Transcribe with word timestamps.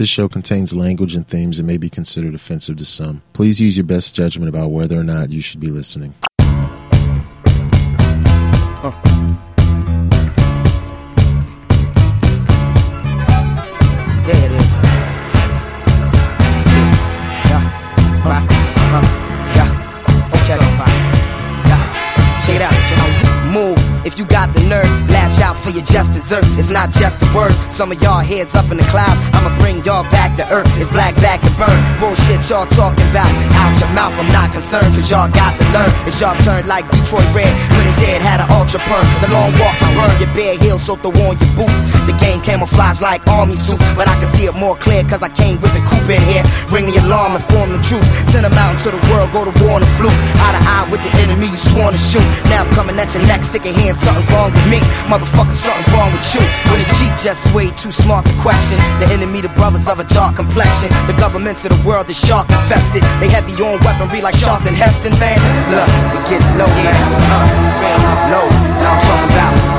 This 0.00 0.08
show 0.08 0.30
contains 0.30 0.74
language 0.74 1.14
and 1.14 1.28
themes 1.28 1.58
that 1.58 1.64
may 1.64 1.76
be 1.76 1.90
considered 1.90 2.34
offensive 2.34 2.78
to 2.78 2.86
some. 2.86 3.20
Please 3.34 3.60
use 3.60 3.76
your 3.76 3.84
best 3.84 4.14
judgment 4.14 4.48
about 4.48 4.70
whether 4.70 4.98
or 4.98 5.04
not 5.04 5.28
you 5.28 5.42
should 5.42 5.60
be 5.60 5.66
listening. 5.66 6.14
It's 26.30 26.70
not 26.70 26.92
just 26.94 27.18
the 27.18 27.26
words. 27.34 27.58
Some 27.74 27.90
of 27.90 28.00
y'all 28.00 28.22
heads 28.22 28.54
up 28.54 28.70
in 28.70 28.76
the 28.78 28.86
cloud. 28.86 29.18
I'ma 29.34 29.50
bring 29.58 29.82
y'all 29.82 30.06
back 30.14 30.36
to 30.38 30.46
earth. 30.54 30.70
It's 30.78 30.90
black 30.90 31.16
back 31.16 31.42
to 31.42 31.50
burn. 31.58 31.74
Bullshit 31.98 32.46
y'all 32.46 32.70
talking 32.70 33.02
about. 33.10 33.26
Out 33.58 33.74
your 33.82 33.90
mouth, 33.90 34.14
I'm 34.14 34.30
not 34.30 34.54
concerned. 34.54 34.94
Cause 34.94 35.10
y'all 35.10 35.26
got 35.26 35.58
to 35.58 35.64
learn. 35.74 35.90
It's 36.06 36.20
y'all 36.20 36.38
turn 36.46 36.66
like 36.70 36.86
Detroit 36.94 37.26
Red. 37.34 37.50
When 37.74 37.82
his 37.82 37.98
head 37.98 38.22
had 38.22 38.38
an 38.38 38.46
ultra 38.54 38.78
perm. 38.86 39.02
The 39.26 39.28
long 39.34 39.50
walk 39.58 39.74
to 39.82 39.90
burn 39.98 40.14
your 40.22 40.30
bare 40.38 40.54
heels 40.54 40.86
so 40.86 40.94
throw 40.94 41.10
on 41.26 41.34
your 41.34 41.50
boots. 41.58 41.82
The 42.06 42.14
game 42.22 42.38
camouflage 42.46 43.02
like 43.02 43.26
army 43.26 43.56
suits. 43.58 43.82
But 43.98 44.06
I 44.06 44.14
can 44.22 44.30
see 44.30 44.46
it 44.46 44.54
more 44.54 44.78
clear 44.78 45.02
cause 45.10 45.26
I 45.26 45.30
came 45.34 45.58
with 45.58 45.74
the 45.74 45.82
coupe 45.82 46.14
in 46.14 46.22
here. 46.30 46.46
Ring 46.70 46.86
the 46.86 47.02
alarm, 47.02 47.34
inform 47.34 47.74
the 47.74 47.82
troops. 47.82 48.06
Send 48.30 48.46
them 48.46 48.54
out 48.54 48.78
into 48.78 48.94
the 48.94 49.02
world, 49.10 49.34
go 49.34 49.42
to 49.42 49.54
war 49.58 49.74
on 49.74 49.82
the 49.82 49.90
fluke. 49.98 50.14
Eye 50.46 50.54
to 50.54 50.62
eye 50.62 50.86
with 50.94 51.02
the 51.02 51.10
enemy 51.26 51.50
you 51.50 51.58
sworn 51.58 51.90
to 51.90 51.98
shoot. 51.98 52.22
Now 52.46 52.62
I'm 52.62 52.70
coming 52.78 52.94
at 53.02 53.10
your 53.18 53.26
neck, 53.26 53.42
sick 53.42 53.66
of 53.66 53.74
hearing 53.74 53.98
something 53.98 54.22
wrong 54.30 54.54
with 54.54 54.66
me. 54.70 54.78
Motherfucker, 55.10 55.50
something 55.50 55.90
wrong 55.90 56.12
with 56.14 56.19
you. 56.34 56.42
When 56.70 56.78
the 56.78 56.88
cheat 56.96 57.12
just 57.18 57.52
way 57.52 57.70
too 57.74 57.90
smart 57.90 58.24
to 58.26 58.34
question. 58.38 58.78
The 59.02 59.10
enemy, 59.10 59.40
the 59.40 59.52
brothers 59.58 59.88
of 59.88 59.98
a 59.98 60.04
dark 60.04 60.36
complexion. 60.36 60.88
The 61.10 61.16
governments 61.18 61.64
of 61.64 61.74
the 61.74 61.82
world 61.86 62.08
is 62.08 62.18
shark 62.18 62.48
infested. 62.48 63.02
They 63.18 63.28
have 63.28 63.40
heavy 63.40 63.62
on 63.62 63.80
weaponry 63.84 64.20
like 64.20 64.36
Charlton 64.38 64.74
Heston, 64.74 65.12
man. 65.18 65.38
Look, 65.70 65.88
it 66.16 66.30
gets 66.30 66.48
low, 66.58 66.66
man. 66.66 66.96
Uh, 67.30 68.30
low. 68.32 68.48
Now 68.82 68.92
I'm 68.92 69.00
talking 69.02 69.30
about. 69.34 69.69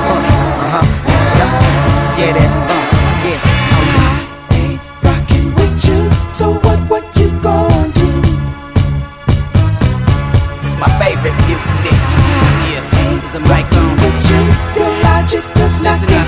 Listen 15.79 16.09
up. 16.11 16.27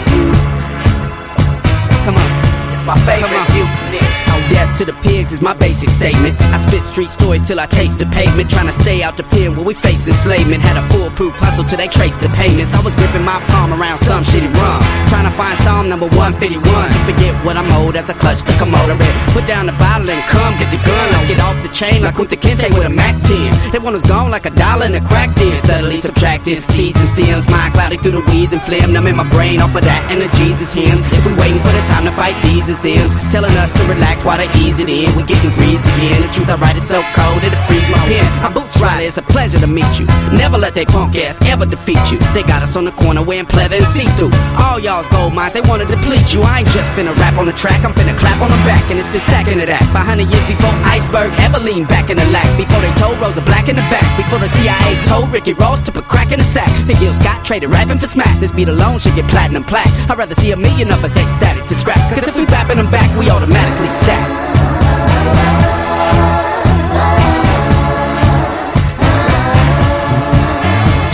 Come 2.06 2.16
on. 2.16 2.72
It's 2.72 2.82
my 2.84 2.98
favorite 3.06 3.54
mutiny. 3.54 4.13
Death 4.54 4.78
to 4.78 4.86
the 4.86 4.94
pigs 5.02 5.32
is 5.34 5.42
my 5.42 5.58
basic 5.58 5.90
statement. 5.90 6.38
I 6.54 6.62
spit 6.62 6.84
street 6.86 7.10
stories 7.10 7.42
till 7.42 7.60
I 7.60 7.66
taste 7.66 7.98
the 7.98 8.06
pavement. 8.06 8.54
Trying 8.54 8.70
to 8.70 8.78
stay 8.86 9.02
out 9.02 9.18
the 9.18 9.26
pen 9.34 9.58
where 9.58 9.66
we 9.66 9.74
face 9.74 10.06
enslavement. 10.06 10.62
Had 10.62 10.78
a 10.78 10.86
foolproof 10.94 11.34
hustle 11.42 11.66
till 11.66 11.82
they 11.82 11.90
traced 11.90 12.22
the 12.22 12.30
payments. 12.38 12.78
I 12.78 12.86
was 12.86 12.94
gripping 12.94 13.26
my 13.26 13.42
palm 13.50 13.74
around 13.74 13.98
some 13.98 14.22
shitty 14.22 14.54
rum. 14.54 14.80
Trying 15.10 15.26
to 15.26 15.34
find 15.34 15.58
Psalm 15.66 15.90
number 15.90 16.06
151. 16.06 16.54
To 16.62 17.00
forget 17.10 17.34
what 17.42 17.58
I'm 17.58 17.66
owed 17.82 17.98
as 17.98 18.14
I 18.14 18.16
clutch 18.22 18.46
the 18.46 18.54
Komodo 18.62 18.94
red. 18.94 19.16
Put 19.34 19.50
down 19.50 19.66
the 19.66 19.74
bottle 19.82 20.06
and 20.06 20.22
come 20.30 20.54
get 20.62 20.70
the 20.70 20.78
gun. 20.86 21.06
Let's 21.18 21.26
get 21.26 21.42
off 21.42 21.58
the 21.66 21.74
chain 21.74 22.06
like 22.06 22.14
Kunta 22.14 22.38
Kinte 22.38 22.70
with 22.78 22.86
a 22.86 22.94
Mac 22.94 23.18
10. 23.26 23.74
That 23.74 23.82
one 23.82 23.98
was 23.98 24.06
gone 24.06 24.30
like 24.30 24.46
a 24.46 24.54
dollar 24.54 24.86
in 24.86 24.94
a 24.94 25.02
crack 25.02 25.34
den. 25.34 25.58
Steadily 25.58 25.98
subtracting 25.98 26.62
seeds 26.62 27.02
and 27.02 27.10
stems. 27.10 27.50
Mind 27.50 27.74
clouded 27.74 28.06
through 28.06 28.22
the 28.22 28.26
weeds 28.30 28.54
and 28.54 28.62
phlegm. 28.62 28.94
Numbing 28.94 29.18
my 29.18 29.26
brain 29.34 29.66
off 29.66 29.74
of 29.74 29.82
that 29.82 30.02
and 30.14 30.22
the 30.22 30.30
Jesus 30.38 30.78
hymns. 30.78 31.10
If 31.10 31.26
we 31.26 31.34
waiting 31.42 31.58
for 31.58 31.74
the 31.74 31.82
time 31.90 32.06
to 32.06 32.14
fight 32.14 32.38
these 32.46 32.70
as 32.70 32.78
thems. 32.86 33.18
Telling 33.34 33.58
us 33.58 33.74
to 33.74 33.82
relax 33.90 34.22
while 34.22 34.38
they 34.38 34.43
ease 34.58 34.80
it 34.80 34.90
in. 34.90 35.16
We 35.16 35.24
getting 35.24 35.52
greased 35.54 35.84
again. 35.84 36.22
The 36.22 36.32
truth 36.34 36.50
I 36.50 36.58
write 36.58 36.76
is 36.76 36.88
so 36.88 37.02
cold 37.16 37.44
it'll 37.44 37.60
freeze 37.68 37.88
my 37.90 38.00
pen. 38.08 38.26
My 38.44 38.52
boots 38.52 38.80
rider, 38.80 39.06
it's 39.06 39.18
a 39.18 39.26
pleasure 39.26 39.60
to 39.60 39.68
meet 39.68 40.00
you. 40.00 40.06
Never 40.36 40.58
let 40.58 40.74
that 40.76 40.88
punk 40.88 41.16
ass 41.16 41.40
ever 41.50 41.66
defeat 41.66 42.02
you. 42.12 42.18
They 42.34 42.44
got 42.44 42.64
us 42.64 42.76
on 42.76 42.86
the 42.86 42.96
corner 42.96 43.24
wearing 43.24 43.46
pleather 43.46 43.78
and 43.80 43.88
see 43.88 44.08
through. 44.18 44.34
All 44.60 44.80
y'all's 44.80 45.08
gold 45.10 45.34
mines, 45.34 45.54
they 45.54 45.62
wanna 45.62 45.86
deplete 45.86 46.34
you. 46.34 46.42
I 46.44 46.62
ain't 46.62 46.72
just 46.72 46.90
finna 46.94 47.16
rap 47.16 47.38
on 47.38 47.46
the 47.46 47.56
track, 47.56 47.84
I'm 47.86 47.94
finna 47.94 48.18
clap 48.18 48.42
on 48.42 48.52
the 48.52 48.62
back, 48.68 48.84
and 48.92 49.00
it's 49.00 49.08
been 49.10 49.24
stacking 49.24 49.60
to 49.60 49.66
that. 49.66 49.84
500 49.94 50.28
years 50.28 50.46
before 50.48 50.74
Iceberg 50.84 51.32
ever 51.40 51.60
leaned 51.60 51.88
back 51.88 52.10
in 52.10 52.18
the 52.18 52.26
lack. 52.34 52.48
Before 52.58 52.82
they 52.82 52.92
told 53.00 53.20
Rosa 53.20 53.42
Black 53.42 53.70
in 53.70 53.76
the 53.76 53.88
back. 53.94 54.06
Before 54.18 54.40
the 54.40 54.50
CIA 54.50 54.94
told 55.06 55.32
Ricky 55.32 55.54
Ross 55.54 55.80
to 55.88 55.92
put 55.92 56.06
crack 56.06 56.32
in 56.32 56.40
the 56.40 56.46
sack. 56.46 56.70
And 56.90 56.98
Gil 57.00 57.14
Scott 57.14 57.46
traded 57.46 57.70
rapping 57.70 57.98
for 57.98 58.08
smack. 58.08 58.40
This 58.40 58.52
beat 58.52 58.68
alone 58.68 59.00
should 59.00 59.16
get 59.16 59.28
platinum 59.30 59.64
plaques. 59.64 60.10
I'd 60.10 60.18
rather 60.18 60.36
see 60.36 60.52
a 60.52 60.58
million 60.58 60.92
of 60.92 61.04
us 61.04 61.16
ecstatic 61.16 61.66
to 61.66 61.76
scrap. 61.76 62.00
Cause 62.14 62.28
if 62.28 62.36
we 62.36 62.46
bapping 62.46 62.78
them 62.78 62.90
back, 62.92 63.10
we 63.18 63.30
automatically 63.30 63.90
stack. 63.90 64.23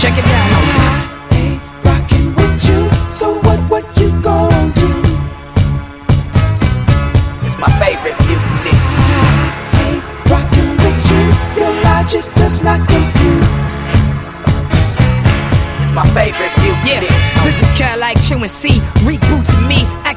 Check 0.00 0.16
it 0.16 0.24
out. 0.24 1.32
ain't 1.32 1.60
rocking 1.84 2.34
with 2.34 2.68
you. 2.68 3.10
So 3.10 3.34
what, 3.40 3.58
what 3.70 3.84
you 3.98 4.10
gon' 4.22 4.70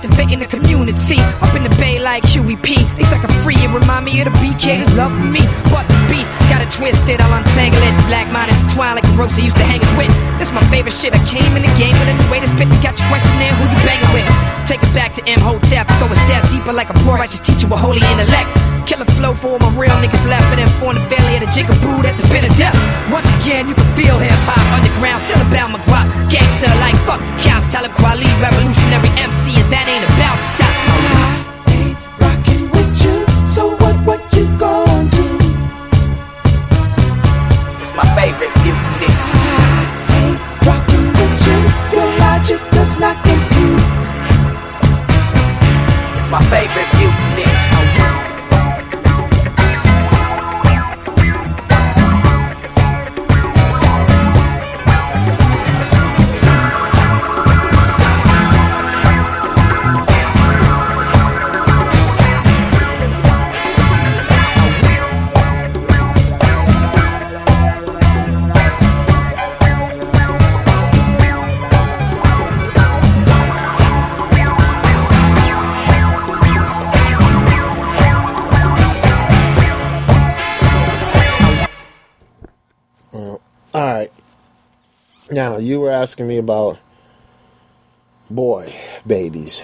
Yeah, 0.03 0.09
this 0.11 0.51
the 0.51 0.59
community. 0.59 1.19
Up 1.39 1.55
in 1.55 1.63
the 1.63 1.71
bay 1.79 1.95
like 1.97 2.23
QEP, 2.23 2.75
they 2.97 3.03
sucker 3.07 3.31
free 3.39 3.55
and 3.63 3.73
remind 3.73 4.03
me 4.03 4.19
of 4.19 4.27
the 4.27 4.35
BK 4.43 4.83
that's 4.83 4.91
loving 4.99 5.31
me. 5.31 5.47
But 5.71 5.87
the 5.87 5.95
beast 6.11 6.27
got 6.51 6.59
it 6.59 6.67
twisted, 6.75 7.21
I'll 7.23 7.31
untangle 7.31 7.79
it. 7.79 7.93
Black 8.11 8.27
mind 8.35 8.51
intertwine 8.51 8.99
like 8.99 9.07
the 9.07 9.15
ropes 9.15 9.35
they 9.39 9.47
used 9.47 9.55
to 9.55 9.63
hang 9.63 9.79
us 9.79 9.93
with. 9.95 10.11
This 10.39 10.51
my 10.51 10.63
favorite 10.67 10.91
shit. 10.91 11.15
I 11.15 11.23
came 11.23 11.55
in 11.55 11.63
the 11.63 11.71
game 11.79 11.95
with 11.95 12.11
a 12.11 12.15
new 12.19 12.27
way 12.27 12.43
to 12.43 12.47
spit. 12.51 12.67
Got 12.83 12.99
your 12.99 13.07
question 13.07 13.31
who 13.31 13.63
you 13.63 13.79
banging 13.87 14.11
with? 14.11 14.27
Take 14.67 14.83
it 14.83 14.91
back 14.95 15.11
to 15.15 15.21
Imhotep, 15.27 15.87
go 15.99 16.07
a 16.07 16.15
step 16.27 16.43
deeper 16.47 16.71
like 16.71 16.89
a 16.89 16.95
poor 17.03 17.19
righteous 17.19 17.39
teacher 17.39 17.67
with 17.67 17.79
holy 17.79 17.99
intellect. 17.99 18.47
Killer 18.87 19.07
flow 19.19 19.35
for 19.35 19.59
my 19.59 19.67
real 19.75 19.95
niggas 19.99 20.23
left, 20.23 20.47
and 20.55 20.71
for 20.79 20.95
the 20.95 21.03
family 21.11 21.35
of 21.35 21.43
the 21.43 21.51
jigaboo 21.51 21.99
that 22.03 22.15
has 22.15 22.27
been 22.31 22.47
a 22.47 22.53
death. 22.55 22.75
Once 23.11 23.27
again, 23.43 23.67
you 23.67 23.75
can 23.75 23.87
feel 23.95 24.15
hip 24.15 24.31
hop 24.47 24.63
underground, 24.71 25.19
still 25.23 25.39
about 25.43 25.71
my 25.71 25.79
guap. 25.83 26.07
Gangster 26.31 26.71
like 26.79 26.95
fuck 27.03 27.19
the 27.19 27.33
cops, 27.43 27.67
Talib 27.67 27.91
Kweli, 27.91 28.27
revolutionary 28.39 29.11
MC, 29.19 29.59
and 29.59 29.67
that 29.67 29.83
ain't 29.87 29.92
about 30.01 30.37
to 30.37 30.43
stop. 30.55 31.69
ain't 31.69 31.97
rocking 32.19 32.65
with 32.71 33.03
you. 33.03 33.25
So 33.45 33.75
what, 33.77 33.95
what 34.07 34.21
you 34.33 34.45
gon' 34.57 35.07
do? 35.09 35.27
It's 37.81 37.93
my 37.93 38.07
favorite 38.17 38.55
mutiny. 38.63 39.11
Ain't 40.17 40.39
rocking 40.65 41.07
with 41.19 41.35
you. 41.45 41.59
Your 41.93 42.09
logic 42.17 42.59
does 42.71 42.99
not 42.99 43.17
compute. 43.23 44.05
It's 46.17 46.27
my 46.31 46.41
favorite 46.49 46.89
mutiny. 46.97 47.62
Now, 85.33 85.57
you 85.57 85.79
were 85.79 85.89
asking 85.89 86.27
me 86.27 86.37
about 86.37 86.77
boy 88.29 88.75
babies. 89.05 89.63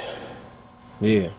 Yeah. 1.00 1.30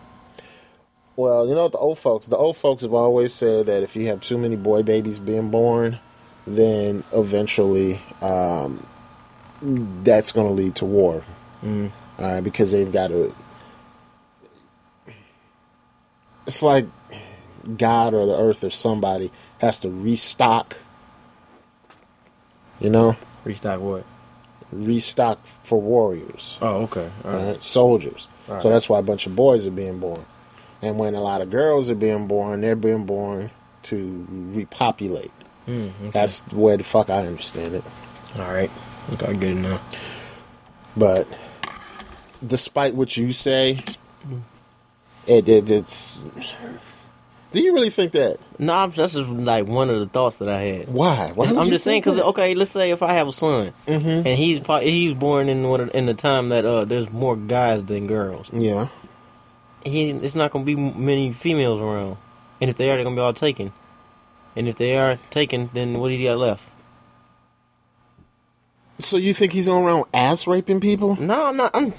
Well, 1.17 1.45
you 1.49 1.53
know 1.53 1.63
what 1.63 1.73
the 1.73 1.77
old 1.79 1.99
folks, 1.99 2.27
the 2.27 2.37
old 2.37 2.55
folks 2.55 2.83
have 2.83 2.93
always 2.93 3.33
said 3.33 3.65
that 3.65 3.83
if 3.83 3.93
you 3.93 4.07
have 4.07 4.21
too 4.21 4.37
many 4.37 4.55
boy 4.55 4.83
babies 4.83 5.19
being 5.19 5.51
born, 5.51 5.99
then 6.47 7.03
eventually 7.11 7.99
um, 8.21 8.87
that's 9.61 10.31
going 10.31 10.47
to 10.47 10.53
lead 10.53 10.75
to 10.75 10.85
war. 10.85 11.25
Mm. 11.61 11.91
All 12.17 12.25
right, 12.25 12.41
because 12.41 12.71
they've 12.71 12.91
got 12.91 13.09
to. 13.09 13.35
It's 16.47 16.63
like 16.63 16.85
God 17.77 18.13
or 18.13 18.25
the 18.25 18.37
earth 18.37 18.63
or 18.63 18.69
somebody 18.69 19.29
has 19.59 19.81
to 19.81 19.89
restock. 19.89 20.77
You 22.79 22.89
know, 22.89 23.17
Restock 23.43 23.81
what? 23.81 24.05
Restock 24.71 25.45
for 25.63 25.81
warriors. 25.81 26.57
Oh, 26.61 26.83
okay. 26.83 27.09
All 27.25 27.31
right. 27.31 27.45
right, 27.47 27.63
soldiers. 27.63 28.27
So 28.59 28.69
that's 28.69 28.89
why 28.89 28.99
a 28.99 29.03
bunch 29.03 29.27
of 29.27 29.35
boys 29.35 29.65
are 29.65 29.71
being 29.71 29.99
born. 29.99 30.25
And 30.81 30.99
when 30.99 31.15
a 31.15 31.21
lot 31.21 31.41
of 31.41 31.49
girls 31.49 31.89
are 31.89 31.95
being 31.95 32.27
born, 32.27 32.59
they're 32.61 32.75
being 32.75 33.05
born 33.05 33.49
to 33.83 34.25
repopulate. 34.29 35.31
Mm, 35.67 35.87
okay. 35.87 36.09
That's 36.09 36.41
the 36.41 36.57
way 36.57 36.75
the 36.75 36.83
fuck 36.83 37.09
I 37.09 37.25
understand 37.25 37.75
it. 37.75 37.83
all 38.37 38.51
right. 38.51 38.69
Okay, 39.13 39.27
I 39.27 39.33
get 39.33 39.51
it 39.51 39.55
now. 39.55 39.79
But 40.97 41.27
despite 42.45 42.93
what 42.95 43.15
you 43.15 43.31
say, 43.31 43.79
it, 45.27 45.47
it 45.47 45.69
it's. 45.69 46.25
Do 47.51 47.61
you 47.61 47.73
really 47.73 47.89
think 47.89 48.13
that? 48.13 48.37
No, 48.59 48.73
I'm- 48.73 48.91
that's 48.91 49.13
just 49.13 49.29
like 49.29 49.67
one 49.67 49.89
of 49.89 49.99
the 49.99 50.05
thoughts 50.05 50.37
that 50.37 50.47
I 50.47 50.61
had. 50.61 50.87
Why? 50.89 51.31
Why 51.35 51.47
I'm 51.47 51.67
just 51.69 51.83
saying 51.83 52.01
because 52.01 52.17
okay, 52.19 52.53
let's 52.53 52.71
say 52.71 52.91
if 52.91 53.03
I 53.03 53.13
have 53.13 53.27
a 53.27 53.33
son 53.33 53.73
Mhm. 53.87 54.25
and 54.25 54.27
he's 54.27 54.61
he's 54.81 55.13
born 55.13 55.49
in 55.49 55.67
one 55.67 55.89
in 55.89 56.05
the 56.05 56.13
time 56.13 56.49
that 56.49 56.63
uh 56.65 56.85
there's 56.85 57.09
more 57.11 57.35
guys 57.35 57.83
than 57.83 58.07
girls, 58.07 58.49
Yeah. 58.53 58.87
he 59.83 60.11
it's 60.11 60.35
not 60.35 60.51
gonna 60.51 60.63
be 60.63 60.75
many 60.75 61.33
females 61.33 61.81
around, 61.81 62.17
and 62.61 62.69
if 62.69 62.77
they 62.77 62.89
are, 62.89 62.95
they're 62.95 63.03
gonna 63.03 63.15
be 63.17 63.21
all 63.21 63.33
taken, 63.33 63.73
and 64.55 64.69
if 64.69 64.75
they 64.77 64.97
are 64.97 65.17
taken, 65.29 65.69
then 65.73 65.99
what 65.99 66.07
do 66.07 66.13
you 66.13 66.29
got 66.29 66.37
left? 66.37 66.63
So 68.99 69.17
you 69.17 69.33
think 69.33 69.51
he's 69.51 69.67
going 69.67 69.83
around 69.83 70.05
ass 70.13 70.45
raping 70.47 70.79
people? 70.79 71.15
No, 71.19 71.47
I'm 71.47 71.57
not. 71.57 71.71
I'm, 71.73 71.93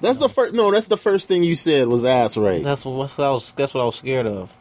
That's 0.00 0.18
the 0.18 0.28
first. 0.28 0.54
No, 0.54 0.70
that's 0.70 0.86
the 0.86 0.96
first 0.96 1.28
thing 1.28 1.42
you 1.42 1.54
said 1.54 1.88
was 1.88 2.04
ass 2.04 2.36
rape. 2.36 2.62
that's 2.64 2.84
what, 2.84 2.98
that's 3.06 3.18
what 3.18 3.24
I 3.26 3.30
was. 3.32 3.52
That's 3.52 3.74
what 3.74 3.82
I 3.82 3.84
was 3.86 3.96
scared 3.96 4.26
of. 4.26 4.54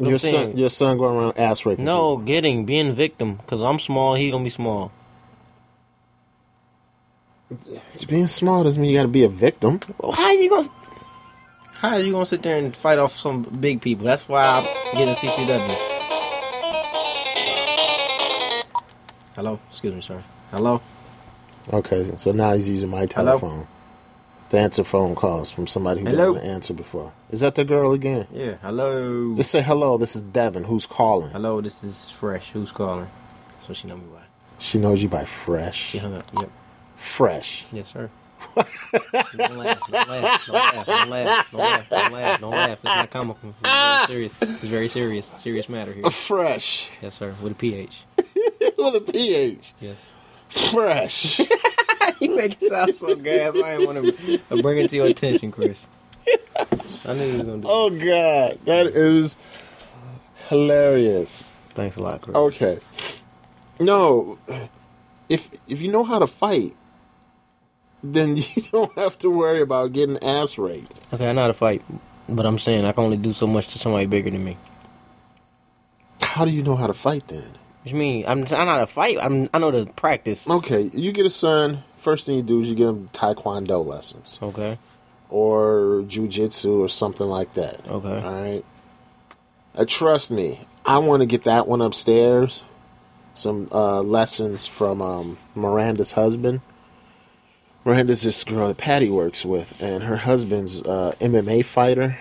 Your 0.00 0.18
son, 0.18 0.56
your 0.56 0.70
son 0.70 0.98
going 0.98 1.16
around 1.16 1.38
ass 1.38 1.66
raping. 1.66 1.84
No, 1.84 2.16
getting 2.16 2.64
being 2.64 2.94
victim 2.94 3.36
because 3.36 3.60
I'm 3.62 3.78
small. 3.78 4.14
He 4.14 4.30
gonna 4.30 4.44
be 4.44 4.50
small. 4.50 4.92
people. 7.50 7.80
being 8.08 8.26
small 8.26 8.64
doesn't 8.64 8.80
mean 8.80 8.90
you 8.90 8.96
got 8.96 9.02
to 9.02 9.08
be 9.08 9.24
a 9.24 9.28
victim. 9.28 9.80
Well, 9.98 10.12
how 10.12 10.30
you 10.30 10.48
gonna? 10.48 10.68
How 11.78 11.90
are 11.90 12.00
you 12.00 12.12
gonna 12.12 12.26
sit 12.26 12.42
there 12.42 12.58
and 12.58 12.76
fight 12.76 12.98
off 12.98 13.16
some 13.16 13.42
big 13.42 13.80
people? 13.80 14.04
That's 14.04 14.28
why 14.28 14.44
I'm 14.44 14.96
getting 14.96 15.14
CCW. 15.14 15.76
Hello, 19.34 19.58
excuse 19.68 19.94
me, 19.94 20.00
sir. 20.00 20.22
Hello. 20.50 20.80
Okay, 21.72 22.10
so 22.18 22.32
now 22.32 22.52
he's 22.54 22.68
using 22.68 22.90
my 22.90 23.06
Hello? 23.14 23.66
To 24.50 24.58
answer 24.58 24.84
phone 24.84 25.14
calls 25.14 25.50
from 25.50 25.66
somebody 25.66 26.00
who 26.00 26.08
Hello? 26.08 26.34
didn't 26.34 26.48
answer 26.50 26.74
before. 26.74 27.12
Is 27.30 27.40
that 27.40 27.54
the 27.54 27.64
girl 27.64 27.92
again? 27.92 28.26
Yeah. 28.32 28.54
Hello. 28.62 29.34
Just 29.36 29.50
say 29.50 29.62
hello. 29.62 29.96
This 29.96 30.14
is 30.16 30.22
Devin. 30.22 30.64
Who's 30.64 30.86
calling? 30.86 31.30
Hello. 31.30 31.60
This 31.60 31.82
is 31.82 32.10
Fresh. 32.10 32.50
Who's 32.50 32.72
calling? 32.72 33.08
So 33.60 33.72
she 33.72 33.86
know 33.88 33.96
me 33.96 34.04
by. 34.12 34.22
She 34.58 34.78
knows 34.78 35.02
you 35.02 35.08
by 35.08 35.24
fresh. 35.24 35.76
She 35.76 35.98
hung 35.98 36.14
up. 36.14 36.24
Yep. 36.38 36.50
Fresh. 36.96 37.66
Yes, 37.72 37.88
sir. 37.88 38.10
don't 38.56 39.56
laugh. 39.56 39.80
Don't 39.90 40.08
laugh. 40.08 40.46
Don't 40.46 40.54
laugh. 40.54 40.86
Don't 40.86 41.08
laugh. 41.10 41.46
Don't 41.50 41.60
laugh. 41.60 41.88
Don't 41.88 42.12
laugh. 42.12 42.40
Don't 42.40 42.50
laugh. 42.50 42.72
It's 42.72 42.84
not 42.84 43.10
comical. 43.10 43.54
It's 43.62 43.62
very 43.62 44.06
serious. 44.06 44.34
It's 44.42 44.64
very 44.64 44.88
serious. 44.88 45.26
Serious 45.26 45.68
matter 45.68 45.92
here. 45.92 46.10
Fresh. 46.10 46.90
Yes, 47.00 47.14
sir. 47.14 47.34
With 47.42 47.52
a 47.52 47.54
PH. 47.54 48.04
With 48.16 48.96
a 48.96 49.04
PH. 49.12 49.74
Yes. 49.80 50.08
Fresh. 50.48 51.40
you 52.30 52.36
make 52.36 52.60
it 52.60 52.68
sound 52.68 52.94
so 52.94 53.14
gas. 53.16 53.54
I 53.54 53.76
didn't 53.76 53.86
want 53.86 54.16
to 54.16 54.40
uh, 54.50 54.62
bring 54.62 54.78
it 54.78 54.90
to 54.90 54.96
your 54.96 55.06
attention, 55.06 55.50
Chris. 55.50 55.88
I 57.06 57.14
knew 57.14 57.24
you 57.24 57.38
were 57.38 57.44
gonna 57.44 57.62
do. 57.62 57.68
oh 57.68 57.90
God, 57.90 58.58
that 58.66 58.86
is 58.86 59.36
hilarious. 60.48 61.52
Thanks 61.70 61.96
a 61.96 62.02
lot, 62.02 62.20
Chris. 62.20 62.36
Okay. 62.36 62.78
No, 63.78 64.38
if 65.28 65.50
if 65.66 65.80
you 65.80 65.90
know 65.90 66.04
how 66.04 66.18
to 66.18 66.26
fight, 66.26 66.74
then 68.02 68.36
you 68.36 68.62
don't 68.70 68.92
have 68.98 69.18
to 69.20 69.30
worry 69.30 69.62
about 69.62 69.92
getting 69.92 70.22
ass 70.22 70.58
raped. 70.58 71.00
Okay, 71.12 71.28
I 71.28 71.32
know 71.32 71.42
how 71.42 71.46
to 71.48 71.54
fight, 71.54 71.82
but 72.28 72.44
I'm 72.44 72.58
saying 72.58 72.84
I 72.84 72.92
can 72.92 73.04
only 73.04 73.16
do 73.16 73.32
so 73.32 73.46
much 73.46 73.68
to 73.68 73.78
somebody 73.78 74.06
bigger 74.06 74.30
than 74.30 74.44
me. 74.44 74.56
How 76.20 76.44
do 76.44 76.50
you 76.50 76.62
know 76.62 76.76
how 76.76 76.86
to 76.86 76.94
fight 76.94 77.26
then? 77.28 77.44
You 77.84 77.94
mean? 77.94 78.24
I'm, 78.26 78.40
I 78.40 78.44
know 78.44 78.66
how 78.66 78.78
to 78.78 78.86
fight. 78.86 79.16
I'm, 79.20 79.48
I 79.54 79.58
know 79.58 79.70
the 79.70 79.86
practice. 79.86 80.46
Okay, 80.48 80.90
you 80.92 81.12
get 81.12 81.24
a 81.24 81.30
son. 81.30 81.82
First 82.00 82.26
thing 82.26 82.36
you 82.36 82.42
do 82.42 82.60
is 82.60 82.68
you 82.68 82.74
get 82.74 82.88
him 82.88 83.08
taekwondo 83.12 83.84
lessons 83.84 84.38
Okay. 84.42 84.78
or 85.28 86.02
jujitsu 86.08 86.78
or 86.80 86.88
something 86.88 87.26
like 87.26 87.52
that. 87.54 87.86
Okay. 87.86 88.20
All 88.26 88.42
right. 88.42 88.64
Uh, 89.74 89.84
trust 89.86 90.30
me, 90.30 90.60
I 90.84 90.98
want 90.98 91.20
to 91.20 91.26
get 91.26 91.44
that 91.44 91.68
one 91.68 91.80
upstairs. 91.80 92.64
Some 93.34 93.68
uh, 93.70 94.00
lessons 94.00 94.66
from 94.66 95.00
um, 95.00 95.38
Miranda's 95.54 96.12
husband. 96.12 96.60
Miranda's 97.84 98.22
this 98.22 98.44
girl 98.44 98.68
that 98.68 98.76
Patty 98.78 99.08
works 99.08 99.44
with, 99.44 99.80
and 99.80 100.02
her 100.04 100.16
husband's 100.18 100.82
uh, 100.82 101.14
MMA 101.20 101.64
fighter. 101.64 102.18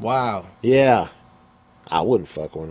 Wow. 0.00 0.46
Yeah, 0.62 1.08
I 1.86 2.00
wouldn't 2.02 2.28
fuck 2.28 2.56
with 2.56 2.70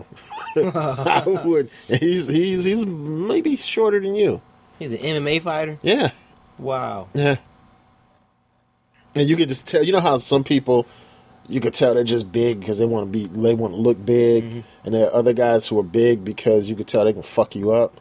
him. 0.56 0.72
I 0.76 1.24
would. 1.46 1.70
He's 1.88 2.28
he's 2.28 2.66
he's 2.66 2.86
maybe 2.86 3.56
shorter 3.56 4.00
than 4.00 4.16
you. 4.16 4.42
He's 4.80 4.92
an 4.94 5.00
MMA 5.00 5.42
fighter. 5.42 5.78
Yeah, 5.82 6.12
Wow. 6.60 7.10
yeah. 7.14 7.38
And 9.16 9.28
you 9.28 9.36
could 9.36 9.50
just 9.50 9.68
tell. 9.68 9.84
You 9.84 9.94
know 9.94 10.00
how 10.00 10.18
some 10.20 10.44
people, 10.44 10.86
you 11.48 11.60
could 11.60 11.74
tell 11.74 11.96
they're 11.96 12.04
just 12.04 12.32
big 12.32 12.60
because 12.60 12.78
they 12.78 12.86
want 12.86 13.08
to 13.08 13.12
be. 13.12 13.26
They 13.26 13.56
want 13.56 13.74
to 13.74 13.80
look 13.80 14.04
big, 14.06 14.64
and 14.84 14.94
there 14.94 15.08
are 15.08 15.14
other 15.14 15.34
guys 15.34 15.68
who 15.68 15.80
are 15.80 15.84
big 15.84 16.24
because 16.24 16.70
you 16.70 16.76
could 16.76 16.88
tell 16.88 17.04
they 17.04 17.14
can 17.14 17.24
fuck 17.24 17.56
you 17.56 17.72
up. 17.72 18.00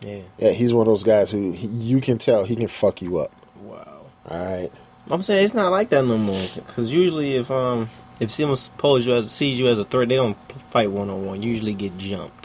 Yeah. 0.00 0.22
Yeah, 0.38 0.50
he's 0.50 0.72
one 0.72 0.82
of 0.82 0.90
those 0.90 1.02
guys 1.02 1.30
who 1.30 1.52
he, 1.52 1.66
you 1.66 2.00
can 2.00 2.18
tell 2.18 2.44
he 2.44 2.56
can 2.56 2.68
fuck 2.68 3.02
you 3.02 3.18
up. 3.18 3.32
Wow. 3.60 4.06
All 4.28 4.44
right. 4.44 4.72
I'm 5.10 5.22
saying 5.22 5.44
it's 5.44 5.54
not 5.54 5.70
like 5.70 5.90
that 5.90 6.04
no 6.04 6.16
more. 6.16 6.46
Because 6.54 6.92
usually, 6.92 7.36
if 7.36 7.50
um 7.50 7.90
if 8.20 8.30
someone 8.30 8.58
pose 8.78 9.06
you 9.06 9.14
as 9.14 9.32
sees 9.32 9.58
you 9.58 9.68
as 9.68 9.78
a 9.78 9.84
threat, 9.84 10.08
they 10.08 10.16
don't 10.16 10.36
fight 10.70 10.90
one 10.90 11.10
on 11.10 11.26
one. 11.26 11.42
Usually 11.42 11.74
get 11.74 11.96
jumped. 11.98 12.43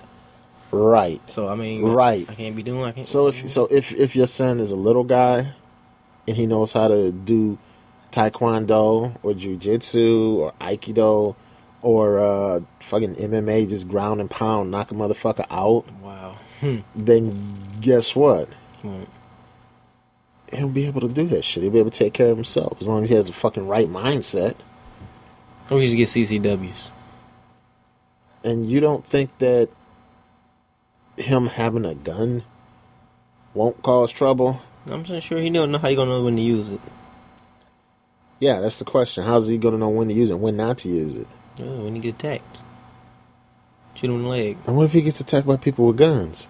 Right. 0.71 1.21
So 1.27 1.47
I 1.47 1.55
mean, 1.55 1.83
Right. 1.83 2.29
I 2.29 2.35
can't 2.35 2.55
be 2.55 2.63
doing. 2.63 2.83
I 2.83 2.91
can't. 2.91 3.07
So 3.07 3.27
if 3.27 3.49
so 3.49 3.65
if 3.67 3.91
if 3.93 4.15
your 4.15 4.27
son 4.27 4.59
is 4.59 4.71
a 4.71 4.75
little 4.75 5.03
guy, 5.03 5.53
and 6.27 6.37
he 6.37 6.45
knows 6.45 6.73
how 6.73 6.87
to 6.87 7.11
do 7.11 7.57
taekwondo 8.11 9.15
or 9.23 9.33
jujitsu 9.33 10.35
or 10.35 10.53
aikido 10.61 11.35
or 11.81 12.19
uh, 12.19 12.59
fucking 12.79 13.15
MMA, 13.15 13.69
just 13.69 13.87
ground 13.87 14.19
and 14.19 14.29
pound, 14.29 14.69
knock 14.69 14.91
a 14.91 14.93
motherfucker 14.93 15.45
out, 15.49 15.85
wow. 16.01 16.37
then 16.95 17.55
guess 17.79 18.15
what? 18.15 18.49
Right. 18.83 19.07
He'll 20.51 20.67
be 20.67 20.87
able 20.87 21.01
to 21.01 21.07
do 21.07 21.27
that 21.27 21.43
shit. 21.43 21.63
He'll 21.63 21.71
be 21.71 21.79
able 21.79 21.91
to 21.91 21.97
take 21.97 22.13
care 22.13 22.29
of 22.29 22.37
himself 22.37 22.77
as 22.81 22.87
long 22.87 23.03
as 23.03 23.09
he 23.09 23.15
has 23.15 23.27
the 23.27 23.33
fucking 23.33 23.67
right 23.67 23.87
mindset. 23.87 24.55
Or 25.69 25.79
you 25.79 25.85
just 25.85 26.15
get 26.15 26.41
CCWs. 26.43 26.89
And 28.43 28.65
you 28.65 28.79
don't 28.79 29.05
think 29.05 29.37
that 29.37 29.69
him 31.19 31.47
having 31.47 31.85
a 31.85 31.95
gun 31.95 32.43
won't 33.53 33.81
cause 33.81 34.11
trouble? 34.11 34.61
I'm 34.87 35.05
saying 35.05 35.21
sure 35.21 35.39
he 35.39 35.49
don't 35.49 35.71
know 35.71 35.77
how 35.77 35.87
you 35.87 35.95
gonna 35.95 36.11
know 36.11 36.23
when 36.23 36.35
to 36.35 36.41
use 36.41 36.71
it. 36.71 36.81
Yeah, 38.39 38.61
that's 38.61 38.79
the 38.79 38.85
question. 38.85 39.25
How's 39.25 39.47
he 39.47 39.57
to 39.57 39.71
know 39.71 39.89
when 39.89 40.07
to 40.07 40.13
use 40.13 40.29
it 40.29 40.33
and 40.33 40.41
when 40.41 40.55
not 40.55 40.77
to 40.79 40.89
use 40.89 41.15
it? 41.15 41.27
Yeah, 41.57 41.71
when 41.71 41.95
he 41.95 42.01
get 42.01 42.15
attacked, 42.15 42.57
shoot 43.95 44.09
him 44.09 44.17
in 44.17 44.23
the 44.23 44.29
leg. 44.29 44.57
And 44.65 44.77
what 44.77 44.85
if 44.85 44.93
he 44.93 45.01
gets 45.01 45.19
attacked 45.19 45.45
by 45.45 45.57
people 45.57 45.87
with 45.87 45.97
guns? 45.97 46.47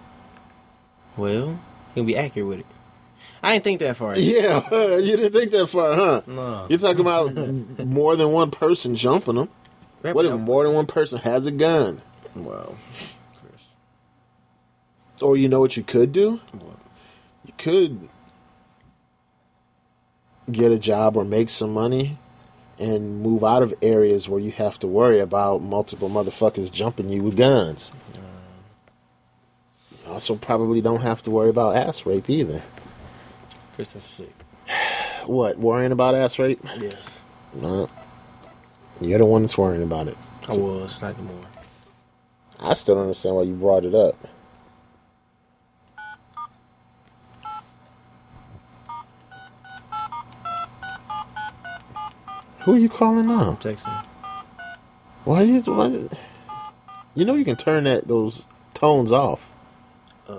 Well, 1.16 1.58
he'll 1.94 2.04
be 2.04 2.16
accurate 2.16 2.48
with 2.48 2.60
it. 2.60 2.66
I 3.42 3.54
didn't 3.54 3.64
think 3.64 3.80
that 3.80 3.96
far. 3.96 4.14
Yeah, 4.16 4.62
you 4.98 5.16
didn't 5.16 5.32
think 5.32 5.50
that 5.50 5.66
far, 5.66 5.94
huh? 5.94 6.22
No. 6.26 6.66
You're 6.68 6.78
talking 6.78 7.00
about 7.00 7.34
more 7.84 8.14
than 8.14 8.30
one 8.30 8.50
person 8.50 8.94
jumping 8.94 9.36
him. 9.36 9.48
What 10.02 10.24
if 10.24 10.38
more 10.38 10.64
than 10.64 10.74
one 10.74 10.86
person 10.86 11.18
has 11.20 11.46
a 11.46 11.50
gun? 11.50 12.00
Wow. 12.34 12.76
Or 15.22 15.36
you 15.36 15.48
know 15.48 15.60
what 15.60 15.76
you 15.76 15.82
could 15.82 16.12
do? 16.12 16.40
You 17.44 17.52
could 17.58 18.08
get 20.50 20.72
a 20.72 20.78
job 20.78 21.16
or 21.16 21.24
make 21.24 21.50
some 21.50 21.72
money 21.72 22.18
and 22.78 23.20
move 23.20 23.44
out 23.44 23.62
of 23.62 23.74
areas 23.82 24.28
where 24.28 24.40
you 24.40 24.50
have 24.52 24.78
to 24.78 24.86
worry 24.86 25.20
about 25.20 25.62
multiple 25.62 26.08
motherfuckers 26.08 26.72
jumping 26.72 27.10
you 27.10 27.22
with 27.22 27.36
guns. 27.36 27.92
You 29.90 30.12
also 30.12 30.34
probably 30.36 30.80
don't 30.80 31.02
have 31.02 31.22
to 31.24 31.30
worry 31.30 31.50
about 31.50 31.76
ass 31.76 32.06
rape 32.06 32.28
either. 32.30 32.62
Chris, 33.74 33.92
that's 33.92 34.06
sick. 34.06 34.32
What, 35.26 35.58
worrying 35.58 35.92
about 35.92 36.14
ass 36.14 36.38
rape? 36.38 36.60
Yes. 36.78 37.20
No. 37.54 37.88
You're 39.00 39.18
the 39.18 39.26
one 39.26 39.42
that's 39.42 39.56
worrying 39.56 39.82
about 39.82 40.08
it. 40.08 40.16
I 40.48 40.56
was, 40.56 41.00
not 41.00 41.14
anymore. 41.14 41.44
I 42.58 42.72
still 42.72 42.94
don't 42.94 43.04
understand 43.04 43.36
why 43.36 43.42
you 43.42 43.52
brought 43.52 43.84
it 43.84 43.94
up. 43.94 44.16
Who 52.62 52.74
are 52.74 52.78
you 52.78 52.88
calling 52.88 53.26
now? 53.26 53.50
I'm 53.50 53.56
texting. 53.56 54.06
Why 55.24 55.42
is, 55.42 55.66
why 55.66 55.86
is 55.86 55.96
it? 55.96 56.12
You 57.14 57.24
know 57.24 57.34
you 57.34 57.44
can 57.44 57.56
turn 57.56 57.84
that 57.84 58.06
those 58.06 58.46
tones 58.74 59.12
off. 59.12 59.52
Uh, 60.28 60.34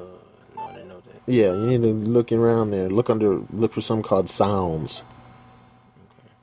no, 0.56 0.64
I 0.64 0.74
didn't 0.74 0.88
know 0.90 1.02
that. 1.02 1.22
Yeah, 1.32 1.54
you 1.54 1.68
need 1.68 1.84
to 1.84 1.94
look 1.94 2.32
around 2.32 2.72
there. 2.72 2.90
Look 2.90 3.10
under. 3.10 3.42
Look 3.52 3.74
for 3.74 3.82
something 3.82 4.04
called 4.04 4.30
sounds. 4.30 5.04
Okay. 6.20 6.34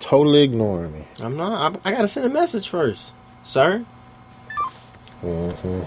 totally 0.00 0.42
ignoring 0.42 0.92
me. 0.92 1.04
I'm 1.20 1.36
not. 1.36 1.80
I, 1.84 1.88
I 1.88 1.92
gotta 1.92 2.08
send 2.08 2.26
a 2.26 2.30
message 2.30 2.68
first, 2.68 3.14
sir. 3.42 3.84
hmm 5.20 5.82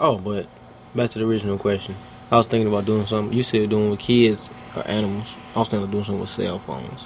Oh, 0.00 0.18
but 0.18 0.48
back 0.94 1.10
to 1.10 1.20
the 1.20 1.26
original 1.26 1.56
question. 1.56 1.94
I 2.30 2.36
was 2.36 2.46
thinking 2.46 2.68
about 2.68 2.84
doing 2.84 3.06
something. 3.06 3.36
You 3.36 3.42
said 3.42 3.70
doing 3.70 3.90
with 3.90 4.00
kids 4.00 4.48
or 4.76 4.86
animals. 4.88 5.36
I 5.54 5.60
was 5.60 5.68
thinking 5.68 5.84
of 5.84 5.90
doing 5.90 6.04
something 6.04 6.20
with 6.20 6.30
cell 6.30 6.58
phones. 6.58 7.04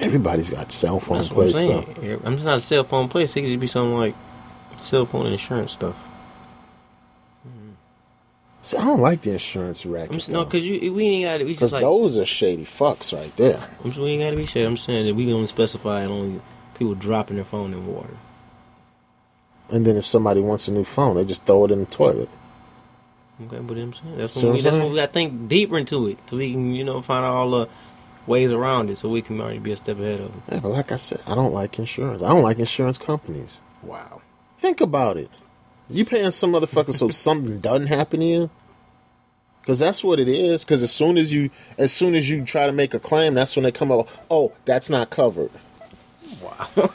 Everybody's 0.00 0.50
got 0.50 0.70
cell 0.72 1.00
phone 1.00 1.18
That's 1.18 1.30
I'm 1.30 1.50
saying. 1.50 2.20
I'm 2.24 2.34
just 2.34 2.44
not 2.44 2.58
a 2.58 2.60
cell 2.60 2.84
phone 2.84 3.08
place. 3.08 3.36
It 3.36 3.40
could 3.42 3.48
just 3.48 3.60
be 3.60 3.66
something 3.66 3.96
like 3.96 4.14
cell 4.76 5.06
phone 5.06 5.26
insurance 5.26 5.72
stuff. 5.72 5.96
See, 8.66 8.76
I 8.76 8.84
don't 8.84 9.00
like 9.00 9.22
the 9.22 9.30
insurance 9.30 9.86
racket. 9.86 10.10
just, 10.14 10.28
no, 10.28 10.44
because 10.44 10.66
you 10.66 10.92
we 10.92 11.04
ain't 11.04 11.24
got 11.24 11.38
to. 11.38 11.44
Because 11.44 11.60
just 11.60 11.72
like 11.74 11.82
those 11.82 12.18
are 12.18 12.24
shady 12.24 12.64
fucks 12.64 13.16
right 13.16 13.34
there. 13.36 13.60
I'm 13.78 13.90
just, 13.90 13.98
we 13.98 14.10
ain't 14.10 14.22
got 14.22 14.30
to 14.30 14.36
be 14.36 14.44
shit. 14.44 14.66
I'm 14.66 14.76
saying 14.76 15.06
that 15.06 15.14
we 15.14 15.24
can 15.24 15.34
only 15.34 15.46
specify 15.46 16.04
only 16.04 16.40
people 16.74 16.96
dropping 16.96 17.36
their 17.36 17.44
phone 17.44 17.72
in 17.72 17.86
water. 17.86 18.16
And 19.70 19.86
then 19.86 19.96
if 19.96 20.04
somebody 20.04 20.40
wants 20.40 20.66
a 20.66 20.72
new 20.72 20.82
phone, 20.82 21.14
they 21.14 21.24
just 21.24 21.46
throw 21.46 21.64
it 21.66 21.70
in 21.70 21.78
the 21.78 21.86
toilet. 21.86 22.28
Okay, 23.44 23.58
but 23.58 23.76
I'm 23.76 23.92
saying 23.92 24.16
that's 24.16 24.36
what 24.36 24.54
we, 24.54 24.60
that's 24.62 24.76
when 24.76 24.90
we 24.90 24.96
got 24.96 25.06
to 25.08 25.12
think 25.12 25.48
deeper 25.48 25.78
into 25.78 26.06
it, 26.08 26.18
so 26.26 26.38
we 26.38 26.52
can 26.52 26.74
you 26.74 26.84
know 26.84 27.02
find 27.02 27.24
out 27.24 27.32
all 27.32 27.50
the 27.50 27.68
ways 28.26 28.50
around 28.50 28.90
it, 28.90 28.96
so 28.96 29.08
we 29.08 29.22
can 29.22 29.40
already 29.40 29.58
be 29.58 29.72
a 29.72 29.76
step 29.76 29.98
ahead 29.98 30.20
of 30.20 30.32
them. 30.32 30.42
Yeah, 30.50 30.60
but 30.60 30.70
like 30.70 30.90
I 30.90 30.96
said, 30.96 31.20
I 31.26 31.34
don't 31.34 31.52
like 31.52 31.78
insurance. 31.78 32.22
I 32.22 32.28
don't 32.28 32.42
like 32.42 32.58
insurance 32.58 32.98
companies. 32.98 33.60
Wow. 33.82 34.22
Think 34.58 34.80
about 34.80 35.16
it. 35.16 35.30
You 35.88 36.04
paying 36.04 36.30
some 36.30 36.52
motherfucker 36.52 36.92
so 36.92 37.08
something 37.10 37.60
doesn't 37.60 37.86
happen 37.88 38.20
to 38.20 38.26
you? 38.26 38.50
Because 39.60 39.78
that's 39.78 40.02
what 40.02 40.18
it 40.20 40.28
is. 40.28 40.64
Because 40.64 40.82
as 40.82 40.92
soon 40.92 41.18
as 41.18 41.32
you, 41.32 41.50
as 41.76 41.92
soon 41.92 42.14
as 42.14 42.30
you 42.30 42.44
try 42.44 42.66
to 42.66 42.72
make 42.72 42.94
a 42.94 43.00
claim, 43.00 43.34
that's 43.34 43.56
when 43.56 43.64
they 43.64 43.72
come 43.72 43.90
up. 43.90 44.08
Oh, 44.30 44.52
that's 44.64 44.88
not 44.88 45.10
covered. 45.10 45.50
Wow. 46.42 46.64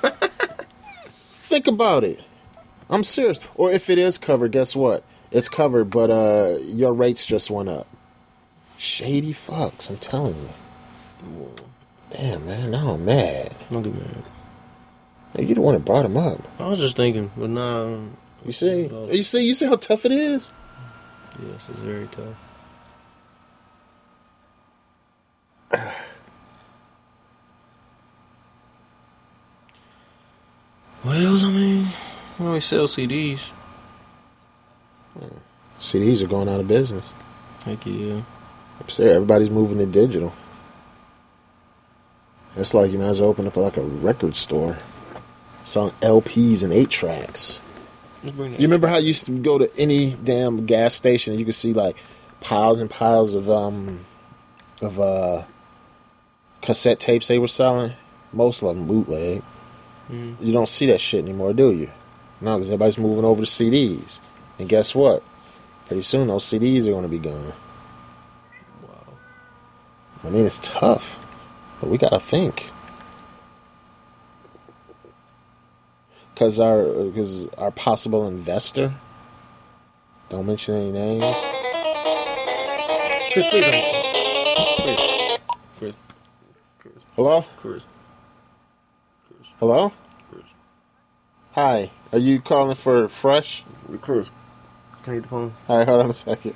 Think 1.43 1.67
about 1.67 2.03
it. 2.03 2.21
I'm 2.89 3.03
serious. 3.03 3.39
Or 3.55 3.71
if 3.71 3.89
it 3.89 3.97
is 3.97 4.17
covered, 4.17 4.51
guess 4.53 4.75
what? 4.75 5.03
It's 5.31 5.47
covered, 5.47 5.89
but 5.89 6.09
uh, 6.09 6.57
your 6.61 6.93
rates 6.93 7.25
just 7.25 7.49
went 7.49 7.69
up. 7.69 7.87
Shady 8.77 9.33
fucks. 9.33 9.89
I'm 9.89 9.97
telling 9.97 10.35
you. 10.35 11.51
Damn, 12.09 12.45
man. 12.45 12.71
Now 12.71 12.93
I'm 12.93 13.05
mad. 13.05 13.55
Don't 13.71 13.83
get 13.83 13.95
mad. 13.95 14.23
Hey, 15.35 15.45
You 15.45 15.55
the 15.55 15.61
one 15.61 15.75
that 15.75 15.85
brought 15.85 16.03
him 16.05 16.17
up. 16.17 16.41
I 16.59 16.67
was 16.67 16.79
just 16.79 16.97
thinking, 16.97 17.31
but 17.37 17.49
nah. 17.49 17.99
You 18.45 18.51
see? 18.51 18.89
You 19.11 19.23
see? 19.23 19.43
You 19.43 19.53
see 19.55 19.67
how 19.67 19.75
tough 19.77 20.03
it 20.05 20.11
is? 20.11 20.51
Yes, 21.47 21.69
it's 21.69 21.79
very 21.79 22.07
tough. 22.07 22.35
Well, 31.03 31.37
I 31.43 31.49
mean, 31.49 31.87
we 32.39 32.59
sell 32.59 32.85
CDs. 32.87 33.51
CDs 35.81 36.21
are 36.21 36.27
going 36.27 36.47
out 36.47 36.59
of 36.59 36.67
business. 36.67 37.03
Thank 37.59 37.85
you. 37.85 38.23
Serious. 38.87 39.15
Everybody's 39.15 39.49
moving 39.49 39.77
to 39.79 39.85
digital. 39.85 40.33
It's 42.55 42.73
like 42.73 42.91
you 42.91 42.97
might 42.99 43.07
as 43.07 43.21
well 43.21 43.29
open 43.29 43.47
up 43.47 43.55
like 43.55 43.77
a 43.77 43.81
record 43.81 44.35
store, 44.35 44.77
selling 45.63 45.93
LPs 46.01 46.63
and 46.63 46.73
eight 46.73 46.89
tracks. 46.89 47.59
Let's 48.23 48.35
bring 48.35 48.51
that. 48.51 48.59
You 48.59 48.67
remember 48.67 48.87
how 48.87 48.97
you 48.97 49.07
used 49.07 49.25
to 49.27 49.31
go 49.39 49.57
to 49.57 49.75
any 49.77 50.11
damn 50.15 50.65
gas 50.65 50.93
station 50.93 51.31
and 51.33 51.39
you 51.39 51.45
could 51.45 51.55
see 51.55 51.73
like 51.73 51.95
piles 52.41 52.79
and 52.81 52.89
piles 52.89 53.33
of 53.35 53.49
um 53.49 54.01
of 54.81 54.99
uh 54.99 55.43
cassette 56.61 56.99
tapes 56.99 57.27
they 57.27 57.39
were 57.39 57.47
selling? 57.47 57.93
Most 58.33 58.63
of 58.63 58.75
them 58.75 58.85
bootleg. 58.87 59.41
Mhm. 60.11 60.35
You 60.41 60.51
don't 60.53 60.67
see 60.69 60.87
that 60.87 60.99
shit 60.99 61.23
anymore, 61.23 61.53
do 61.53 61.71
you? 61.71 61.89
No, 62.41 62.55
because 62.57 62.69
everybody's 62.69 62.97
moving 62.97 63.23
over 63.25 63.43
to 63.45 63.47
CDs. 63.49 64.19
And 64.59 64.67
guess 64.67 64.93
what? 64.93 65.23
Pretty 65.91 66.03
soon 66.03 66.27
those 66.27 66.45
CDs 66.45 66.87
are 66.87 66.91
going 66.91 67.03
to 67.03 67.09
be 67.09 67.19
gone. 67.19 67.51
Wow. 68.81 69.07
I 70.23 70.29
mean, 70.29 70.45
it's 70.45 70.59
tough, 70.59 71.19
but 71.81 71.89
we 71.89 71.97
gotta 71.97 72.17
think. 72.17 72.69
Cause 76.37 76.61
our, 76.61 76.85
cause 77.13 77.49
our 77.57 77.71
possible 77.71 78.25
investor. 78.25 78.93
Don't 80.29 80.45
mention 80.45 80.75
any 80.75 80.91
names. 80.93 81.35
Chris, 83.33 83.49
please 83.49 83.65
don't. 83.65 85.41
Chris. 85.77 85.95
Chris. 86.79 86.95
Hello, 87.17 87.45
Chris. 87.57 87.85
hello. 89.59 89.91
Chris. 90.31 90.45
Hi, 91.51 91.91
are 92.13 92.19
you 92.19 92.39
calling 92.39 92.75
for 92.75 93.09
Fresh? 93.09 93.65
Chris. 93.99 94.31
Can 95.03 95.13
I 95.13 95.15
get 95.17 95.23
the 95.23 95.29
phone? 95.29 95.53
All 95.67 95.77
right, 95.77 95.87
hold 95.87 96.01
on 96.01 96.09
a 96.09 96.13
second. 96.13 96.55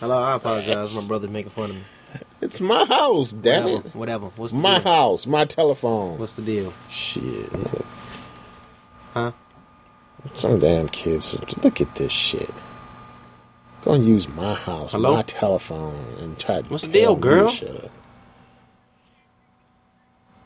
Hello, 0.00 0.18
I 0.22 0.34
apologize. 0.34 0.92
My 0.92 1.02
brother's 1.02 1.30
making 1.30 1.50
fun 1.50 1.70
of 1.70 1.76
me. 1.76 1.82
It's 2.40 2.60
my 2.60 2.84
house, 2.86 3.32
damn 3.32 3.64
whatever. 3.64 3.88
it. 3.88 3.94
Whatever. 3.94 4.26
What's 4.36 4.52
the 4.52 4.58
My 4.58 4.78
deal? 4.78 4.92
house, 4.92 5.26
my 5.26 5.44
telephone. 5.44 6.18
What's 6.18 6.32
the 6.34 6.42
deal? 6.42 6.72
Shit, 6.88 7.50
Huh? 9.14 9.32
some 10.34 10.58
damn 10.58 10.88
kids. 10.88 11.34
Look 11.62 11.80
at 11.80 11.94
this 11.94 12.12
shit. 12.12 12.50
Gonna 13.84 14.02
use 14.02 14.28
my 14.28 14.54
house, 14.54 14.92
Hello? 14.92 15.14
my 15.14 15.22
telephone, 15.22 15.94
and 16.18 16.38
try 16.38 16.60
to. 16.62 16.68
What's 16.68 16.84
the 16.86 16.92
deal, 16.92 17.14
girl? 17.16 17.48
Shut 17.50 17.84
up. 17.84 17.90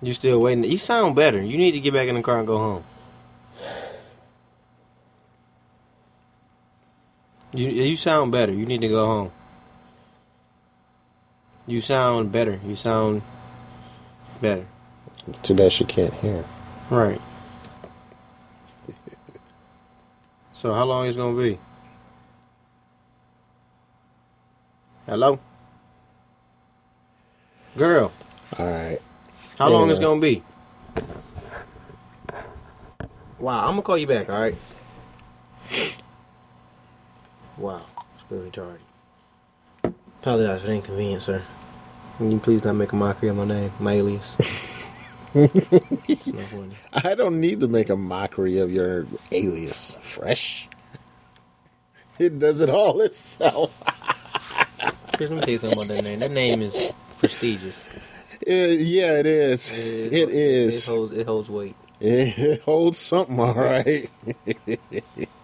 You 0.02 0.12
still 0.12 0.40
waiting? 0.40 0.64
You 0.64 0.78
sound 0.78 1.14
better. 1.16 1.40
You 1.42 1.56
need 1.58 1.72
to 1.72 1.80
get 1.80 1.92
back 1.94 2.08
in 2.08 2.14
the 2.14 2.22
car 2.22 2.38
and 2.38 2.46
go 2.46 2.56
home. 2.58 2.84
You 7.52 7.68
you 7.68 7.96
sound 7.96 8.32
better. 8.32 8.52
You 8.52 8.64
need 8.66 8.80
to 8.82 8.88
go 8.88 9.06
home. 9.06 9.32
You 11.66 11.80
sound 11.80 12.30
better. 12.32 12.58
You 12.66 12.76
sound 12.76 13.22
better. 14.40 14.66
Too 15.42 15.54
bad 15.54 15.72
she 15.72 15.84
can't 15.84 16.14
hear. 16.14 16.44
Right. 16.90 17.20
So 20.52 20.72
how 20.74 20.84
long 20.84 21.06
is 21.06 21.16
it 21.16 21.18
gonna 21.20 21.36
be? 21.36 21.58
Hello? 25.06 25.38
Girl, 27.76 28.12
All 28.58 28.66
right. 28.66 28.98
how 29.58 29.68
long 29.68 29.90
is 29.90 29.98
it 29.98 30.02
gonna 30.02 30.20
be? 30.20 30.42
Wow, 33.38 33.60
I'm 33.64 33.70
gonna 33.72 33.82
call 33.82 33.96
you 33.96 34.06
back, 34.06 34.28
alright? 34.28 34.54
Wow, 37.60 37.82
it's 38.14 38.24
very 38.30 38.50
retarded. 38.50 38.78
Apologize 40.22 40.62
for 40.62 40.68
the 40.68 40.74
inconvenience, 40.74 41.24
sir. 41.24 41.42
Can 42.16 42.32
you 42.32 42.38
please 42.38 42.64
not 42.64 42.72
make 42.72 42.92
a 42.92 42.96
mockery 42.96 43.28
of 43.28 43.36
my 43.36 43.44
name, 43.44 43.70
my 43.78 43.92
alias? 43.92 44.36
it's 45.34 46.32
not 46.32 46.46
funny. 46.46 46.74
I 46.92 47.14
don't 47.14 47.38
need 47.38 47.60
to 47.60 47.68
make 47.68 47.90
a 47.90 47.96
mockery 47.96 48.58
of 48.58 48.72
your 48.72 49.06
alias, 49.30 49.98
Fresh. 50.00 50.68
It 52.18 52.38
does 52.38 52.62
it 52.62 52.70
all 52.70 53.00
itself. 53.02 53.78
Chris, 55.16 55.28
let 55.28 55.32
me 55.32 55.40
tell 55.40 55.50
you 55.50 55.58
something 55.58 55.78
about 55.78 55.94
that 55.94 56.02
name. 56.02 56.18
That 56.20 56.30
name 56.30 56.62
is 56.62 56.94
prestigious. 57.18 57.86
It- 58.40 58.80
yeah, 58.80 59.18
it 59.18 59.26
is. 59.26 59.70
It 59.70 60.30
is. 60.30 60.82
It 60.82 60.90
holds, 60.90 61.12
it 61.12 61.26
holds 61.26 61.50
weight. 61.50 61.76
It 62.00 62.62
holds 62.62 62.96
something, 62.96 63.38
all 63.38 63.52
right. 63.52 64.10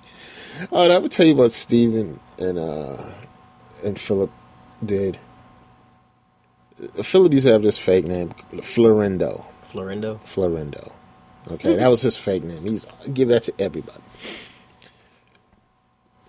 oh, 0.73 0.85
and 0.85 0.93
I 0.93 0.99
would 0.99 1.11
tell 1.11 1.27
you 1.27 1.35
what 1.35 1.51
Steven 1.53 2.21
and 2.39 2.59
uh 2.59 3.03
and 3.85 3.99
Philip 3.99 4.31
did. 4.85 5.19
Philip 7.03 7.33
used 7.33 7.47
to 7.47 7.53
have 7.53 7.63
this 7.63 7.79
fake 7.79 8.07
name, 8.07 8.35
Florindo. 8.57 9.45
Florindo. 9.63 10.21
Florindo. 10.25 10.93
Okay, 11.51 11.77
that 11.77 11.89
was 11.89 12.03
his 12.03 12.17
fake 12.17 12.43
name. 12.43 12.63
He's 12.63 12.87
give 13.13 13.29
that 13.29 13.45
to 13.45 13.55
everybody. 13.59 14.03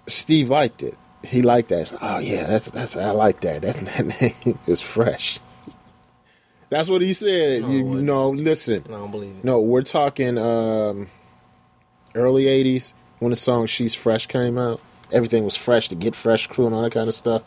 Steve 0.05 0.49
liked 0.49 0.83
it. 0.83 0.97
He 1.23 1.41
liked 1.41 1.69
that. 1.69 1.93
Oh 2.01 2.19
yeah, 2.19 2.47
that's 2.47 2.71
that's 2.71 2.95
I 2.95 3.11
like 3.11 3.41
that. 3.41 3.61
That's 3.61 3.81
that 3.97 4.21
name 4.21 4.59
is 4.67 4.81
fresh. 4.81 5.39
That's 6.69 6.89
what 6.89 7.01
he 7.01 7.13
said. 7.13 7.63
No, 7.63 7.69
you 7.69 7.83
know, 7.83 8.29
listen. 8.29 8.83
I 8.87 8.91
don't 8.91 9.11
believe 9.11 9.37
it. 9.37 9.43
No, 9.43 9.61
we're 9.61 9.83
talking 9.83 10.37
um, 10.37 11.07
early 12.13 12.43
'80s 12.45 12.93
when 13.19 13.29
the 13.31 13.35
song 13.35 13.65
"She's 13.65 13.95
Fresh" 13.95 14.27
came 14.27 14.57
out. 14.57 14.81
Everything 15.11 15.45
was 15.45 15.55
fresh. 15.55 15.87
The 15.87 15.95
Get 15.95 16.15
Fresh 16.15 16.47
crew 16.47 16.65
and 16.65 16.75
all 16.75 16.81
that 16.81 16.91
kind 16.91 17.07
of 17.07 17.15
stuff. 17.15 17.43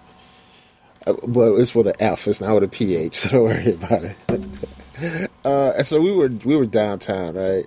Uh, 1.07 1.15
but 1.27 1.55
it's 1.55 1.75
with 1.75 1.87
an 1.87 1.95
F. 2.01 2.27
It's 2.27 2.41
not 2.41 2.55
with 2.55 2.65
a 2.65 2.69
PH. 2.69 3.17
So 3.17 3.29
don't 3.31 3.45
worry 3.45 3.73
about 3.73 4.05
it. 4.05 5.31
uh, 5.45 5.73
and 5.77 5.87
so 5.87 6.01
we 6.01 6.13
were 6.13 6.29
we 6.45 6.57
were 6.57 6.67
downtown, 6.67 7.35
right? 7.35 7.67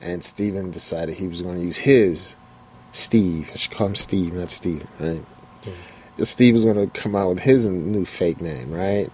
And 0.00 0.22
Steven 0.22 0.70
decided 0.70 1.16
he 1.16 1.28
was 1.28 1.42
going 1.42 1.56
to 1.56 1.62
use 1.62 1.78
his 1.78 2.36
Steve. 2.92 3.50
I 3.52 3.56
should 3.56 3.72
call 3.72 3.88
him 3.88 3.94
Steve, 3.94 4.34
not 4.34 4.50
Steven, 4.50 4.88
right? 4.98 5.24
Steve 6.22 6.54
was 6.54 6.64
gonna 6.64 6.86
come 6.88 7.16
out 7.16 7.28
with 7.30 7.40
his 7.40 7.68
new 7.68 8.04
fake 8.04 8.40
name, 8.40 8.70
right? 8.70 9.10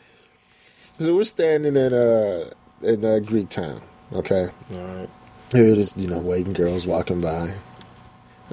so 0.98 1.16
we're 1.16 1.24
standing 1.24 1.74
in 1.74 1.94
uh 1.94 2.50
in 2.82 3.04
uh, 3.04 3.20
Greektown, 3.22 3.80
okay? 4.12 4.50
All 4.72 4.78
right. 4.78 5.10
Here 5.52 5.74
just 5.74 5.96
you 5.96 6.06
know 6.06 6.18
waiting 6.18 6.52
girls 6.52 6.86
walking 6.86 7.20
by. 7.20 7.52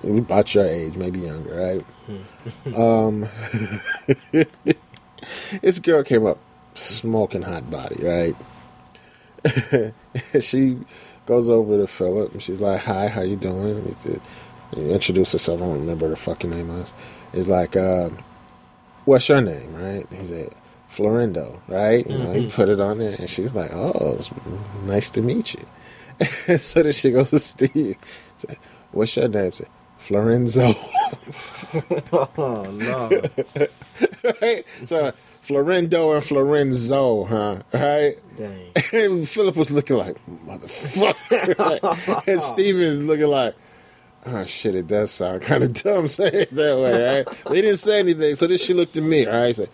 About 0.04 0.54
your 0.54 0.66
age, 0.66 0.96
maybe 0.96 1.20
younger, 1.22 1.56
right? 1.56 2.76
um, 2.78 3.28
this 5.62 5.80
girl 5.80 6.04
came 6.04 6.26
up, 6.26 6.38
smoking 6.76 7.42
hot 7.42 7.70
body, 7.72 7.96
right? 8.04 8.36
she 10.40 10.78
goes 11.26 11.50
over 11.50 11.78
to 11.78 11.88
Philip 11.88 12.34
and 12.34 12.42
she's 12.44 12.62
like, 12.62 12.82
"Hi, 12.82 13.08
how 13.08 13.22
you 13.22 13.36
doing?" 13.36 13.84
He 13.86 13.92
said- 13.98 14.22
he 14.76 14.92
introduced 14.92 15.32
herself. 15.32 15.62
I 15.62 15.66
don't 15.66 15.80
remember 15.80 16.06
what 16.08 16.10
her 16.10 16.16
fucking 16.18 16.50
name 16.50 16.68
was. 16.68 16.94
It's 17.32 17.48
like, 17.48 17.78
uh, 17.78 18.10
"What's 19.06 19.30
your 19.30 19.40
name?" 19.42 19.74
Right? 19.76 20.06
He 20.12 20.26
said, 20.26 20.54
"Florindo." 20.92 21.60
Right? 21.70 22.06
You 22.06 22.18
know, 22.18 22.34
he 22.34 22.50
put 22.50 22.68
it 22.70 22.82
on 22.82 22.98
there, 23.00 23.16
and 23.18 23.30
she's 23.30 23.56
like, 23.56 23.72
"Oh, 23.74 24.14
it's 24.16 24.30
nice 24.86 25.10
to 25.12 25.22
meet 25.22 25.54
you." 25.54 25.66
so 26.58 26.84
then 26.84 26.94
she 26.94 27.12
goes 27.12 27.30
to 27.32 27.40
Steve. 27.40 27.98
Say, 28.38 28.58
What's 28.92 29.16
your 29.16 29.28
name? 29.28 29.52
Say, 29.52 29.66
Florenzo. 30.00 30.76
Oh 32.38 32.64
no. 32.72 33.10
right? 34.42 34.64
So 34.86 35.12
Florendo 35.44 36.16
and 36.16 36.24
Florenzo, 36.24 37.28
huh? 37.28 37.62
Right? 37.74 38.16
Dang. 38.38 38.72
And 38.94 39.28
Philip 39.30 39.56
was 39.58 39.70
looking 39.72 39.98
like, 39.98 40.18
motherfucker. 40.46 41.58
Right? 41.60 42.28
And 42.28 42.42
Steven's 42.42 43.04
looking 43.04 43.28
like, 43.28 43.54
oh 44.26 44.46
shit, 44.46 44.76
it 44.76 44.88
does 44.88 45.12
sound 45.12 45.42
kind 45.42 45.64
of 45.64 45.74
dumb 45.74 46.08
saying 46.08 46.34
it 46.34 46.52
that 46.52 46.78
way, 46.80 47.04
right? 47.04 47.44
They 47.50 47.62
didn't 47.62 47.78
say 47.78 48.00
anything. 48.00 48.36
So 48.36 48.48
then 48.48 48.58
she 48.58 48.74
looked 48.74 48.96
at 48.96 49.04
me, 49.04 49.26
right? 49.26 49.56
So, 49.56 49.68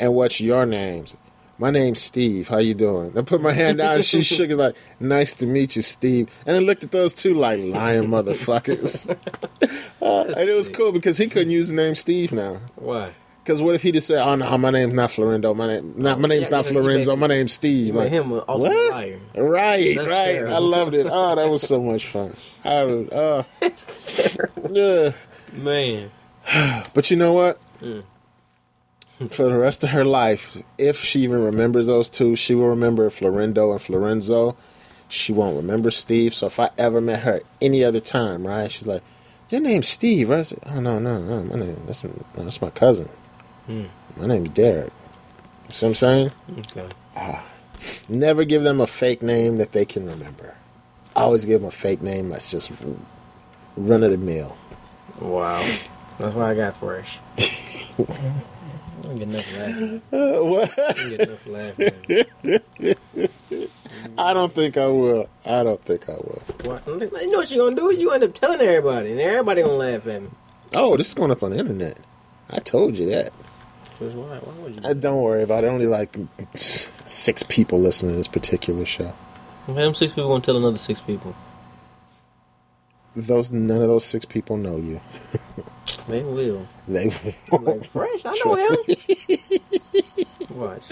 and 0.00 0.14
what's 0.14 0.40
your 0.40 0.66
names? 0.66 1.14
My 1.58 1.70
name's 1.70 2.00
Steve. 2.00 2.48
How 2.48 2.58
you 2.58 2.74
doing? 2.74 3.16
I 3.16 3.22
put 3.22 3.40
my 3.40 3.52
hand 3.52 3.78
down 3.78 3.96
and 3.96 4.04
she 4.04 4.22
shook 4.22 4.50
it 4.50 4.56
like, 4.56 4.74
nice 4.98 5.34
to 5.34 5.46
meet 5.46 5.76
you, 5.76 5.82
Steve. 5.82 6.28
And 6.46 6.56
I 6.56 6.58
looked 6.60 6.82
at 6.82 6.90
those 6.90 7.14
two 7.14 7.34
like 7.34 7.58
lying 7.60 8.04
motherfuckers. 8.04 9.16
Uh, 10.02 10.24
and 10.36 10.48
it 10.50 10.54
was 10.54 10.68
cool 10.68 10.90
because 10.90 11.16
he 11.16 11.28
couldn't 11.28 11.50
use 11.52 11.68
the 11.68 11.74
name 11.76 11.94
Steve 11.94 12.32
now. 12.32 12.60
Why? 12.74 13.12
Because 13.42 13.62
what 13.62 13.76
if 13.76 13.82
he 13.82 13.92
just 13.92 14.08
said, 14.08 14.20
"Oh 14.20 14.34
no, 14.34 14.58
my 14.58 14.70
name's 14.70 14.94
not 14.94 15.10
Florendo. 15.10 15.54
My 15.54 15.68
name, 15.68 15.94
not 15.96 16.18
my 16.20 16.26
name's 16.28 16.50
Yeah, 16.50 16.56
not 16.56 16.66
you 16.66 16.72
know, 16.74 16.80
Florenzo. 16.80 17.08
made- 17.10 17.18
My 17.18 17.26
name's 17.28 17.52
Steve." 17.52 17.86
You 17.86 17.92
Like, 17.92 18.10
him 18.10 18.32
an 18.32 18.38
what? 18.40 18.90
liar. 18.90 19.18
Right, 19.36 19.94
That's 19.96 20.08
right. 20.08 20.24
terrible. 20.32 20.54
I 20.56 20.58
loved 20.58 20.94
it. 20.94 21.06
Oh, 21.08 21.36
that 21.36 21.48
was 21.48 21.62
so 21.62 21.80
much 21.84 22.06
fun. 22.08 22.34
I 22.64 22.82
was, 22.82 23.08
uh, 23.10 23.44
yeah. 24.72 25.12
Man. 25.52 26.10
But 26.94 27.10
you 27.12 27.16
know 27.16 27.32
what? 27.32 27.58
Mm. 27.80 28.02
For 29.30 29.44
the 29.44 29.56
rest 29.56 29.84
of 29.84 29.90
her 29.90 30.04
life, 30.04 30.58
if 30.78 30.98
she 30.98 31.20
even 31.20 31.42
remembers 31.42 31.86
those 31.86 32.08
two, 32.10 32.36
she 32.36 32.54
will 32.54 32.68
remember 32.68 33.08
Florendo 33.10 33.70
and 33.72 33.80
Florenzo. 33.80 34.56
She 35.08 35.32
won't 35.32 35.56
remember 35.56 35.90
Steve. 35.90 36.34
So 36.34 36.46
if 36.46 36.58
I 36.58 36.70
ever 36.78 37.00
met 37.00 37.20
her 37.20 37.42
any 37.60 37.84
other 37.84 38.00
time, 38.00 38.46
right? 38.46 38.70
She's 38.70 38.86
like, 38.86 39.02
"Your 39.50 39.60
name's 39.60 39.88
Steve." 39.88 40.30
Right? 40.30 40.40
I 40.40 40.42
said, 40.44 40.60
"Oh 40.66 40.80
no, 40.80 40.98
no, 40.98 41.20
no. 41.20 41.42
My 41.42 41.56
name 41.56 41.80
that's 41.86 42.04
that's 42.34 42.62
my 42.62 42.70
cousin. 42.70 43.08
Hmm. 43.66 43.84
My 44.16 44.26
name's 44.26 44.50
Derek." 44.50 44.92
You 45.68 45.74
see 45.74 45.86
what 45.86 45.90
I'm 45.90 45.94
saying? 45.94 46.32
Okay. 46.58 47.40
Never 48.08 48.44
give 48.44 48.62
them 48.62 48.80
a 48.80 48.86
fake 48.86 49.22
name 49.22 49.56
that 49.56 49.72
they 49.72 49.84
can 49.84 50.06
remember. 50.06 50.54
Always 51.14 51.44
give 51.44 51.60
them 51.60 51.68
a 51.68 51.72
fake 51.72 52.00
name 52.00 52.28
that's 52.28 52.50
just 52.50 52.70
run 53.76 54.02
of 54.02 54.10
the 54.10 54.18
mill. 54.18 54.56
Wow. 55.20 55.62
That's 56.18 56.34
why 56.34 56.50
I 56.50 56.54
got 56.54 56.76
fresh. 56.76 57.18
I 59.02 59.06
don't 59.06 59.18
get 59.18 59.28
enough 59.28 59.58
laughing. 59.58 60.02
Uh, 60.12 60.44
what? 60.44 60.78
I 60.78 60.92
don't 60.92 61.10
get 61.10 61.20
enough 61.20 61.46
laughing. 61.46 63.68
I 64.18 64.32
don't 64.32 64.52
think 64.52 64.76
I 64.76 64.86
will. 64.86 65.28
I 65.44 65.62
don't 65.62 65.82
think 65.84 66.08
I 66.08 66.12
will. 66.12 66.42
What? 66.64 66.86
You 66.86 67.30
know 67.30 67.38
what 67.38 67.50
you're 67.50 67.64
gonna 67.70 67.76
do? 67.76 67.94
You 67.94 68.12
end 68.12 68.24
up 68.24 68.34
telling 68.34 68.60
everybody, 68.60 69.12
and 69.12 69.20
everybody 69.20 69.62
gonna 69.62 69.74
laugh 69.74 70.06
at 70.06 70.22
me. 70.22 70.28
Oh, 70.74 70.96
this 70.96 71.08
is 71.08 71.14
going 71.14 71.30
up 71.30 71.42
on 71.42 71.50
the 71.50 71.58
internet. 71.58 71.98
I 72.50 72.58
told 72.58 72.96
you 72.96 73.06
that. 73.10 73.32
Why? 73.98 74.38
Why 74.38 74.62
would 74.62 74.74
you? 74.74 74.80
Uh, 74.82 74.94
don't 74.94 75.22
worry 75.22 75.42
about 75.42 75.64
it. 75.64 75.68
Only 75.68 75.86
like 75.86 76.16
six 76.56 77.42
people 77.42 77.80
listen 77.80 78.10
to 78.10 78.16
this 78.16 78.28
particular 78.28 78.84
show. 78.84 79.14
Them 79.68 79.94
six 79.94 80.12
people 80.12 80.30
gonna 80.30 80.42
tell 80.42 80.56
another 80.56 80.78
six 80.78 81.00
people. 81.00 81.34
Those 83.14 83.52
none 83.52 83.82
of 83.82 83.88
those 83.88 84.04
six 84.04 84.24
people 84.24 84.56
know 84.56 84.76
you. 84.76 85.00
They 86.08 86.22
will. 86.22 86.66
They 86.88 87.12
Like 87.50 87.90
fresh, 87.90 88.24
I 88.24 88.32
know 88.44 88.54
him. 88.54 88.76
Watch. 90.50 90.90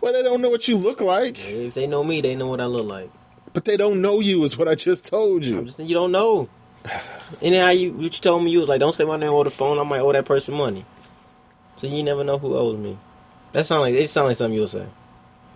well, 0.00 0.12
they 0.12 0.22
don't 0.22 0.40
know 0.40 0.48
what 0.50 0.66
you 0.68 0.76
look 0.76 1.00
like, 1.00 1.38
If 1.48 1.74
they 1.74 1.86
know 1.86 2.02
me, 2.04 2.20
they 2.20 2.34
know 2.34 2.46
what 2.48 2.60
I 2.60 2.66
look 2.66 2.86
like. 2.86 3.10
but 3.52 3.64
they 3.64 3.76
don't 3.76 4.00
know 4.02 4.20
you. 4.20 4.42
Is 4.44 4.56
what 4.58 4.68
I 4.68 4.74
just 4.74 5.04
told 5.06 5.44
I'm 5.44 5.50
you. 5.50 5.62
just 5.64 5.76
saying 5.76 5.88
you 5.88 5.94
don't 5.94 6.12
know. 6.12 6.48
Anyhow, 7.42 7.70
you 7.70 7.92
what 7.92 8.02
you 8.02 8.10
told 8.10 8.42
me 8.44 8.50
you 8.50 8.60
was 8.60 8.68
like, 8.68 8.80
don't 8.80 8.94
say 8.94 9.04
my 9.04 9.16
name 9.16 9.30
over 9.30 9.44
the 9.44 9.50
phone. 9.50 9.78
I 9.78 9.82
might 9.82 10.00
owe 10.00 10.12
that 10.12 10.24
person 10.24 10.54
money. 10.54 10.84
So 11.76 11.86
you 11.86 12.02
never 12.02 12.24
know 12.24 12.38
who 12.38 12.56
owes 12.56 12.78
me. 12.78 12.96
That 13.52 13.66
sound 13.66 13.82
like 13.82 13.94
it 13.94 14.08
sound 14.08 14.28
like 14.28 14.36
something 14.36 14.54
you'll 14.56 14.68
say. 14.68 14.86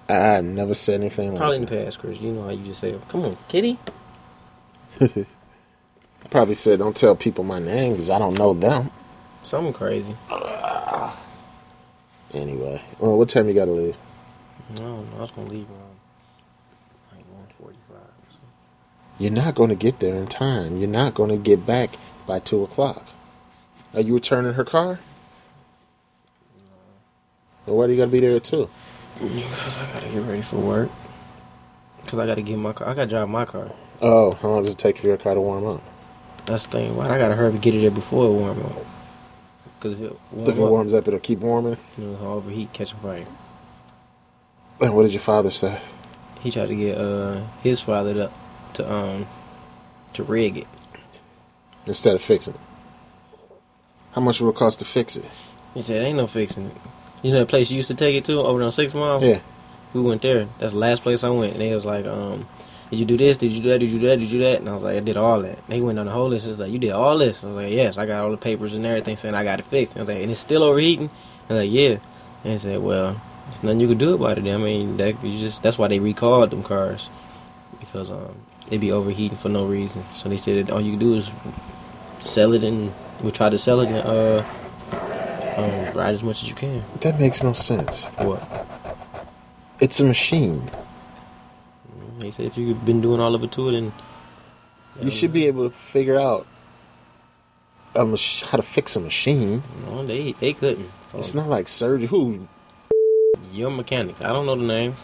I 0.09 0.41
never 0.41 0.75
said 0.75 1.01
anything 1.01 1.37
Probably 1.37 1.57
in 1.57 1.63
like 1.63 1.71
the 1.71 1.77
that. 1.77 1.85
past, 1.87 1.99
Chris. 2.01 2.21
You 2.21 2.33
know 2.33 2.43
how 2.43 2.51
you 2.51 2.65
just 2.65 2.81
say, 2.81 2.95
"Come 3.09 3.25
on, 3.25 3.37
kitty." 3.49 3.79
Probably 6.33 6.55
said 6.55 6.79
don't 6.79 6.97
tell 6.97 7.15
people 7.15 7.45
my 7.45 7.59
name 7.59 7.93
because 7.93 8.09
I 8.09 8.19
don't 8.19 8.39
know 8.39 8.55
them. 8.55 8.91
Something 9.43 9.75
crazy. 9.75 10.17
Anyway, 12.35 12.81
well, 12.99 13.19
what 13.19 13.29
time 13.29 13.47
you 13.47 13.53
got 13.53 13.67
to 13.67 13.73
leave? 13.73 13.95
No. 14.79 15.05
I 15.19 15.21
was 15.21 15.31
gonna 15.33 15.51
leave 15.51 15.69
around 15.69 15.99
like 17.15 17.27
one 17.27 17.47
forty-five. 17.61 17.99
So. 18.31 18.39
You're 19.19 19.33
not 19.33 19.55
going 19.55 19.69
to 19.69 19.75
get 19.75 20.01
there 20.01 20.15
in 20.15 20.25
time. 20.25 20.79
You're 20.79 20.89
not 20.89 21.13
going 21.13 21.29
to 21.29 21.37
get 21.37 21.67
back 21.67 21.91
by 22.27 22.39
two 22.39 22.63
o'clock. 22.63 23.07
Are 23.93 24.01
you 24.01 24.15
returning 24.15 24.55
her 24.55 24.65
car? 24.65 24.99
No. 26.57 26.63
Well, 27.67 27.77
why 27.77 27.87
do 27.87 27.93
you 27.93 27.99
got 27.99 28.07
to 28.07 28.11
be 28.11 28.21
there 28.21 28.37
at 28.37 28.45
two? 28.45 28.71
Because 29.19 29.91
I 29.91 29.93
gotta 29.93 30.09
get 30.09 30.23
ready 30.23 30.41
for 30.41 30.57
work. 30.57 30.89
Because 32.01 32.19
I 32.19 32.25
gotta 32.25 32.41
get 32.41 32.57
my 32.57 32.73
car. 32.73 32.89
I 32.89 32.95
gotta 32.95 33.11
drive 33.11 33.29
my 33.29 33.45
car. 33.45 33.71
Oh, 34.01 34.33
how 34.33 34.49
long 34.49 34.63
does 34.63 34.73
it 34.73 34.79
take 34.79 34.97
for 34.97 35.07
your 35.07 35.19
car 35.19 35.35
to 35.35 35.41
warm 35.43 35.67
up? 35.67 35.83
That's 36.47 36.67
the 36.67 36.73
thing. 36.73 36.97
Why 36.97 37.09
I 37.09 37.19
gotta 37.19 37.35
hurry 37.35 37.49
up 37.49 37.53
and 37.55 37.63
get 37.63 37.75
it 37.75 37.81
there 37.81 37.91
before 37.91 38.27
it 38.27 38.33
warm 38.33 38.61
up? 38.63 38.73
Because 39.79 40.01
if 40.01 40.11
it 40.13 40.17
warm 40.33 40.49
If 40.51 40.57
it 40.59 40.63
up, 40.63 40.71
warms 40.71 40.95
up, 40.95 41.09
it'll 41.09 41.21
keep 41.21 41.39
warming. 41.41 41.77
you 41.99 42.05
know, 42.05 42.13
it'll 42.15 42.33
overheat, 42.35 42.73
catch 42.73 42.93
a 42.93 42.97
fire. 42.97 43.27
And 44.81 44.95
what 44.95 45.03
did 45.05 45.13
your 45.13 45.21
father 45.21 45.51
say? 45.51 45.81
He 46.43 46.51
tried 46.51 46.69
to 46.69 46.75
get 46.77 46.99
uh 46.99 47.43
his 47.63 47.81
father 47.81 48.15
to 48.15 48.31
to 48.75 48.93
um 48.93 49.27
to 50.15 50.23
rig 50.25 50.59
it. 50.59 50.67
Instead 51.87 52.15
of 52.15 52.23
fixing 52.23 52.55
it. 52.55 52.61
How 54.13 54.21
much 54.21 54.41
will 54.41 54.51
it 54.51 54.57
cost 54.57 54.79
to 54.81 54.85
fix 54.85 55.17
it? 55.17 55.25
He 55.75 55.83
said, 55.83 56.03
"Ain't 56.03 56.17
no 56.19 56.27
fixing 56.27 56.67
it." 56.67 56.77
You 57.23 57.33
know 57.33 57.39
the 57.41 57.47
place 57.47 57.71
you 57.71 57.77
used 57.77 57.89
to 57.89 57.95
take 57.95 58.15
it 58.17 58.25
to 58.27 58.41
over 58.41 58.63
on 58.63 58.73
Six 58.73 58.93
Mile. 58.95 59.23
Yeah. 59.25 59.41
we 59.95 60.01
went 60.01 60.23
there. 60.23 60.47
That's 60.59 60.73
the 60.73 60.79
last 60.79 61.03
place 61.03 61.23
I 61.25 61.31
went, 61.31 61.53
and 61.53 61.61
they 61.61 61.75
was 61.75 61.85
like, 61.85 62.05
um. 62.07 62.47
Did 62.93 62.99
you 63.01 63.07
do 63.07 63.17
this? 63.17 63.39
Did 63.39 63.53
you 63.53 63.63
do 63.63 63.71
that? 63.71 63.79
Did 63.79 63.89
you 63.89 63.99
do 63.99 64.07
that? 64.09 64.19
Did 64.19 64.31
you 64.31 64.39
do 64.39 64.45
that? 64.45 64.61
And 64.61 64.69
I 64.69 64.75
was 64.75 64.83
like, 64.83 64.99
I 64.99 65.01
did 65.01 65.17
all 65.17 65.41
that. 65.41 65.57
And 65.57 65.73
he 65.73 65.81
went 65.81 65.99
on 65.99 66.05
the 66.05 66.13
whole 66.13 66.29
list. 66.29 66.45
It 66.45 66.51
was 66.51 66.59
like, 66.59 66.71
you 66.71 66.79
did 66.79 66.91
all 66.91 67.17
this. 67.17 67.43
I 67.43 67.47
was 67.47 67.57
like, 67.57 67.73
yes, 67.73 67.97
I 67.97 68.05
got 68.05 68.23
all 68.23 68.31
the 68.31 68.37
papers 68.37 68.75
and 68.75 68.85
everything 68.85 69.17
saying 69.17 69.35
I 69.35 69.45
got 69.45 69.61
it 69.61 69.63
fixed. 69.63 69.97
I 69.97 70.01
was 70.01 70.11
like, 70.11 70.21
and 70.21 70.31
it's 70.31 70.41
still 70.41 70.63
overheating. 70.63 71.09
I 71.49 71.55
was 71.55 71.63
like, 71.63 71.73
yeah. 71.73 71.97
And 72.45 72.53
he 72.53 72.59
said, 72.59 72.81
well, 72.81 73.19
there's 73.47 73.63
nothing 73.63 73.81
you 73.81 73.89
can 73.89 73.97
do 73.97 74.13
about 74.13 74.37
it. 74.37 74.47
I 74.47 74.59
mean, 74.59 74.99
that 74.99 75.25
you 75.25 75.39
just 75.39 75.63
that's 75.63 75.79
why 75.79 75.89
they 75.89 76.01
recalled 76.01 76.51
them 76.51 76.63
cars 76.63 77.09
because 77.81 78.11
um 78.11 78.37
they 78.69 78.77
be 78.77 78.93
overheating 78.93 79.39
for 79.39 79.49
no 79.49 79.65
reason. 79.65 80.05
So 80.13 80.29
they 80.29 80.37
said 80.37 80.67
that 80.67 80.71
all 80.71 80.83
you 80.83 80.91
can 80.91 81.01
do 81.01 81.15
is 81.15 81.33
sell 82.21 82.53
it 82.53 82.63
and 82.63 82.93
we 83.23 83.31
try 83.31 83.49
to 83.49 83.57
sell 83.57 83.81
it 83.81 83.89
and 83.89 84.07
uh 84.07 84.45
um, 85.57 85.93
ride 85.95 86.13
as 86.13 86.23
much 86.23 86.43
as 86.43 86.49
you 86.51 86.55
can. 86.55 86.85
That 87.01 87.19
makes 87.19 87.43
no 87.43 87.55
sense. 87.55 88.05
What? 88.19 88.67
It's 89.81 89.99
a 89.99 90.05
machine. 90.05 90.69
He 92.23 92.31
said 92.31 92.47
if 92.47 92.57
you've 92.57 92.85
been 92.85 93.01
doing 93.01 93.21
all 93.21 93.35
of 93.35 93.43
it 93.45 93.53
to 93.53 93.69
it 93.69 93.75
and 93.75 93.93
You 95.01 95.11
should 95.11 95.33
be 95.33 95.47
able 95.47 95.69
to 95.69 95.75
figure 95.77 96.19
out 96.19 96.47
a 97.95 98.05
mach- 98.07 98.43
how 98.51 98.57
to 98.57 98.63
fix 98.63 98.97
a 98.97 99.01
machine. 99.01 99.63
no, 99.87 100.05
they 100.07 100.33
they 100.33 100.53
couldn't. 100.53 100.91
So 101.09 101.19
It's 101.19 101.35
not 101.35 101.49
like 101.49 101.69
surgery. 101.69 102.07
Who 102.07 102.49
your 103.53 103.71
mechanics. 103.71 104.21
I 104.23 104.29
don't 104.33 104.47
know 104.47 104.57
the 104.57 104.63
names. 104.63 104.97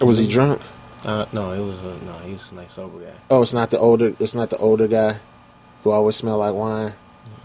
was 0.00 0.18
he 0.18 0.26
drunk? 0.28 0.60
Uh, 1.04 1.24
no, 1.32 1.52
it 1.52 1.60
was 1.60 1.78
uh, 1.80 1.96
no, 2.04 2.12
he 2.26 2.32
was 2.32 2.50
a 2.50 2.54
nice 2.56 2.72
sober 2.72 2.98
guy. 3.04 3.12
Oh, 3.30 3.40
it's 3.42 3.54
not 3.54 3.70
the 3.70 3.78
older. 3.78 4.14
It's 4.18 4.34
not 4.34 4.50
the 4.50 4.58
older 4.58 4.86
guy 4.88 5.18
who 5.84 5.90
always 5.90 6.16
smell 6.16 6.38
like 6.38 6.54
wine. 6.54 6.94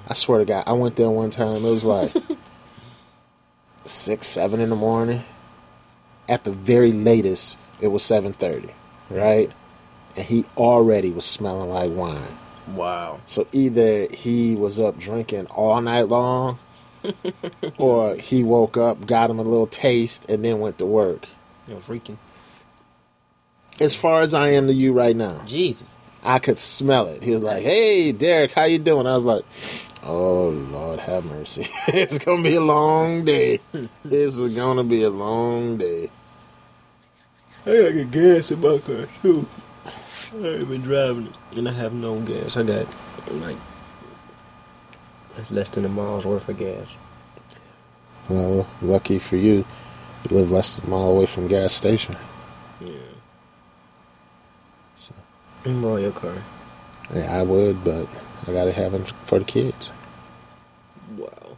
I 0.08 0.14
swear 0.16 0.40
to 0.40 0.46
God, 0.46 0.64
I 0.68 0.74
went 0.74 0.96
there 0.98 1.10
one 1.10 1.30
time. 1.30 1.64
It 1.64 1.70
was 1.70 1.86
like 1.86 2.14
six, 3.86 4.28
seven 4.28 4.60
in 4.60 4.70
the 4.70 4.76
morning. 4.76 5.24
At 6.28 6.44
the 6.46 6.52
very 6.52 6.92
latest, 6.92 7.58
it 7.82 7.88
was 7.88 8.02
seven 8.04 8.34
thirty, 8.34 8.70
right? 9.10 9.52
And 10.16 10.26
he 10.26 10.46
already 10.58 11.12
was 11.12 11.26
smelling 11.26 11.70
like 11.70 11.92
wine. 11.92 12.38
Wow. 12.68 13.20
So 13.26 13.48
either 13.52 14.08
he 14.12 14.56
was 14.56 14.80
up 14.80 14.98
drinking 14.98 15.48
all 15.48 15.82
night 15.82 16.08
long, 16.08 16.60
or 17.78 18.16
he 18.16 18.44
woke 18.44 18.78
up, 18.78 19.06
got 19.06 19.30
him 19.30 19.40
a 19.40 19.44
little 19.44 19.68
taste, 19.68 20.30
and 20.30 20.44
then 20.44 20.60
went 20.60 20.78
to 20.78 20.86
work. 20.86 21.26
It 21.68 21.76
was 21.76 21.90
reeking. 21.90 22.18
As 23.80 23.96
far 23.96 24.22
as 24.22 24.34
I 24.34 24.50
am 24.50 24.68
to 24.68 24.74
you 24.74 24.94
right 24.94 25.16
now, 25.16 25.42
Jesus. 25.46 25.98
I 26.24 26.40
could 26.40 26.58
smell 26.58 27.08
it. 27.08 27.22
He 27.22 27.32
was 27.32 27.44
like, 27.44 27.64
"Hey, 27.64 28.12
Derek, 28.14 28.54
how 28.54 28.64
you 28.64 28.80
doing?" 28.80 29.08
I 29.08 29.14
was 29.14 29.26
like, 29.26 29.44
"Oh 30.04 30.50
Lord, 30.50 31.00
have 31.00 31.26
mercy. 31.26 31.68
it's 31.88 32.18
gonna 32.18 32.44
be 32.44 32.56
a 32.56 32.62
long 32.62 33.26
day. 33.26 33.60
this 34.06 34.38
is 34.38 34.56
gonna 34.56 34.84
be 34.84 35.04
a 35.04 35.10
long 35.10 35.78
day." 35.78 36.10
I 37.66 37.78
gotta 37.78 37.94
get 37.94 38.12
gas 38.12 38.52
in 38.52 38.60
my 38.60 38.78
car 38.80 39.08
too. 39.22 39.48
I 40.34 40.48
ain't 40.48 40.68
been 40.68 40.82
driving 40.82 41.28
it, 41.28 41.58
and 41.58 41.70
I 41.70 41.72
have 41.72 41.94
no 41.94 42.20
gas. 42.20 42.58
I 42.58 42.64
got 42.64 42.88
like 43.32 43.56
that's 45.36 45.50
less 45.50 45.70
than 45.70 45.86
a 45.86 45.90
mile's 45.90 46.26
worth 46.26 46.50
of 46.50 46.58
gas. 46.58 46.88
Well, 48.28 48.68
lucky 48.82 49.18
for 49.20 49.38
you, 49.38 49.66
you 50.30 50.36
live 50.36 50.52
less 50.52 50.76
than 50.76 50.88
a 50.88 50.90
mile 50.90 51.10
away 51.10 51.26
from 51.26 51.48
gas 51.48 51.74
station. 51.74 52.18
Yeah. 52.82 52.92
So. 54.96 55.14
You 55.66 55.82
borrow 55.82 55.98
your 55.98 56.12
car. 56.12 56.36
Yeah, 57.14 57.34
I 57.34 57.44
would, 57.44 57.84
but 57.84 58.08
I 58.46 58.52
gotta 58.52 58.74
have 58.74 58.92
them 58.92 59.06
for 59.24 59.40
the 59.40 59.46
kids. 59.46 59.90
Wow. 61.18 61.58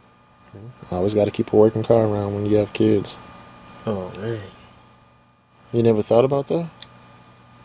I 0.90 0.94
always 0.94 1.14
gotta 1.14 1.30
keep 1.32 1.52
a 1.52 1.56
working 1.56 1.82
car 1.82 2.04
around 2.04 2.34
when 2.34 2.46
you 2.46 2.56
have 2.56 2.72
kids. 2.72 3.16
Oh 3.86 4.10
man. 4.18 4.42
You 5.76 5.82
never 5.82 6.00
thought 6.00 6.24
about 6.24 6.46
that? 6.46 6.70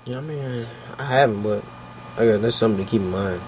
Yeah, 0.04 0.18
I 0.18 0.20
mean, 0.20 0.68
I 1.00 1.06
haven't, 1.06 1.44
but 1.44 1.64
I 2.18 2.26
got 2.26 2.42
that's 2.42 2.58
something 2.58 2.84
to 2.84 2.92
keep 2.92 3.00
in 3.00 3.10
mind. 3.10 3.42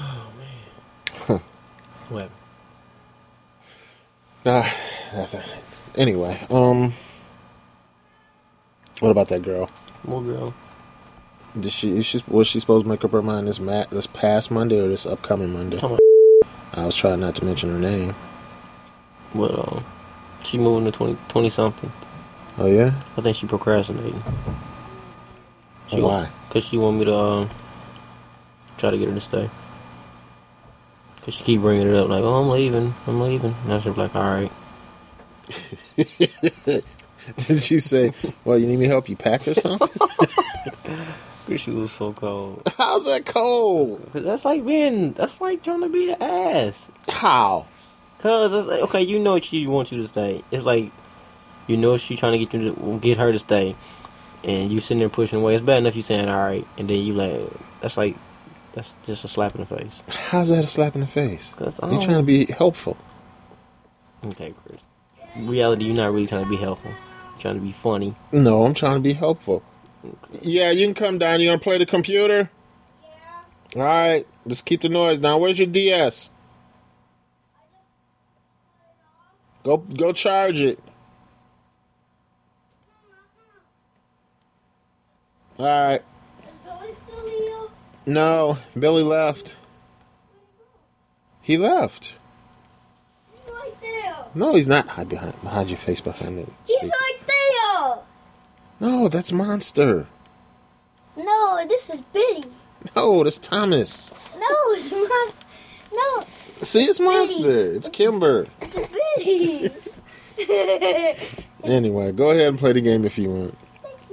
Oh 0.00 0.32
man. 0.38 1.18
Huh. 1.26 1.38
What? 2.08 2.30
Nah, 4.46 4.66
nothing. 5.14 5.42
Anyway, 5.94 6.40
um, 6.48 6.94
what 9.00 9.10
about 9.10 9.28
that 9.28 9.42
girl? 9.42 9.68
More 10.04 10.22
girl. 10.22 10.54
Did 11.58 11.70
she, 11.70 11.98
is 11.98 12.06
she 12.06 12.24
was 12.26 12.46
she 12.46 12.60
supposed 12.60 12.86
to 12.86 12.88
make 12.88 13.04
up 13.04 13.12
her 13.12 13.20
mind 13.20 13.46
this 13.46 13.60
ma- 13.60 13.84
this 13.90 14.06
past 14.06 14.50
Monday 14.50 14.80
or 14.80 14.88
this 14.88 15.04
upcoming 15.04 15.52
Monday? 15.52 15.78
I 16.72 16.86
was 16.86 16.94
trying 16.94 17.20
not 17.20 17.34
to 17.34 17.44
mention 17.44 17.68
her 17.68 17.78
name. 17.78 18.14
But 19.34 19.58
um, 19.58 19.84
she 20.42 20.58
moving 20.58 20.90
to 20.90 20.96
20, 20.96 21.16
20 21.28 21.50
something. 21.50 21.92
Oh 22.58 22.66
yeah, 22.66 22.92
I 23.16 23.20
think 23.20 23.36
she 23.36 23.46
procrastinating. 23.46 24.22
She 25.88 26.00
why? 26.00 26.28
Cause 26.50 26.64
she 26.64 26.78
want 26.78 26.98
me 26.98 27.04
to 27.06 27.14
um, 27.14 27.50
try 28.76 28.90
to 28.90 28.98
get 28.98 29.08
her 29.08 29.14
to 29.14 29.20
stay. 29.20 29.50
Cause 31.22 31.34
she 31.34 31.44
keep 31.44 31.60
bringing 31.60 31.88
it 31.88 31.94
up 31.94 32.08
like, 32.08 32.22
oh, 32.22 32.34
I'm 32.34 32.48
leaving, 32.48 32.94
I'm 33.06 33.20
leaving. 33.20 33.54
And 33.64 33.72
I 33.72 33.76
was 33.76 33.84
just 33.84 33.98
like, 33.98 34.14
all 34.14 34.22
right. 34.22 34.52
Did 37.36 37.62
she 37.62 37.78
say, 37.78 38.12
"Well, 38.44 38.58
you 38.58 38.66
need 38.66 38.78
me 38.78 38.86
to 38.86 38.90
help 38.90 39.08
you 39.08 39.16
pack 39.16 39.46
or 39.46 39.54
something"? 39.54 39.88
Cause 41.46 41.60
she 41.60 41.70
was 41.70 41.90
so 41.92 42.12
cold. 42.12 42.62
How's 42.78 43.06
that 43.06 43.26
cold? 43.26 44.08
Cause 44.12 44.22
that's 44.22 44.44
like 44.44 44.64
being, 44.64 45.12
that's 45.12 45.40
like 45.40 45.62
trying 45.62 45.80
to 45.80 45.88
be 45.88 46.12
an 46.12 46.22
ass. 46.22 46.90
How? 47.08 47.66
Cause 48.20 48.52
it's 48.52 48.66
like, 48.66 48.80
okay, 48.82 49.00
you 49.00 49.18
know 49.18 49.40
she 49.40 49.66
wants 49.66 49.92
you 49.92 49.98
to 50.02 50.06
stay. 50.06 50.44
It's 50.50 50.64
like, 50.64 50.92
you 51.66 51.76
know 51.76 51.96
she 51.96 52.16
trying 52.16 52.32
to 52.32 52.38
get 52.38 52.52
you 52.52 52.74
to 52.74 52.98
get 52.98 53.16
her 53.16 53.32
to 53.32 53.38
stay, 53.38 53.74
and 54.44 54.70
you 54.70 54.80
sitting 54.80 54.98
there 54.98 55.08
pushing 55.08 55.40
away. 55.40 55.54
It's 55.54 55.64
bad 55.64 55.78
enough 55.78 55.96
you 55.96 56.02
saying 56.02 56.28
all 56.28 56.36
right, 56.38 56.66
and 56.76 56.90
then 56.90 56.98
you 56.98 57.14
like, 57.14 57.50
that's 57.80 57.96
like, 57.96 58.16
that's 58.72 58.94
just 59.06 59.24
a 59.24 59.28
slap 59.28 59.54
in 59.54 59.62
the 59.62 59.66
face. 59.66 60.02
How's 60.08 60.50
that 60.50 60.64
a 60.64 60.66
slap 60.66 60.94
in 60.94 61.00
the 61.00 61.06
face? 61.06 61.50
Cause 61.56 61.80
You're 61.82 62.02
trying 62.02 62.18
to 62.18 62.22
be 62.22 62.44
helpful. 62.44 62.96
Okay, 64.24 64.54
Chris. 64.66 64.80
Reality, 65.36 65.86
you're 65.86 65.94
not 65.94 66.12
really 66.12 66.26
trying 66.26 66.44
to 66.44 66.50
be 66.50 66.56
helpful. 66.56 66.90
You're 66.90 67.40
trying 67.40 67.54
to 67.54 67.60
be 67.60 67.72
funny. 67.72 68.14
No, 68.32 68.64
I'm 68.64 68.74
trying 68.74 68.96
to 68.96 69.00
be 69.00 69.14
helpful. 69.14 69.62
Yeah, 70.42 70.70
you 70.70 70.86
can 70.86 70.94
come 70.94 71.18
down. 71.18 71.40
You 71.40 71.48
gonna 71.48 71.58
play 71.58 71.78
the 71.78 71.86
computer? 71.86 72.50
Yeah. 73.02 73.76
All 73.76 73.82
right, 73.82 74.26
just 74.46 74.66
keep 74.66 74.82
the 74.82 74.88
noise 74.90 75.18
down. 75.18 75.40
Where's 75.40 75.58
your 75.58 75.68
DS? 75.68 76.30
Go, 79.62 79.76
go 79.78 80.12
charge 80.12 80.60
it. 80.60 80.78
All 85.58 85.66
right. 85.66 86.02
No, 88.06 88.58
Billy 88.78 89.02
left. 89.02 89.54
He 91.42 91.58
left. 91.58 92.14
right 93.50 93.80
there. 93.82 94.16
No, 94.34 94.54
he's 94.54 94.68
not. 94.68 94.88
Hide 94.88 95.08
behind, 95.08 95.34
hide 95.34 95.68
your 95.68 95.78
face 95.78 96.00
behind 96.00 96.38
it. 96.38 96.48
He's 96.66 96.82
right 96.82 97.18
there. 97.26 97.98
No, 98.80 99.08
that's 99.08 99.32
Monster. 99.32 100.06
No, 101.16 101.66
this 101.68 101.90
is 101.90 102.00
Billy. 102.00 102.44
No, 102.96 103.22
that's 103.22 103.38
Thomas. 103.38 104.12
No, 104.38 104.48
it's 104.70 104.90
not. 104.90 105.34
No, 105.92 106.24
See, 106.62 106.84
it's 106.84 107.00
Monster. 107.00 107.72
It's 107.72 107.88
Kimber. 107.88 108.46
it's 108.60 108.78
Billy. 109.16 109.70
Anyway, 111.64 112.10
go 112.12 112.30
ahead 112.30 112.46
and 112.46 112.58
play 112.58 112.72
the 112.72 112.80
game 112.80 113.04
if 113.04 113.18
you 113.18 113.28
want. 113.28 113.58
Thank 113.82 114.10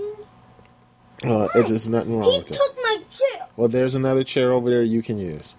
you. 1.23 1.31
Uh, 1.31 1.47
it's 1.55 1.69
just 1.69 1.89
nothing 1.89 2.19
wrong 2.19 2.29
he 2.29 2.39
with 2.39 2.51
it. 2.51 2.55
took 2.57 2.75
my 2.83 2.97
chair. 3.09 3.47
Well, 3.55 3.69
there's 3.69 3.95
another 3.95 4.25
chair 4.25 4.51
over 4.51 4.69
there 4.69 4.83
you 4.83 5.01
can 5.01 5.17
use. 5.17 5.53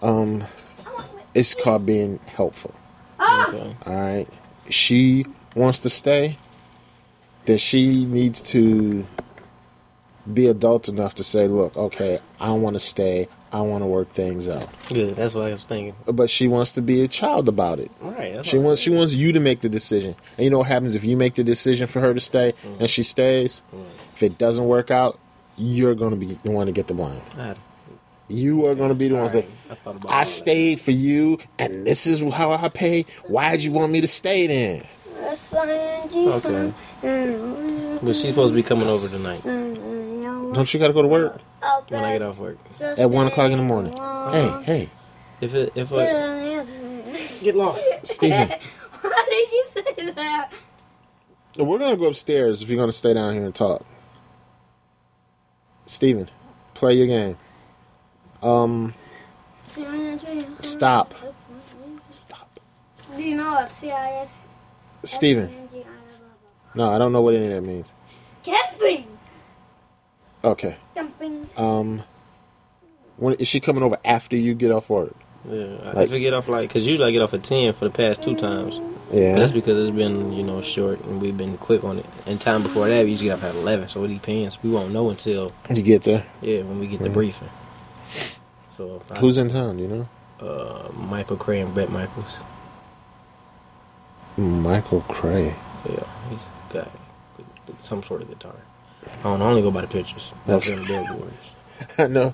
Um, 0.00 0.44
it's 1.34 1.52
called 1.52 1.84
being 1.86 2.20
helpful. 2.26 2.72
Ah, 3.18 3.48
Okay. 3.48 3.76
All 3.84 3.94
right. 4.00 4.28
She 4.70 5.26
wants 5.56 5.80
to 5.80 5.90
stay. 5.90 6.38
That 7.46 7.58
she 7.58 8.06
needs 8.06 8.40
to 8.42 9.04
be 10.32 10.46
adult 10.46 10.88
enough 10.88 11.16
to 11.16 11.24
say, 11.24 11.48
"Look, 11.48 11.76
okay, 11.76 12.20
I 12.40 12.52
want 12.52 12.74
to 12.74 12.80
stay. 12.80 13.26
I 13.54 13.60
want 13.60 13.82
to 13.82 13.86
work 13.86 14.10
things 14.10 14.48
out." 14.48 14.68
Good. 14.88 15.16
That's 15.16 15.32
what 15.32 15.46
I 15.46 15.52
was 15.52 15.64
thinking. 15.64 15.94
But 16.06 16.28
she 16.28 16.48
wants 16.48 16.72
to 16.74 16.82
be 16.82 17.02
a 17.02 17.08
child 17.08 17.48
about 17.48 17.78
it. 17.78 17.90
Right. 18.00 18.44
She 18.44 18.58
wants 18.58 18.80
she 18.80 18.90
wants 18.90 19.12
you 19.12 19.32
to 19.32 19.40
make 19.40 19.60
the 19.60 19.68
decision. 19.68 20.16
And 20.36 20.44
you 20.44 20.50
know 20.50 20.58
what 20.58 20.66
happens 20.66 20.94
if 20.94 21.04
you 21.04 21.16
make 21.16 21.34
the 21.34 21.44
decision 21.44 21.86
for 21.86 22.00
her 22.00 22.12
to 22.12 22.20
stay 22.20 22.52
mm-hmm. 22.52 22.80
and 22.80 22.90
she 22.90 23.02
stays? 23.02 23.62
Mm-hmm. 23.68 24.14
If 24.14 24.22
it 24.22 24.38
doesn't 24.38 24.66
work 24.66 24.90
out, 24.90 25.18
you're 25.56 25.94
going 25.94 26.10
to 26.10 26.16
be 26.16 26.38
the 26.42 26.50
one 26.50 26.66
to 26.66 26.72
get 26.72 26.88
the 26.88 26.94
blame. 26.94 27.22
right. 27.36 27.56
You 28.26 28.66
are 28.66 28.74
going 28.74 28.88
to 28.88 28.94
be 28.94 29.08
the 29.08 29.16
one 29.16 29.30
that 29.32 29.44
I 29.70 29.74
thought 29.74 29.96
about 29.96 30.10
I 30.10 30.20
all 30.20 30.24
stayed 30.24 30.80
for 30.80 30.92
you 30.92 31.38
and 31.58 31.86
this 31.86 32.06
is 32.06 32.20
how 32.32 32.52
I 32.52 32.68
pay. 32.70 33.04
Why'd 33.26 33.60
you 33.60 33.70
want 33.70 33.92
me 33.92 34.00
to 34.00 34.08
stay 34.08 34.46
then? 34.46 34.86
Okay. 35.26 36.72
But 38.02 38.14
she's 38.14 38.28
supposed 38.28 38.52
to 38.52 38.54
be 38.54 38.62
coming 38.62 38.88
over 38.88 39.08
tonight 39.08 39.42
Don't 40.54 40.72
you 40.72 40.80
got 40.80 40.88
to 40.88 40.92
go 40.92 41.02
to 41.02 41.08
work 41.08 41.40
when 41.88 42.04
I 42.04 42.12
get 42.12 42.22
off 42.22 42.38
work. 42.38 42.58
at 42.80 43.10
one 43.10 43.26
o'clock 43.26 43.50
in 43.50 43.58
the 43.58 43.64
morning? 43.64 43.92
Hey, 43.92 44.62
hey, 44.64 44.88
If 45.40 45.54
it, 45.54 45.72
if 45.74 45.92
I, 45.92 46.64
get 47.42 47.56
lost, 47.56 47.82
Steven. 48.04 48.48
Why 49.00 49.26
did 49.28 49.52
you 49.52 49.66
say 49.70 50.10
that? 50.12 50.50
We're 51.56 51.78
going 51.78 51.90
to 51.90 51.96
go 51.96 52.06
upstairs 52.06 52.62
if 52.62 52.68
you're 52.68 52.76
going 52.76 52.88
to 52.88 52.92
stay 52.92 53.14
down 53.14 53.34
here 53.34 53.44
and 53.44 53.54
talk. 53.54 53.84
Steven, 55.86 56.30
play 56.74 56.94
your 56.94 57.06
game. 57.06 57.36
Um, 58.42 58.94
stop. 60.60 61.14
Stop. 62.10 62.60
Do 63.16 63.22
you 63.22 63.36
know 63.36 63.52
what 63.52 63.70
CIS? 63.72 64.40
Steven. 65.04 65.68
No, 66.74 66.90
I 66.90 66.98
don't 66.98 67.12
know 67.12 67.20
what 67.22 67.34
any 67.34 67.46
of 67.46 67.52
that 67.52 67.60
means. 67.62 67.92
Camping. 68.42 69.06
Okay. 70.44 70.76
Jumping. 70.94 71.46
Um, 71.56 72.02
when 73.16 73.34
is 73.34 73.48
she 73.48 73.60
coming 73.60 73.82
over 73.82 73.98
after 74.04 74.36
you 74.36 74.54
get 74.54 74.70
off 74.70 74.88
work? 74.90 75.14
yeah, 75.48 75.64
Like- 75.94 76.06
if 76.08 76.12
I 76.12 76.18
get 76.18 76.34
off 76.34 76.48
like, 76.48 76.70
cause 76.70 76.84
usually 76.84 77.08
I 77.08 77.10
get 77.12 77.22
off 77.22 77.32
at 77.34 77.42
ten 77.42 77.72
for 77.74 77.84
the 77.86 77.90
past 77.90 78.22
two 78.22 78.34
times. 78.36 78.78
But 79.10 79.18
Yeah. 79.18 79.38
that's 79.38 79.52
because 79.52 79.86
it's 79.88 79.94
been 79.96 80.32
you 80.32 80.42
know 80.42 80.60
short 80.62 81.02
and 81.04 81.20
we've 81.20 81.36
been 81.36 81.56
quick 81.58 81.84
on 81.84 81.98
it. 81.98 82.06
And 82.26 82.40
time 82.40 82.62
before 82.62 82.88
that, 82.88 83.04
we 83.04 83.10
usually 83.10 83.28
get 83.28 83.38
off 83.38 83.44
at 83.44 83.54
eleven, 83.54 83.88
so 83.88 84.02
it 84.04 84.08
depends. 84.08 84.58
We 84.62 84.70
won't 84.70 84.92
know 84.92 85.10
until 85.10 85.52
You 85.72 85.82
get 85.82 86.02
there. 86.02 86.24
yeah 86.42 86.60
when 86.62 86.78
we 86.80 86.86
get 86.86 87.00
the 87.02 87.10
briefing. 87.10 87.48
So 88.76 89.00
I- 89.10 89.18
Who's 89.20 89.38
in 89.38 89.48
town? 89.48 89.78
You 89.78 89.88
know. 89.88 90.08
uh, 90.40 90.90
Michael 90.92 91.36
Cray 91.36 91.60
and 91.60 91.72
Bret 91.72 91.90
Michaels? 91.90 92.36
Michael 94.36 95.02
Cray. 95.02 95.54
Yeah, 95.88 96.02
he's 96.30 96.40
got 96.72 96.90
some 97.80 98.02
sort 98.02 98.22
of 98.22 98.28
guitar. 98.28 98.54
I 99.20 99.22
don't 99.24 99.42
only 99.42 99.62
go 99.62 99.70
by 99.70 99.80
the 99.82 99.86
pictures. 99.86 100.32
That's 100.46 100.68
in 100.68 100.80
the 100.80 100.86
billboards. 100.86 101.54
I 101.98 102.06
know 102.06 102.32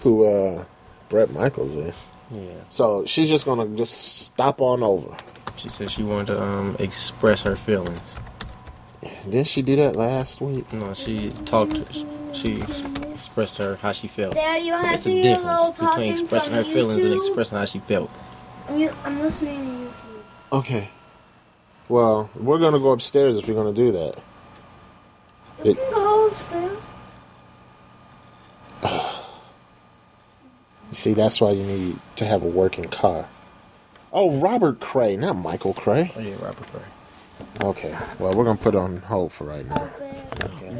who 0.00 0.24
uh 0.24 0.64
Bret 1.08 1.30
Michaels 1.32 1.74
is. 1.76 1.94
Yeah. 2.30 2.40
So 2.70 3.04
she's 3.06 3.28
just 3.28 3.44
gonna 3.44 3.66
just 3.76 4.22
stop 4.24 4.60
on 4.60 4.82
over. 4.82 5.16
She 5.56 5.68
said 5.68 5.90
she 5.90 6.02
wanted 6.02 6.34
to 6.34 6.42
um, 6.42 6.76
express 6.78 7.42
her 7.42 7.56
feelings. 7.56 8.18
Didn't 9.24 9.46
she 9.46 9.62
do 9.62 9.76
that 9.76 9.96
last 9.96 10.40
week? 10.40 10.70
No, 10.72 10.92
she 10.94 11.30
talked. 11.44 11.80
she 12.34 12.60
expressed 12.60 13.56
her 13.58 13.76
how 13.76 13.92
she 13.92 14.08
felt. 14.08 14.34
Dad, 14.34 14.62
you 14.62 14.72
have 14.72 14.94
It's 14.94 15.04
to 15.04 15.12
a 15.12 15.22
get 15.22 15.40
a 15.40 15.46
little 15.46 15.70
difference 15.70 15.90
between 15.94 16.10
expressing 16.10 16.52
from 16.52 16.64
her 16.64 16.64
feelings 16.64 17.04
and 17.04 17.14
expressing 17.14 17.58
how 17.58 17.64
she 17.64 17.78
felt. 17.78 18.10
I'm, 18.68 18.78
u- 18.78 18.92
I'm 19.04 19.20
listening 19.20 19.64
to 19.64 20.04
YouTube. 20.04 20.58
Okay. 20.58 20.88
Well, 21.88 22.28
we're 22.34 22.58
gonna 22.58 22.80
go 22.80 22.90
upstairs 22.90 23.38
if 23.38 23.46
you're 23.46 23.56
gonna 23.56 23.72
do 23.72 23.92
that. 23.92 24.18
You 25.64 25.70
It- 25.72 25.76
can 25.78 25.92
go 25.92 26.26
upstairs. 26.28 26.78
See, 30.92 31.12
that's 31.14 31.40
why 31.40 31.50
you 31.50 31.62
need 31.64 31.98
to 32.16 32.24
have 32.24 32.42
a 32.42 32.46
working 32.48 32.84
car. 32.84 33.26
Oh, 34.12 34.38
Robert 34.38 34.80
Cray, 34.80 35.16
not 35.16 35.36
Michael 35.36 35.74
Cray. 35.74 36.12
Oh 36.16 36.20
yeah, 36.20 36.34
Robert 36.40 36.66
Cray. 36.72 36.82
Okay. 37.62 37.94
Well, 38.18 38.32
we're 38.32 38.44
gonna 38.44 38.56
put 38.56 38.74
it 38.74 38.78
on 38.78 38.98
hold 38.98 39.32
for 39.32 39.44
right 39.44 39.68
now. 39.68 39.90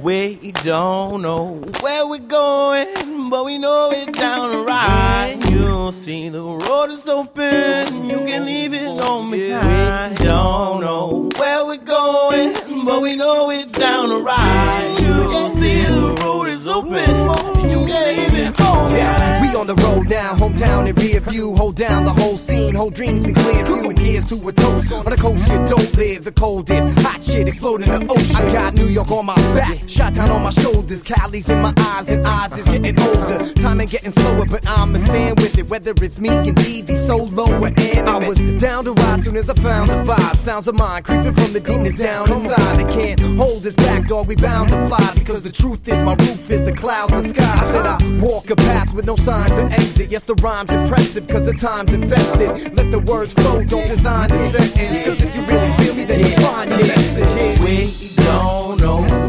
We 0.02 0.52
don't 0.62 1.22
know 1.22 1.60
where 1.80 2.06
we're 2.06 2.18
going, 2.18 3.28
but 3.30 3.44
we 3.44 3.58
know 3.58 3.90
it's 3.92 4.18
down 4.18 4.52
the 4.52 4.58
ride. 4.58 5.38
You'll 5.50 5.92
see 5.92 6.28
the 6.28 6.40
road 6.42 6.90
is 6.90 7.08
open, 7.08 8.08
you 8.08 8.18
can 8.18 8.44
leave 8.46 8.74
it 8.74 9.00
on 9.02 9.30
behind. 9.30 10.18
We 10.18 10.24
don't 10.24 10.80
know 10.80 11.28
where 11.38 11.64
we're 11.66 11.76
going, 11.78 12.54
but 12.86 13.02
we 13.02 13.16
know 13.16 13.50
it's 13.50 13.72
down 13.72 14.10
the 14.10 14.16
ride. 14.18 14.96
You'll 15.00 15.50
see 15.50 15.82
the 15.82 16.22
road 16.22 16.44
is 16.44 16.66
open, 16.68 17.55
you 17.86 17.94
can 17.94 18.16
leave 18.16 18.34
it 18.34 18.60
on 18.60 18.90
Yeah, 18.92 19.42
we 19.42 19.56
on 19.56 19.66
the 19.66 19.74
road 19.74 20.08
now, 20.08 20.34
hometown 20.34 20.88
in 20.88 20.94
rear 20.96 21.20
view. 21.20 21.54
Hold 21.54 21.76
down 21.76 22.04
the 22.04 22.12
whole 22.12 22.36
scene, 22.36 22.74
hold 22.74 22.94
dreams 22.94 23.26
and 23.26 23.36
clear 23.36 23.64
view. 23.64 23.90
And 23.90 23.98
here's 23.98 24.24
to 24.26 24.48
a 24.48 24.52
toast. 24.52 24.92
On 24.92 25.04
the 25.04 25.16
coast, 25.16 25.48
you 25.48 25.58
don't 25.66 25.96
live 25.96 26.24
the 26.24 26.32
coldest. 26.32 26.88
Hot 27.00 27.22
shit 27.22 27.48
exploding 27.48 27.88
in 27.88 28.06
the 28.06 28.12
ocean. 28.12 28.36
I 28.36 28.52
got 28.52 28.74
New 28.74 28.86
York 28.86 29.10
on 29.10 29.26
my 29.26 29.36
back, 29.54 29.88
shot 29.88 30.14
down 30.14 30.30
on 30.30 30.42
my 30.42 30.50
shoulders. 30.50 31.02
Cali's 31.02 31.48
in 31.48 31.60
my 31.60 31.72
eyes, 31.78 32.10
and 32.10 32.26
eyes 32.26 32.56
is 32.58 32.64
getting 32.64 32.98
older. 33.00 33.52
Time 33.54 33.80
ain't 33.80 33.90
getting 33.90 34.10
slower, 34.10 34.46
but 34.46 34.66
I'ma 34.66 34.98
stand 34.98 35.40
with 35.40 35.58
it. 35.58 35.68
Whether 35.68 35.92
it's 36.02 36.20
me 36.20 36.30
and 36.30 36.56
DV, 36.56 36.96
solo 36.96 37.44
or 37.60 37.66
anime. 37.66 38.08
I 38.08 38.28
was 38.28 38.42
down 38.60 38.84
to 38.84 38.92
ride 38.92 39.22
soon 39.22 39.36
as 39.36 39.50
I 39.50 39.54
found 39.54 39.90
the 39.90 39.94
vibe. 40.04 40.36
Sounds 40.36 40.68
of 40.68 40.78
mine 40.78 41.02
creeping 41.02 41.34
from 41.34 41.52
the 41.52 41.60
demons 41.60 41.96
down 41.96 42.30
inside. 42.30 42.76
They 42.76 42.92
can't 42.92 43.20
hold 43.20 43.66
us 43.66 43.76
back, 43.76 44.06
dog. 44.06 44.28
We 44.28 44.36
bound 44.36 44.68
to 44.70 44.86
fly 44.88 45.12
because 45.16 45.42
the 45.42 45.52
truth 45.52 45.86
is 45.88 46.00
my 46.02 46.14
roof 46.14 46.50
is 46.50 46.64
the 46.64 46.72
clouds 46.72 47.12
and 47.12 47.26
sky. 47.26 47.72
Said 47.76 47.84
I 47.84 47.98
walk 48.22 48.48
a 48.48 48.56
path 48.56 48.94
with 48.94 49.04
no 49.04 49.16
signs 49.16 49.58
of 49.58 49.70
exit. 49.70 50.10
Yes, 50.10 50.24
the 50.24 50.34
rhyme's 50.36 50.72
impressive 50.72 51.26
because 51.26 51.44
the 51.44 51.52
time's 51.52 51.92
invested. 51.92 52.74
Let 52.74 52.90
the 52.90 53.00
words 53.00 53.34
flow, 53.34 53.62
don't 53.64 53.86
design 53.86 54.30
the 54.30 54.38
sentence. 54.48 55.04
Cause 55.04 55.22
if 55.22 55.36
you 55.36 55.44
really 55.44 55.72
feel 55.84 55.94
me, 55.94 56.04
then 56.04 56.20
you 56.20 56.34
find 56.40 56.70
your 56.70 56.78
message. 56.78 57.60
We 57.60 58.14
don't 58.24 58.80
know 58.80 59.25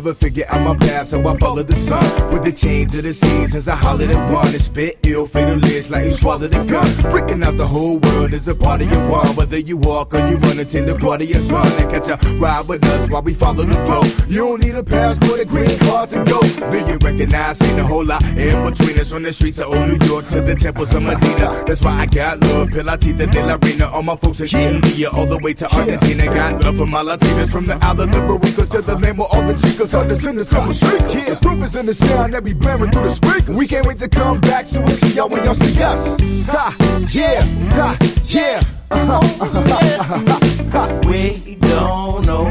never 0.00 0.14
figure 0.14 0.46
out 0.48 0.64
my 0.64 0.74
path, 0.86 1.08
so 1.08 1.20
I 1.28 1.36
follow 1.36 1.62
the 1.62 1.76
sun. 1.76 2.02
With 2.32 2.44
the 2.44 2.52
chains 2.52 2.94
of 2.94 3.02
the 3.02 3.12
seasons, 3.12 3.68
I 3.68 3.76
hollered 3.76 4.10
at 4.10 4.32
one 4.32 4.48
and 4.48 4.62
spit 4.62 4.98
ill 5.02 5.26
fatal 5.26 5.56
lyrics 5.56 5.90
like 5.90 6.06
you 6.06 6.12
swallowed 6.12 6.54
a 6.54 6.64
gun. 6.64 6.88
Breaking 7.10 7.42
out 7.42 7.58
the 7.58 7.66
whole 7.66 7.98
world 7.98 8.32
is 8.32 8.48
a 8.48 8.54
part 8.54 8.80
of 8.80 8.90
your. 8.90 9.10
Whether 9.34 9.58
you 9.58 9.76
walk 9.76 10.14
or 10.14 10.18
you 10.28 10.36
run 10.36 10.58
until 10.58 10.86
the 10.86 10.94
part 10.94 11.20
of 11.20 11.28
your 11.28 11.38
son. 11.38 11.66
And 11.80 11.90
catch 11.90 12.08
a 12.08 12.16
ride 12.38 12.66
with 12.68 12.84
us 12.84 13.10
while 13.10 13.22
we 13.22 13.34
follow 13.34 13.64
the 13.64 13.74
flow. 13.84 14.02
You 14.28 14.46
don't 14.46 14.62
need 14.64 14.74
a 14.74 14.82
passport, 14.82 15.40
a 15.40 15.44
green 15.44 15.78
card 15.80 16.08
to 16.10 16.24
go. 16.24 16.40
Then 16.70 16.86
you 16.88 16.96
recognize? 17.02 17.60
Ain't 17.60 17.78
a 17.78 17.84
whole 17.84 18.04
lot 18.04 18.22
in 18.24 18.70
between 18.70 18.98
us 18.98 19.12
from 19.12 19.24
the 19.24 19.32
streets 19.32 19.58
of 19.58 19.66
old 19.66 19.88
New 19.88 19.98
York 20.06 20.28
to 20.28 20.40
the 20.40 20.54
temples 20.54 20.94
of 20.94 21.02
Medina. 21.02 21.62
That's 21.66 21.84
why 21.84 21.92
I 22.00 22.06
got 22.06 22.40
love, 22.40 22.68
Pilatita 22.70 23.26
de 23.26 23.44
la 23.44 23.58
Reina. 23.60 23.90
All 23.90 24.02
my 24.02 24.16
folks 24.16 24.40
in 24.40 24.48
India, 24.58 25.10
all 25.10 25.26
the 25.26 25.38
way 25.38 25.52
to 25.54 25.66
Argentina. 25.74 26.24
Got 26.24 26.64
love 26.64 26.78
for 26.78 26.86
my 26.86 27.02
Latinas 27.02 27.52
from 27.52 27.66
the 27.66 27.74
island 27.84 28.14
of 28.14 28.22
Barricos 28.22 28.70
to 28.70 28.82
the 28.82 28.96
land 28.96 29.18
where 29.18 29.28
all 29.32 29.42
the 29.46 29.54
chicas 29.54 29.89
are 29.94 30.06
descendants 30.06 30.54
of 30.54 30.74
shriekers. 30.74 31.14
Yeah, 31.14 31.38
proof 31.40 31.64
is 31.64 31.76
in 31.76 31.86
the 31.86 31.94
sound 31.94 32.34
that 32.34 32.44
we 32.44 32.52
blaring 32.54 32.90
through 32.90 33.04
the 33.04 33.10
speakers. 33.10 33.56
We 33.56 33.66
can't 33.66 33.86
wait 33.86 33.98
to 33.98 34.08
come 34.08 34.40
back, 34.40 34.66
so 34.66 34.80
we'll 34.80 34.90
see 34.90 35.14
y'all 35.14 35.28
when 35.28 35.44
y'all 35.44 35.54
see 35.54 35.82
us. 35.82 36.16
Ha, 36.46 36.76
yeah, 37.10 37.42
ha, 37.72 37.96
yeah. 38.26 38.60
We 41.10 41.56
don't 41.56 42.26
know 42.26 42.50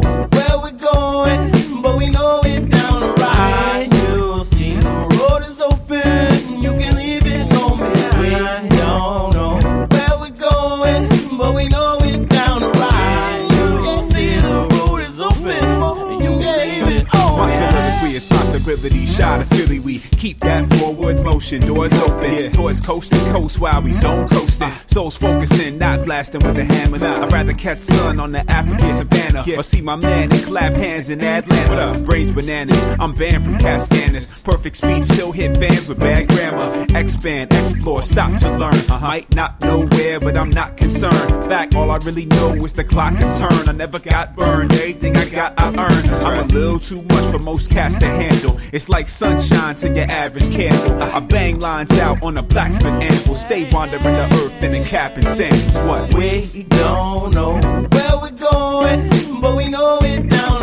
possibility. 18.81 19.08
Shot 19.19 19.41
of 19.41 19.49
Philly, 19.49 19.79
we 19.79 19.99
keep 19.99 20.39
that 20.39 20.71
forward 20.75 21.21
motion. 21.23 21.59
Doors 21.61 21.91
open, 22.03 22.53
towards 22.53 22.79
coast 22.79 23.11
to 23.11 23.19
coast 23.31 23.59
while 23.59 23.81
we 23.81 23.91
zone 23.91 24.27
coasting. 24.29 24.71
Souls 24.87 25.17
focusing, 25.17 25.77
not 25.77 26.05
blasting 26.05 26.39
with 26.45 26.55
the 26.55 26.63
hammers. 26.63 27.03
I'd 27.03 27.31
rather 27.31 27.51
catch 27.53 27.79
sun 27.79 28.21
on 28.21 28.31
the 28.31 28.49
African 28.49 28.93
savannah 28.93 29.43
or 29.57 29.63
see 29.63 29.81
my 29.81 29.97
man 29.97 30.31
and 30.31 30.43
clap 30.43 30.71
hands 30.73 31.09
in 31.09 31.21
Atlanta. 31.21 31.99
Brains 32.05 32.29
bananas, 32.29 32.81
I'm 32.97 33.13
banned 33.13 33.43
from 33.43 33.57
Castanis. 33.57 34.41
Perfect 34.41 34.77
speech, 34.77 35.03
still 35.03 35.33
hit 35.33 35.57
fans 35.57 35.89
with 35.89 35.99
bad 35.99 36.29
grammar. 36.29 36.85
Expand, 36.97 37.51
explore, 37.51 38.01
stop 38.01 38.39
to 38.39 38.57
learn. 38.57 38.73
I 38.89 38.99
Might 39.01 39.35
not 39.35 39.59
know 39.59 39.85
where, 39.87 40.21
but 40.21 40.37
I'm 40.37 40.49
not 40.49 40.77
concerned. 40.77 41.45
Fact, 41.49 41.75
all 41.75 41.91
I 41.91 41.97
really 41.97 42.25
know 42.25 42.53
is 42.63 42.71
the 42.71 42.85
clock 42.85 43.17
can 43.17 43.37
turn. 43.37 43.67
I 43.67 43.73
never 43.73 43.99
got 43.99 44.35
burned, 44.35 44.71
everything 44.71 45.17
I 45.17 45.29
got 45.29 45.55
I 45.57 45.67
earned. 45.67 46.09
I'm 46.25 46.45
a 46.45 46.53
little 46.53 46.79
too 46.79 47.01
much 47.01 47.31
for 47.31 47.39
most 47.39 47.69
cats 47.69 47.99
to 47.99 48.05
handle. 48.05 48.57
It's 48.71 48.87
like 48.87 49.08
sunshine 49.09 49.75
to 49.75 49.87
your 49.87 50.09
average 50.09 50.49
candle. 50.51 51.01
I 51.01 51.19
bang 51.19 51.59
lines 51.59 51.91
out 51.99 52.23
on 52.23 52.37
a 52.37 52.43
blacksmith 52.43 52.85
anvil. 52.85 53.35
Stay 53.35 53.67
wandering 53.71 54.03
the 54.03 54.25
earth 54.25 54.63
in 54.63 54.75
a 54.75 54.85
cap 54.85 55.15
and 55.15 55.27
sandals. 55.27 55.87
What? 55.87 56.13
We 56.15 56.63
don't 56.63 57.33
know 57.33 57.53
where 57.53 58.17
we're 58.21 58.31
going, 58.31 59.09
but 59.41 59.57
we 59.57 59.69
know 59.69 59.99
it's 60.01 60.35
down 60.35 60.58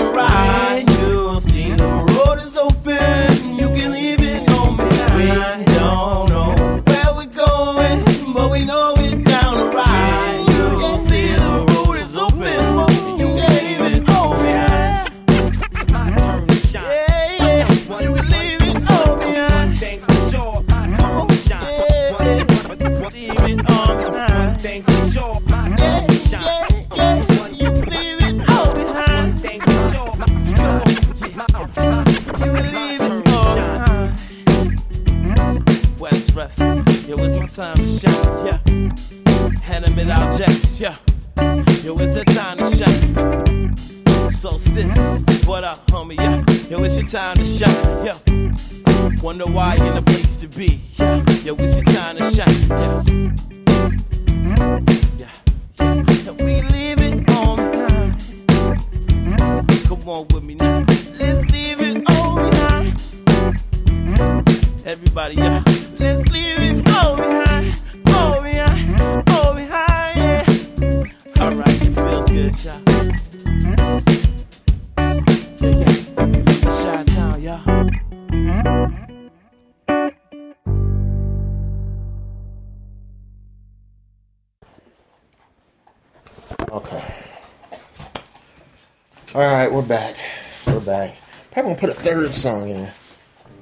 Third 92.16 92.32
song 92.32 92.70
in. 92.70 92.88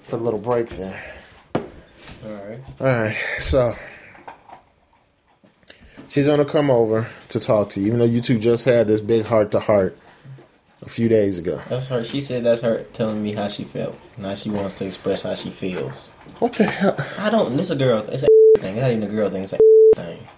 Put 0.08 0.20
a 0.20 0.22
little 0.22 0.38
break 0.38 0.68
there. 0.68 1.02
Alright. 2.24 2.60
All 2.78 2.86
right, 2.86 3.16
so 3.40 3.74
she's 6.06 6.26
gonna 6.26 6.44
come 6.44 6.70
over 6.70 7.08
to 7.30 7.40
talk 7.40 7.70
to 7.70 7.80
you, 7.80 7.88
even 7.88 7.98
though 7.98 8.04
you 8.04 8.20
two 8.20 8.38
just 8.38 8.64
had 8.64 8.86
this 8.86 9.00
big 9.00 9.24
heart 9.24 9.50
to 9.50 9.58
heart 9.58 9.98
a 10.82 10.88
few 10.88 11.08
days 11.08 11.36
ago. 11.36 11.60
That's 11.68 11.88
her. 11.88 12.04
She 12.04 12.20
said 12.20 12.44
that's 12.44 12.62
her 12.62 12.84
telling 12.92 13.24
me 13.24 13.32
how 13.32 13.48
she 13.48 13.64
felt. 13.64 13.98
Now 14.18 14.36
she 14.36 14.50
wants 14.50 14.78
to 14.78 14.86
express 14.86 15.22
how 15.22 15.34
she 15.34 15.50
feels. 15.50 16.10
What 16.38 16.52
the 16.52 16.62
hell? 16.62 16.96
I 17.18 17.30
don't. 17.30 17.56
This 17.56 17.70
a 17.70 17.76
girl. 17.76 18.08
It's 18.08 18.22
a 18.22 18.28
thing. 18.60 18.76
It's 18.76 18.82
not 18.82 18.90
even 18.92 19.02
a 19.02 19.08
girl 19.08 19.30
thing. 19.30 19.42
It's 19.42 19.54
a 19.54 19.58
thing. 19.96 20.28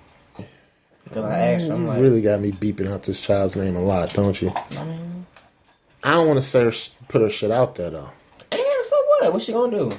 Because 1.04 1.24
I 1.26 1.38
asked 1.38 1.66
her, 1.66 1.74
I'm 1.74 1.82
You 1.82 1.88
like, 1.88 2.00
really 2.00 2.22
got 2.22 2.40
me 2.40 2.50
beeping 2.50 2.90
out 2.90 3.02
this 3.02 3.20
child's 3.20 3.56
name 3.56 3.76
a 3.76 3.82
lot, 3.82 4.14
don't 4.14 4.40
you? 4.40 4.54
I 4.78 4.84
mean, 4.84 5.26
I 6.02 6.12
don't 6.12 6.28
want 6.28 6.42
to 6.42 6.70
sh- 6.70 6.90
put 7.16 7.22
her 7.22 7.30
shit 7.30 7.50
out 7.50 7.74
there 7.76 7.88
though. 7.90 8.10
and 8.52 8.60
so 8.82 8.96
what? 9.06 9.32
What's 9.32 9.46
she 9.46 9.52
gonna 9.52 9.76
do? 9.76 9.96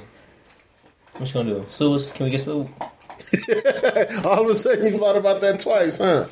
What's 1.14 1.30
she 1.30 1.34
gonna 1.34 1.54
do? 1.54 1.64
Sue 1.68 1.94
us? 1.94 2.12
Can 2.12 2.26
we 2.26 2.30
get 2.30 2.40
sued? 2.40 2.68
All 4.24 4.42
of 4.42 4.48
a 4.48 4.54
sudden, 4.54 4.92
you 4.92 4.98
thought 4.98 5.16
about 5.16 5.40
that 5.40 5.58
twice, 5.58 5.98
huh? 5.98 6.28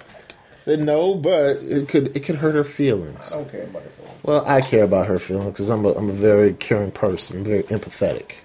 Said 0.62 0.80
no, 0.80 1.14
but 1.14 1.56
it 1.60 1.88
could 1.88 2.16
it 2.16 2.20
could 2.20 2.36
hurt 2.36 2.54
her 2.54 2.62
feelings. 2.62 3.32
I 3.32 3.36
don't 3.36 3.50
care 3.50 3.64
about 3.64 3.82
her 3.82 3.88
feelings. 3.88 4.20
Well, 4.22 4.44
I 4.46 4.60
care 4.60 4.84
about 4.84 5.06
her 5.06 5.18
feelings 5.18 5.46
because 5.52 5.70
I'm 5.70 5.84
a 5.84 5.92
I'm 5.92 6.08
a 6.08 6.12
very 6.12 6.54
caring 6.54 6.92
person, 6.92 7.42
very 7.42 7.64
empathetic. 7.64 8.36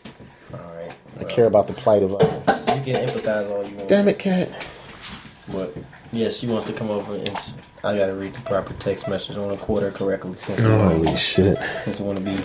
Alright. 0.52 0.96
I 1.20 1.24
care 1.26 1.46
about 1.46 1.68
the 1.68 1.74
plight 1.74 2.02
of 2.02 2.16
others. 2.16 2.32
You 2.86 2.94
can 2.94 3.06
empathize 3.06 3.50
all 3.52 3.66
you 3.66 3.76
want. 3.76 3.88
Damn 3.88 4.08
it, 4.08 4.18
cat! 4.18 4.50
But 5.52 5.76
yes, 6.12 6.38
she 6.38 6.48
wants 6.48 6.68
to 6.70 6.74
come 6.74 6.90
over 6.90 7.16
and 7.16 7.38
I 7.84 7.98
gotta 7.98 8.14
read 8.14 8.34
the 8.34 8.42
proper 8.42 8.74
text 8.76 9.08
message. 9.08 9.36
I 9.38 9.40
want 9.40 9.60
to 9.60 9.66
quote 9.66 9.82
her 9.82 9.92
correctly 9.92 10.36
since 10.36 10.62
Holy 10.62 11.18
shit! 11.18 11.58
since 11.84 12.00
I 12.00 12.04
want 12.04 12.20
to 12.20 12.24
be. 12.24 12.40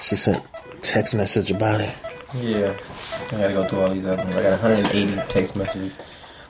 She 0.00 0.16
sent 0.16 0.44
a 0.72 0.76
text 0.78 1.14
message 1.14 1.50
about 1.50 1.80
it. 1.80 1.94
Yeah, 2.34 2.76
I 3.28 3.30
gotta 3.30 3.52
go 3.52 3.68
through 3.68 3.80
all 3.80 3.90
these 3.90 4.04
other 4.06 4.22
ones. 4.24 4.36
I 4.36 4.42
got 4.42 4.60
180 4.60 5.28
text 5.28 5.54
messages. 5.54 5.98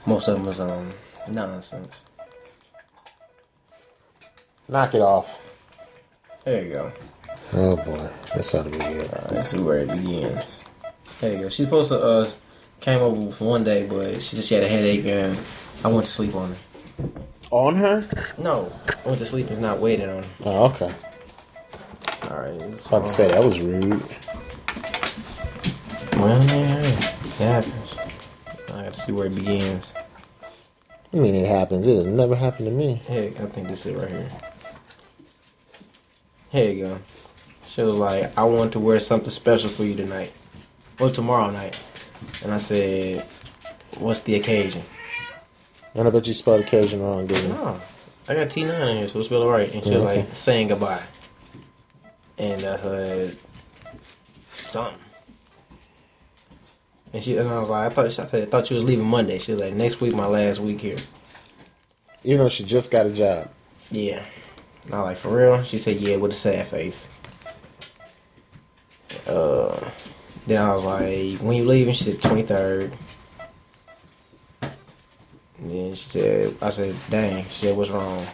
Most 0.07 0.27
of 0.27 0.35
them 0.35 0.47
was 0.47 0.59
um 0.59 0.91
nonsense. 1.29 2.05
Knock 4.69 4.95
it 4.95 5.03
off. 5.03 5.45
There 6.45 6.65
you 6.65 6.73
go. 6.73 6.93
Oh 7.53 7.77
boy, 7.77 8.09
this 8.35 8.55
ought 8.55 8.65
to 8.65 8.71
be 8.71 8.79
good. 8.79 9.11
Alright, 9.13 9.33
let's 9.33 9.53
where 9.53 9.79
it 9.81 9.89
begins. 9.89 10.65
There 11.21 11.37
you 11.37 11.43
go. 11.43 11.49
She's 11.51 11.67
supposed 11.67 11.91
to 11.91 12.01
uh 12.01 12.31
came 12.81 13.01
over 13.01 13.31
for 13.33 13.45
one 13.45 13.65
day, 13.65 13.87
but 13.87 14.23
she 14.23 14.35
just 14.35 14.49
she 14.49 14.55
had 14.55 14.65
a 14.65 14.69
headache 14.69 15.05
and 15.05 15.39
I 15.85 15.89
went 15.89 16.07
to 16.07 16.13
sleep 16.13 16.35
on 16.35 16.51
her. 16.51 17.11
On 17.51 17.77
her? 17.77 18.05
No, 18.37 18.71
I 19.07 19.15
the 19.15 19.25
sleep 19.25 19.51
is 19.51 19.59
not 19.59 19.79
waiting 19.79 20.09
on. 20.09 20.25
Oh, 20.45 20.67
okay. 20.67 20.95
All 22.31 22.41
right. 22.41 22.61
I 22.61 22.65
About 22.65 23.05
to 23.05 23.09
say 23.09 23.29
that 23.29 23.43
was 23.43 23.59
rude. 23.59 24.03
Well, 26.13 26.45
yeah, 26.45 26.79
it 26.83 27.33
happens. 27.35 27.95
I 28.69 28.83
got 28.83 28.95
to 28.95 29.01
see 29.01 29.13
where 29.13 29.27
it 29.27 29.35
begins. 29.35 29.95
I 31.13 31.17
mean, 31.17 31.35
it 31.35 31.47
happens. 31.47 31.87
It 31.87 31.95
has 31.97 32.07
never 32.07 32.37
happened 32.37 32.69
to 32.69 32.75
me. 32.75 32.97
Hey, 33.07 33.29
I 33.29 33.47
think 33.47 33.69
this 33.69 33.87
is 33.87 33.95
it 33.95 33.99
right 33.99 34.11
here. 34.11 34.31
Here 36.51 36.73
you 36.73 36.85
go. 36.85 36.99
She 37.67 37.83
was 37.83 37.97
like, 37.97 38.37
I 38.37 38.45
want 38.45 38.73
to 38.73 38.81
wear 38.81 39.01
something 39.01 39.31
special 39.31 39.71
for 39.71 39.85
you 39.85 39.95
tonight. 39.95 40.33
Or 41.01 41.09
tomorrow 41.09 41.51
night. 41.51 41.81
And 42.43 42.53
I 42.53 42.59
said, 42.59 43.25
What's 43.99 44.21
the 44.21 44.35
occasion? 44.35 44.83
And 45.99 46.07
I 46.07 46.11
bet 46.13 46.29
you 46.29 46.33
spelled 46.35 46.61
occasion 46.61 47.03
wrong, 47.03 47.27
didn't 47.27 47.49
you? 47.49 47.55
No. 47.55 47.81
I 48.29 48.35
got 48.35 48.47
T9 48.49 48.91
in 48.93 48.97
here, 48.99 49.09
so 49.09 49.19
it's 49.19 49.27
spelled 49.29 49.51
right. 49.51 49.73
And 49.75 49.83
she 49.83 49.91
was 49.91 49.99
Okay. 49.99 50.19
like, 50.21 50.35
saying 50.37 50.69
goodbye. 50.69 51.03
And 52.39 52.63
I 52.65 52.77
heard 52.77 53.37
something. 54.53 54.95
And 57.13 57.25
she 57.25 57.37
and 57.37 57.49
I 57.49 57.59
was 57.59 57.69
like, 57.69 57.91
I 57.91 57.95
thought 57.95 58.35
I 58.35 58.39
I 58.43 58.45
thought 58.45 58.71
you 58.71 58.77
was 58.77 58.85
leaving 58.85 59.07
Monday. 59.07 59.41
She 59.41 59.51
was 59.51 59.61
like, 59.61 59.75
next 59.75 60.01
week, 60.01 60.15
my 60.15 60.27
last 60.27 60.61
week 60.61 60.81
here. 60.81 60.99
Even 62.23 62.39
though 62.39 62.49
she 62.49 62.63
just 62.63 62.93
got 62.93 63.07
a 63.07 63.11
job. 63.11 63.51
Yeah. 63.91 64.23
Not 64.91 65.03
like, 65.03 65.17
for 65.17 65.37
real? 65.37 65.65
She 65.65 65.79
said, 65.79 66.01
yeah, 66.01 66.15
with 66.17 66.31
a 66.31 66.35
sad 66.35 66.67
face. 66.69 67.09
Uh, 69.27 69.91
then 70.47 70.63
I 70.63 70.77
was 70.77 70.85
like, 70.85 71.39
when 71.41 71.57
you 71.57 71.65
leaving? 71.65 71.93
She 71.95 72.05
said, 72.05 72.19
23rd. 72.21 72.93
And 75.59 75.71
then 75.71 75.95
she 75.95 76.09
said, 76.09 76.57
I 76.63 76.71
said, 76.71 76.95
dang. 77.11 77.45
She 77.45 77.67
said, 77.67 77.77
what's 77.77 77.91
wrong? 77.91 78.27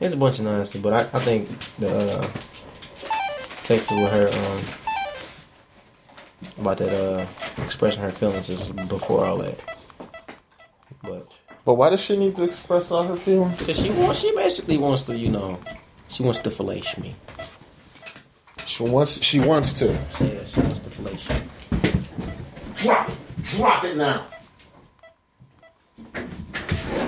It's 0.00 0.14
a 0.14 0.16
bunch 0.16 0.38
of 0.38 0.44
nonsense, 0.44 0.82
but 0.82 0.92
I, 0.92 1.00
I 1.16 1.20
think 1.20 1.48
the 1.78 1.90
uh, 1.90 2.30
text 3.64 3.90
with 3.90 4.10
her 4.12 4.28
um, 4.28 4.62
about 6.60 6.78
that 6.78 6.92
uh, 6.92 7.26
expressing 7.62 8.00
her 8.02 8.10
feelings 8.10 8.48
is 8.48 8.68
before 8.68 9.24
all 9.24 9.38
that. 9.38 9.60
But 11.02 11.32
But 11.64 11.74
why 11.74 11.90
does 11.90 12.00
she 12.00 12.16
need 12.16 12.36
to 12.36 12.44
express 12.44 12.90
all 12.90 13.02
her 13.06 13.16
feelings? 13.16 13.60
Cause 13.62 13.78
she 13.78 13.90
wants, 13.90 14.20
she 14.20 14.34
basically 14.34 14.78
wants 14.78 15.02
to, 15.02 15.16
you 15.16 15.30
know, 15.30 15.58
she 16.08 16.22
wants 16.22 16.38
to 16.40 16.50
fillet 16.50 16.82
me. 17.00 17.14
She 18.66 18.82
wants. 18.84 19.22
She 19.22 19.40
wants 19.40 19.72
to. 19.74 19.86
Yeah, 20.20 20.44
she 20.46 20.60
wants 20.60 20.78
to 20.78 20.90
fillet 20.90 21.12
me. 21.12 21.42
Drop 22.76 23.08
it. 23.08 23.16
Drop 23.44 23.84
it 23.84 23.96
now. 23.96 24.24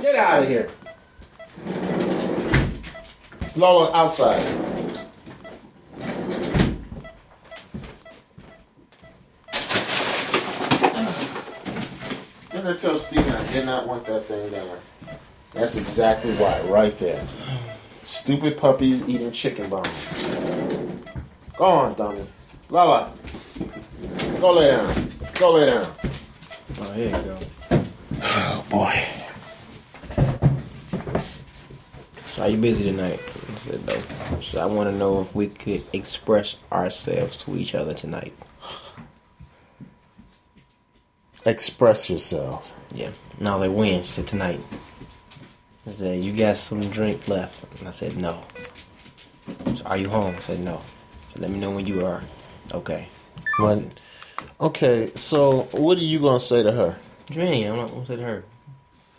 Get 0.02 0.14
out 0.14 0.42
of 0.42 0.48
here. 0.48 0.68
Lola, 3.56 3.92
outside. 3.92 4.44
Didn't 12.50 12.66
I 12.66 12.76
tell 12.76 12.98
Steven 12.98 13.32
I 13.32 13.52
did 13.52 13.66
not 13.66 13.86
want 13.86 14.04
that 14.06 14.24
thing 14.24 14.50
down? 14.50 14.78
That's 15.52 15.76
exactly 15.76 16.32
why, 16.34 16.60
right 16.62 16.96
there. 16.98 17.26
Stupid 18.02 18.56
puppies 18.56 19.08
eating 19.08 19.32
chicken 19.32 19.68
bones. 19.68 20.26
Go 21.56 21.64
on, 21.64 21.94
dummy. 21.94 22.26
Lola. 22.70 23.12
Go 24.40 24.52
lay 24.52 24.70
down. 24.70 25.08
Go 25.34 25.52
lay 25.52 25.66
down. 25.66 25.92
Oh, 26.80 26.92
here 26.92 27.16
you 27.16 27.22
go. 27.22 27.38
Oh 28.22 28.64
boy. 28.70 29.04
So 32.26 32.42
are 32.42 32.48
you 32.48 32.58
busy 32.58 32.84
tonight? 32.84 33.20
I 33.20 33.54
said 33.56 33.86
no. 33.86 34.40
So 34.40 34.60
I 34.60 34.66
want 34.66 34.90
to 34.90 34.96
know 34.96 35.20
if 35.20 35.34
we 35.34 35.48
could 35.48 35.82
express 35.92 36.56
ourselves 36.72 37.36
to 37.44 37.56
each 37.56 37.74
other 37.74 37.92
tonight. 37.92 38.32
Express 41.46 42.10
yourself. 42.10 42.74
Yeah. 42.94 43.10
No, 43.38 43.58
they 43.58 43.68
when? 43.68 44.02
She 44.02 44.08
said 44.08 44.26
tonight. 44.26 44.60
I 45.86 45.90
said, 45.90 46.22
you 46.22 46.36
got 46.36 46.58
some 46.58 46.88
drink 46.90 47.26
left? 47.28 47.78
And 47.80 47.88
I 47.88 47.92
said, 47.92 48.16
no. 48.16 48.42
So 49.74 49.84
are 49.86 49.96
you 49.96 50.10
home? 50.10 50.36
I 50.36 50.38
said, 50.40 50.60
no. 50.60 50.82
So 51.34 51.40
let 51.40 51.50
me 51.50 51.58
know 51.58 51.70
when 51.70 51.86
you 51.86 52.04
are. 52.04 52.22
Okay. 52.72 53.08
When- 53.58 53.90
Okay, 54.60 55.10
so 55.14 55.62
what 55.72 55.96
are 55.96 56.02
you 56.02 56.18
gonna 56.20 56.38
say 56.38 56.62
to 56.62 56.70
her? 56.70 56.98
Drini, 57.30 57.68
I'm 57.68 57.76
not 57.76 57.90
going 57.90 58.02
to 58.02 58.06
say 58.06 58.16
to 58.16 58.22
her. 58.22 58.44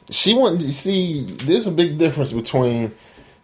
She 0.10 0.34
want 0.34 0.62
you 0.62 0.72
see. 0.72 1.22
There's 1.26 1.68
a 1.68 1.72
big 1.72 1.98
difference 1.98 2.34
between 2.34 2.92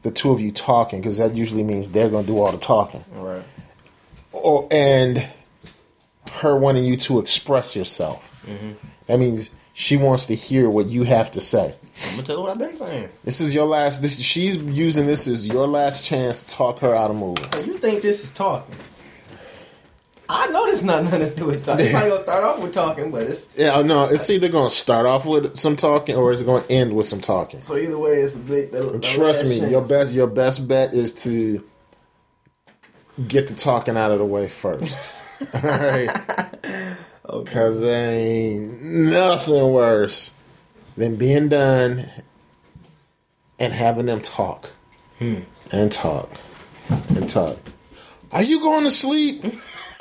the 0.01 0.11
two 0.11 0.31
of 0.31 0.41
you 0.41 0.51
talking 0.51 0.99
because 0.99 1.17
that 1.17 1.33
usually 1.35 1.63
means 1.63 1.91
they're 1.91 2.09
gonna 2.09 2.27
do 2.27 2.39
all 2.39 2.51
the 2.51 2.57
talking, 2.57 3.05
All 3.15 3.25
right. 3.25 3.43
or 4.33 4.67
and 4.69 5.27
her 6.33 6.57
wanting 6.57 6.83
you 6.83 6.97
to 6.97 7.19
express 7.19 7.75
yourself. 7.75 8.43
Mm-hmm. 8.45 8.71
That 9.05 9.19
means 9.19 9.49
she 9.73 9.95
wants 9.95 10.25
to 10.25 10.35
hear 10.35 10.69
what 10.69 10.89
you 10.89 11.03
have 11.03 11.31
to 11.31 11.39
say. 11.41 11.75
I'm 12.03 12.09
going 12.11 12.17
to 12.19 12.23
tell 12.25 12.35
her 12.37 12.41
what 12.41 12.51
I've 12.51 12.57
been 12.59 12.77
saying. 12.77 13.09
This 13.23 13.41
is 13.41 13.53
your 13.55 13.65
last. 13.65 14.01
This, 14.01 14.19
she's 14.19 14.57
using 14.57 15.07
this 15.07 15.27
as 15.27 15.47
your 15.47 15.67
last 15.67 16.03
chance 16.03 16.43
to 16.43 16.49
talk 16.49 16.79
her 16.79 16.93
out 16.93 17.09
of 17.09 17.15
moving. 17.15 17.45
So 17.47 17.59
you 17.59 17.77
think 17.77 18.01
this 18.01 18.23
is 18.23 18.31
talking? 18.31 18.75
I 20.29 20.47
know 20.47 20.65
this 20.65 20.83
not 20.83 21.03
nothing 21.03 21.21
to 21.21 21.35
do 21.35 21.45
with 21.45 21.65
talking. 21.65 21.89
Probably 21.91 22.09
gonna 22.09 22.21
start 22.21 22.43
off 22.43 22.59
with 22.59 22.73
talking, 22.73 23.11
but 23.11 23.23
it's 23.23 23.47
Yeah, 23.55 23.81
no, 23.81 24.05
it's 24.05 24.29
either 24.29 24.49
going 24.49 24.69
to 24.69 24.75
start 24.75 25.05
off 25.05 25.25
with 25.25 25.55
some 25.55 25.75
talking 25.75 26.15
or 26.15 26.31
it's 26.31 26.41
going 26.41 26.63
to 26.63 26.71
end 26.71 26.93
with 26.93 27.05
some 27.05 27.21
talking. 27.21 27.61
so 27.61 27.77
either 27.77 27.97
way, 27.97 28.15
it's 28.15 28.35
a 28.35 28.39
big. 28.39 28.71
The, 28.71 28.83
the 28.83 28.99
Trust 28.99 29.45
me, 29.45 29.59
chance. 29.59 29.71
your 29.71 29.85
best 29.85 30.13
your 30.13 30.27
best 30.27 30.67
bet 30.67 30.93
is 30.93 31.13
to 31.23 31.63
get 33.27 33.47
the 33.47 33.53
talking 33.53 33.95
out 33.95 34.11
of 34.11 34.19
the 34.19 34.25
way 34.25 34.49
first. 34.49 35.13
All 35.53 35.61
right, 35.61 36.09
because 37.43 37.79
there 37.79 38.11
ain't 38.11 38.81
nothing 38.81 39.71
worse 39.71 40.31
than 40.97 41.15
being 41.15 41.47
done 41.47 42.09
and 43.59 43.71
having 43.71 44.07
them 44.07 44.21
talk 44.21 44.71
hmm. 45.19 45.39
and 45.71 45.91
talk 45.91 46.29
and 46.89 47.29
talk. 47.29 47.57
Are 48.31 48.43
you 48.43 48.59
going 48.59 48.83
to 48.83 48.91
sleep? 48.91 49.43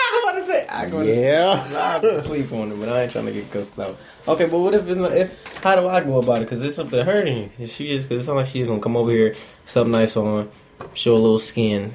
I'm 0.01 0.29
about 0.29 0.39
to 0.41 0.47
say 0.47 0.67
I 0.69 0.89
go 0.89 1.03
to 1.03 1.09
Yeah. 1.15 1.61
sleep. 1.63 1.79
I 1.81 1.99
go 2.01 2.11
to 2.13 2.21
sleep 2.23 2.53
on 2.53 2.73
it, 2.73 2.79
but 2.79 2.89
I 2.89 3.03
ain't 3.05 3.13
trying 3.13 3.27
to 3.27 3.33
get 3.33 3.51
cussed 3.51 3.79
out. 3.79 3.99
Okay, 4.29 4.47
but 4.47 4.59
what 4.59 4.75
if 4.75 4.87
it's 4.89 4.97
not? 4.99 5.13
If 5.13 5.55
how 5.57 5.77
do 5.77 5.89
I 5.89 6.03
go 6.03 6.19
about 6.19 6.37
it? 6.43 6.47
Because 6.47 6.63
it's 6.65 6.77
something 6.77 7.05
hurting. 7.05 7.51
If 7.59 7.71
she 7.73 7.91
is, 7.95 8.05
because 8.05 8.23
it 8.23 8.27
sounds 8.27 8.37
like 8.37 8.47
she's 8.47 8.67
gonna 8.67 8.81
come 8.81 8.97
over 8.97 9.11
here, 9.11 9.35
something 9.65 9.93
nice 9.93 10.17
on, 10.17 10.51
show 10.95 11.15
a 11.15 11.19
little 11.19 11.39
skin, 11.39 11.95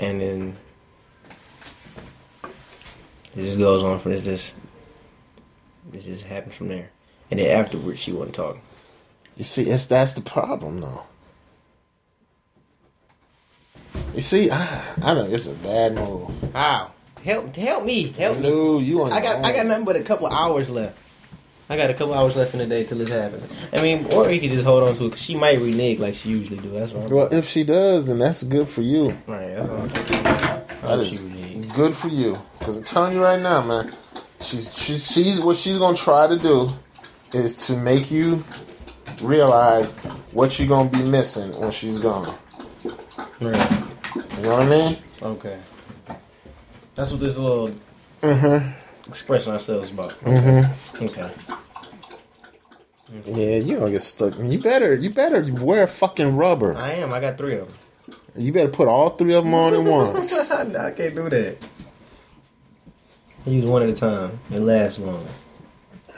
and 0.00 0.20
then 0.20 0.56
it 3.36 3.40
just 3.42 3.58
goes 3.58 3.82
on 3.82 3.98
from 3.98 4.12
this. 4.12 4.24
This 4.24 4.56
this 5.90 6.04
just 6.06 6.24
happens 6.24 6.54
from 6.54 6.68
there, 6.68 6.90
and 7.30 7.40
then 7.40 7.48
afterwards 7.58 8.00
she 8.00 8.12
wasn't 8.12 8.34
talking. 8.34 8.62
You 9.36 9.44
see, 9.44 9.62
it's 9.70 9.86
that's 9.86 10.14
the 10.14 10.20
problem, 10.22 10.80
though. 10.80 11.02
You 14.16 14.22
see, 14.22 14.50
I, 14.50 14.64
I 15.02 15.14
think 15.14 15.30
it's 15.30 15.46
a 15.46 15.52
bad 15.56 15.94
move. 15.94 16.30
How? 16.54 16.90
Help! 17.22 17.54
Help 17.54 17.84
me! 17.84 18.08
Help 18.12 18.38
me! 18.38 18.48
No, 18.48 18.78
you 18.78 19.02
on 19.02 19.12
I 19.12 19.20
got 19.20 19.44
I 19.44 19.52
got 19.52 19.66
nothing 19.66 19.84
but 19.84 19.96
a 19.96 20.02
couple 20.02 20.26
hours 20.28 20.70
left. 20.70 20.96
I 21.68 21.76
got 21.76 21.90
a 21.90 21.94
couple 21.94 22.14
hours 22.14 22.34
left 22.34 22.54
in 22.54 22.60
the 22.60 22.66
day 22.66 22.84
till 22.84 22.96
this 22.96 23.10
happens. 23.10 23.44
I 23.74 23.82
mean, 23.82 24.06
or 24.14 24.30
you 24.30 24.40
could 24.40 24.48
just 24.48 24.64
hold 24.64 24.84
on 24.84 24.94
to 24.94 25.04
it 25.04 25.08
because 25.08 25.22
she 25.22 25.34
might 25.34 25.60
renege 25.60 25.98
like 25.98 26.14
she 26.14 26.30
usually 26.30 26.58
do. 26.60 26.70
That's 26.70 26.92
right. 26.92 27.10
Well, 27.10 27.28
if 27.30 27.46
she 27.46 27.62
does, 27.62 28.06
then 28.06 28.18
that's 28.18 28.42
good 28.42 28.70
for 28.70 28.80
you. 28.80 29.08
Right. 29.26 29.48
That's 29.48 29.68
all. 29.68 29.86
That 29.86 30.64
oh, 30.82 31.00
is 31.00 31.18
good 31.74 31.94
for 31.94 32.08
you. 32.08 32.38
Because 32.58 32.76
I'm 32.76 32.84
telling 32.84 33.16
you 33.16 33.22
right 33.22 33.42
now, 33.42 33.60
man, 33.60 33.92
she's 34.40 34.74
she's 34.74 35.12
she's 35.12 35.40
what 35.42 35.56
she's 35.56 35.76
gonna 35.76 35.94
try 35.94 36.26
to 36.26 36.38
do 36.38 36.70
is 37.34 37.66
to 37.66 37.76
make 37.76 38.10
you 38.10 38.42
realize 39.20 39.92
what 40.32 40.58
you're 40.58 40.68
gonna 40.68 40.88
be 40.88 41.02
missing 41.02 41.52
when 41.60 41.70
she's 41.70 42.00
gone. 42.00 42.34
Right. 43.42 43.86
You 44.36 44.42
know 44.42 44.56
what 44.56 44.62
I 44.62 44.68
mean? 44.68 44.98
Okay. 45.22 45.58
That's 46.94 47.10
what 47.10 47.20
this 47.20 47.38
little 47.38 47.70
Mm-hmm. 48.22 49.08
expressing 49.08 49.52
ourselves 49.52 49.90
about. 49.90 50.10
Mm-hmm. 50.20 51.04
Okay. 51.04 51.30
Yeah, 53.26 53.56
you 53.58 53.78
don't 53.78 53.90
get 53.90 54.02
stuck. 54.02 54.38
You 54.38 54.58
better 54.58 54.94
you 54.94 55.10
better 55.10 55.44
wear 55.62 55.86
fucking 55.86 56.34
rubber. 56.36 56.74
I 56.76 56.92
am. 56.92 57.12
I 57.12 57.20
got 57.20 57.38
three 57.38 57.54
of 57.56 57.68
them. 57.68 58.16
You 58.36 58.52
better 58.52 58.68
put 58.68 58.88
all 58.88 59.10
three 59.10 59.34
of 59.34 59.44
them 59.44 59.54
on 59.54 59.74
at 59.74 59.82
once. 59.82 60.32
I 60.50 60.90
can't 60.90 61.14
do 61.14 61.28
that. 61.30 61.56
I 63.46 63.50
use 63.50 63.64
one 63.64 63.82
at 63.82 63.88
a 63.88 63.92
time. 63.94 64.38
It 64.50 64.60
lasts 64.60 64.98
long. 64.98 65.26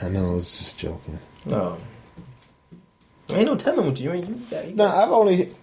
I 0.01 0.09
know, 0.09 0.31
I 0.31 0.33
was 0.33 0.57
just 0.57 0.77
joking. 0.77 1.19
No. 1.45 1.77
Ain't 3.33 3.45
no 3.45 3.55
telling 3.55 3.85
what 3.85 3.99
you 3.99 4.09
mean. 4.09 4.27
You 4.27 4.35
got, 4.49 4.67
you 4.67 4.75
No, 4.75 4.87
I've 4.87 5.09
only. 5.11 5.53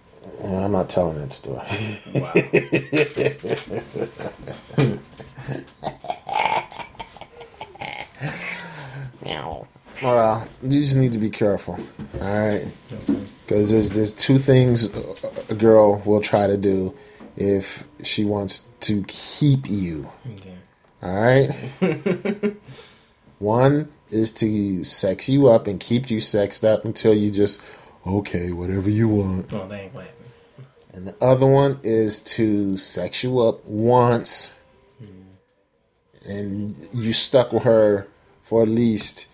Yeah, 0.43 0.65
I'm 0.65 0.73
not 0.73 0.89
telling 0.91 1.19
that 1.19 1.33
story. 1.33 1.63
Meow. 9.25 9.67
well, 10.03 10.49
you 10.63 10.81
just 10.81 10.97
need 10.97 11.13
to 11.13 11.19
be 11.19 11.31
careful. 11.31 11.79
All 12.21 12.47
right, 12.47 12.67
because 13.45 13.71
there's 13.71 13.91
there's 13.91 14.13
two 14.13 14.39
things 14.39 14.91
a- 15.51 15.55
girl 15.55 16.03
will 16.05 16.21
try 16.21 16.47
to 16.47 16.57
do 16.57 16.95
if 17.37 17.87
she 18.03 18.25
wants 18.25 18.69
to 18.81 19.05
keep 19.09 19.69
you. 19.69 20.09
Okay. 20.35 20.55
All 21.03 21.15
right. 21.15 21.51
One 23.39 23.89
is 24.11 24.33
to 24.33 24.83
sex 24.85 25.29
you 25.29 25.49
up 25.49 25.67
and 25.67 25.79
keep 25.79 26.11
you 26.11 26.21
sexed 26.21 26.65
up 26.65 26.85
until 26.85 27.15
you 27.15 27.31
just 27.31 27.61
okay, 28.07 28.53
whatever 28.53 28.89
you 28.89 29.09
want. 29.09 29.53
Oh, 29.53 29.71
ain't. 29.73 29.93
And 30.97 31.07
the 31.07 31.15
other 31.23 31.47
one 31.47 31.79
is 31.83 32.23
to 32.23 32.79
sex 32.79 33.23
you 33.23 33.41
up 33.41 33.63
once, 33.67 34.55
and 36.25 36.75
you 36.95 37.13
stuck 37.13 37.53
with 37.53 37.65
her 37.65 38.09
for 38.43 38.63
at 38.63 38.69
least 38.71 39.27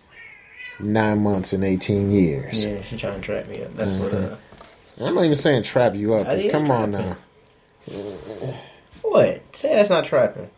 nine 0.77 1.23
months 1.23 1.53
and 1.53 1.63
eighteen 1.63 2.11
years. 2.11 2.65
Yeah, 2.65 2.81
she 2.81 2.97
trying 2.97 3.21
to 3.21 3.25
trap 3.25 3.47
me 3.47 3.63
up. 3.63 3.73
That's 3.75 3.93
what. 3.93 4.13
Uh, 4.13 4.35
I'm 4.99 5.15
not 5.15 5.23
even 5.23 5.35
saying 5.37 5.63
trap 5.63 5.95
you 5.95 6.15
up. 6.15 6.27
That 6.27 6.33
'cause 6.33 6.43
is 6.45 6.51
come 6.51 6.69
on 6.69 6.91
now. 6.91 7.15
what? 9.01 9.55
Say 9.55 9.73
that's 9.73 9.89
not 9.89 10.03
trapping. 10.03 10.49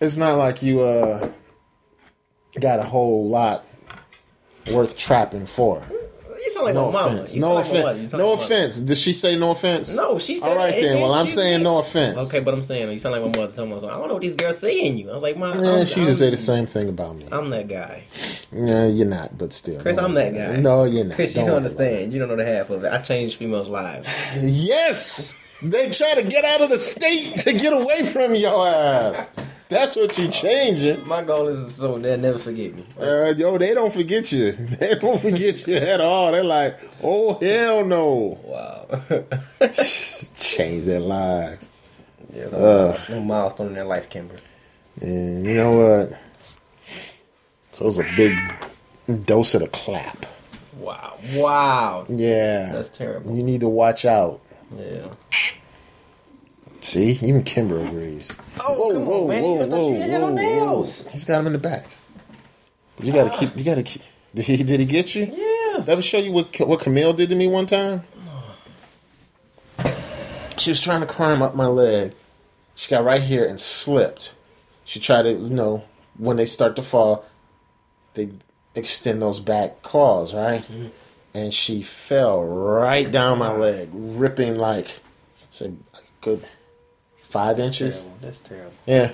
It's 0.00 0.16
not 0.16 0.38
like 0.38 0.62
you 0.62 0.82
uh 0.82 1.28
got 2.60 2.78
a 2.78 2.84
whole 2.84 3.28
lot 3.28 3.64
worth 4.72 4.96
trapping 4.96 5.46
for. 5.46 5.82
Sound 6.64 6.74
like 6.74 6.74
no 6.74 6.92
my 6.92 7.00
mama. 7.00 7.14
offense. 7.16 7.36
No 7.36 7.54
like 7.54 7.66
offense. 7.66 8.12
No 8.12 8.30
like 8.30 8.40
offense. 8.40 8.80
Did 8.80 8.98
she 8.98 9.12
say 9.12 9.36
no 9.36 9.50
offense? 9.50 9.94
No, 9.94 10.18
she 10.18 10.36
said. 10.36 10.48
All 10.48 10.56
right 10.56 10.74
then. 10.74 11.00
Well, 11.00 11.12
I'm 11.12 11.26
saying 11.26 11.58
did. 11.58 11.64
no 11.64 11.78
offense. 11.78 12.18
Okay, 12.28 12.40
but 12.40 12.54
I'm 12.54 12.62
saying 12.62 12.90
you 12.90 12.98
sound 12.98 13.20
like 13.20 13.34
my 13.34 13.40
mother. 13.40 13.52
Tell 13.52 13.66
me. 13.66 13.76
I 13.76 13.80
don't 13.80 14.08
know 14.08 14.14
what 14.14 14.22
these 14.22 14.36
girls 14.36 14.58
saying 14.58 14.98
you. 14.98 15.10
I 15.10 15.14
was 15.14 15.22
like, 15.22 15.36
my. 15.36 15.54
Yeah, 15.54 15.80
I'm, 15.80 15.84
she 15.84 16.00
used 16.00 16.12
to 16.12 16.16
say 16.16 16.30
the 16.30 16.36
same 16.36 16.66
thing 16.66 16.88
about 16.88 17.16
me. 17.16 17.26
I'm 17.32 17.50
that 17.50 17.68
guy, 17.68 18.04
Yeah, 18.52 18.86
you're 18.86 19.06
not, 19.06 19.36
but 19.36 19.52
still. 19.52 19.80
Chris. 19.80 19.96
Don't 19.96 20.06
I'm 20.06 20.14
that 20.14 20.34
guy. 20.34 20.56
No, 20.56 20.84
you're 20.84 21.04
not. 21.04 21.16
Chris, 21.16 21.34
Don't 21.34 21.44
you 21.44 21.50
don't 21.50 21.56
understand. 21.58 22.12
You 22.12 22.18
don't 22.18 22.28
know 22.28 22.36
the 22.36 22.46
half 22.46 22.70
of 22.70 22.84
it. 22.84 22.92
I 22.92 22.98
changed 22.98 23.36
females' 23.36 23.68
lives. 23.68 24.08
Yes, 24.36 25.36
they 25.62 25.90
try 25.90 26.14
to 26.14 26.22
get 26.22 26.44
out 26.44 26.60
of 26.60 26.70
the 26.70 26.78
state 26.78 27.36
to 27.38 27.52
get 27.52 27.72
away 27.72 28.04
from 28.04 28.34
your 28.34 28.66
ass. 28.66 29.30
That's 29.72 29.96
what 29.96 30.16
you're 30.18 30.30
changing. 30.30 31.06
My 31.06 31.22
goal 31.24 31.48
is 31.48 31.74
so 31.74 31.98
they'll 31.98 32.18
never 32.18 32.38
forget 32.38 32.74
me. 32.74 32.84
Uh, 33.00 33.34
yo, 33.36 33.58
they 33.58 33.74
don't 33.74 33.92
forget 33.92 34.30
you. 34.32 34.52
They 34.78 34.94
don't 34.96 35.20
forget 35.20 35.66
you 35.66 35.76
at 35.76 36.00
all. 36.00 36.32
They're 36.32 36.44
like, 36.44 36.78
oh 37.02 37.38
hell 37.40 37.84
no. 37.84 38.38
Wow. 38.44 39.02
Change 40.36 40.84
their 40.84 41.00
lives. 41.00 41.70
yeah, 42.32 42.44
it's 42.44 42.52
a 43.08 43.12
new 43.12 43.20
milestone 43.22 43.68
in 43.68 43.74
their 43.74 43.84
life, 43.84 44.08
Kimber. 44.08 44.36
And 45.00 45.46
you 45.46 45.54
know 45.54 45.70
what? 45.72 46.18
So 47.72 47.84
it 47.84 47.86
was 47.86 47.98
a 47.98 48.06
big 48.16 48.36
dose 49.24 49.54
of 49.54 49.62
the 49.62 49.68
clap. 49.68 50.26
Wow. 50.76 51.18
Wow. 51.34 52.06
Yeah. 52.08 52.72
That's 52.72 52.88
terrible. 52.90 53.34
You 53.34 53.42
need 53.42 53.60
to 53.60 53.68
watch 53.68 54.04
out. 54.04 54.40
Yeah. 54.76 55.08
See, 56.82 57.10
even 57.22 57.44
Kimber 57.44 57.80
agrees. 57.80 58.36
Oh, 58.60 58.90
come 58.92 59.08
on, 59.08 59.28
man. 59.28 59.44
You 59.44 59.70
thought 59.70 59.84
you 59.86 60.00
had 60.00 60.10
no 60.10 60.30
nails. 60.30 61.06
He's 61.12 61.24
got 61.24 61.38
him 61.38 61.46
in 61.46 61.52
the 61.52 61.58
back. 61.58 61.86
But 62.96 63.06
you 63.06 63.12
gotta 63.12 63.30
keep. 63.30 63.56
You 63.56 63.62
gotta 63.62 63.84
keep. 63.84 64.02
Did 64.34 64.44
he? 64.46 64.62
Did 64.64 64.80
he 64.80 64.86
get 64.86 65.14
you? 65.14 65.26
Yeah. 65.26 65.78
That 65.78 65.94
would 65.94 66.04
show 66.04 66.18
you 66.18 66.32
what 66.32 66.58
what 66.60 66.80
Camille 66.80 67.12
did 67.12 67.28
to 67.28 67.36
me 67.36 67.46
one 67.46 67.66
time. 67.66 68.02
She 70.58 70.70
was 70.70 70.80
trying 70.80 71.00
to 71.00 71.06
climb 71.06 71.40
up 71.40 71.54
my 71.54 71.66
leg. 71.66 72.14
She 72.74 72.90
got 72.90 73.04
right 73.04 73.22
here 73.22 73.44
and 73.44 73.60
slipped. 73.60 74.34
She 74.84 74.98
tried 74.98 75.22
to, 75.22 75.30
you 75.30 75.50
know, 75.50 75.84
when 76.18 76.36
they 76.36 76.44
start 76.44 76.74
to 76.76 76.82
fall, 76.82 77.24
they 78.14 78.30
extend 78.74 79.22
those 79.22 79.38
back 79.38 79.82
claws, 79.82 80.34
right? 80.34 80.62
Mm-hmm. 80.62 80.88
And 81.34 81.54
she 81.54 81.82
fell 81.82 82.44
right 82.44 83.10
down 83.10 83.38
my 83.38 83.52
leg, 83.52 83.88
ripping 83.92 84.56
like, 84.56 85.00
say, 85.50 85.72
a 85.94 85.98
good 86.20 86.44
five 87.32 87.58
inches. 87.58 87.98
Terrible. 87.98 88.18
That's 88.20 88.40
terrible. 88.40 88.72
Yeah. 88.86 89.12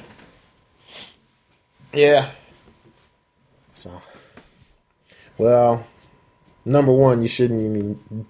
Yeah. 1.92 2.30
So, 3.74 3.92
well, 5.38 5.86
number 6.64 6.92
one, 6.92 7.22
you 7.22 7.28
shouldn't 7.28 7.60
even 7.60 8.26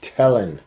telling 0.00 0.60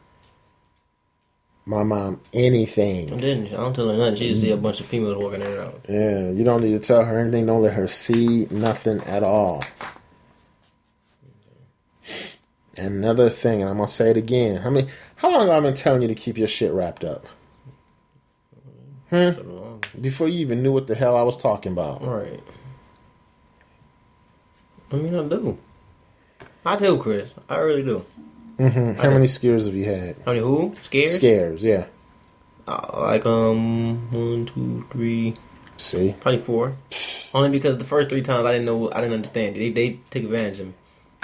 my 1.66 1.84
mom 1.84 2.20
anything. 2.34 3.14
I 3.14 3.18
didn't. 3.18 3.47
I 3.47 3.57
don't 3.57 3.74
tell 3.74 3.88
her 3.89 3.97
nothing. 3.97 4.16
She 4.16 4.30
just 4.30 4.41
see 4.41 4.51
a 4.51 4.57
bunch 4.57 4.82
of 4.82 4.88
females 4.88 5.18
walking 5.18 5.41
around. 5.41 5.80
Yeah, 5.88 6.30
you 6.32 6.43
don't 6.43 6.62
need 6.62 6.74
to 6.74 6.80
tell 6.80 7.05
her 7.05 7.18
anything. 7.18 7.45
Don't 7.45 7.62
let 7.62 7.74
her 7.74 7.88
see 7.88 8.45
nothing 8.51 8.99
at 9.05 9.24
all. 9.24 9.64
Another 12.76 13.30
thing, 13.30 13.62
and 13.62 13.70
I'm 13.70 13.78
gonna 13.78 13.88
say 13.88 14.10
it 14.12 14.18
again. 14.18 14.57
How 14.57 14.70
many? 14.70 14.89
How 15.16 15.32
long 15.32 15.47
have 15.47 15.57
I 15.57 15.60
been 15.62 15.76
telling 15.76 16.01
you 16.01 16.07
to 16.10 16.16
keep 16.16 16.38
your 16.38 16.47
shit 16.47 16.74
wrapped 16.74 17.05
up? 17.05 17.26
Huh? 19.10 19.34
Before 19.99 20.28
you 20.28 20.39
even 20.39 20.62
knew 20.62 20.72
what 20.72 20.88
the 20.88 20.95
hell 20.95 21.16
I 21.18 21.24
was 21.24 21.38
talking 21.38 21.72
about. 21.72 22.03
Right. 22.03 22.39
I 24.91 24.95
mean, 24.95 25.16
I 25.16 25.24
do. 25.28 25.57
I 26.66 26.76
do, 26.76 26.97
Chris. 26.97 27.30
I 27.47 27.57
really 27.57 27.84
do. 27.84 28.05
hmm 28.57 28.93
How 28.93 29.10
many 29.12 29.28
scares 29.28 29.66
have 29.66 29.76
you 29.76 29.86
had? 29.86 30.16
How 30.26 30.32
many 30.34 30.39
who? 30.39 30.74
Scares? 30.82 31.16
Scares, 31.16 31.64
yeah. 31.64 31.86
Uh, 32.68 32.99
like 32.99 33.26
um 33.26 34.12
one, 34.12 34.45
two, 34.45 34.86
three, 34.91 35.34
See, 35.78 36.14
probably 36.20 36.39
four. 36.39 36.76
Only 37.34 37.49
because 37.49 37.78
the 37.78 37.86
first 37.86 38.10
three 38.10 38.22
times 38.22 38.45
I 38.45 38.53
didn't 38.53 38.66
know, 38.66 38.91
I 38.91 39.01
didn't 39.01 39.14
understand. 39.14 39.55
They 39.55 39.70
they 39.72 39.99
took 40.10 40.24
advantage 40.24 40.60
of 40.60 40.68
me. 40.68 40.74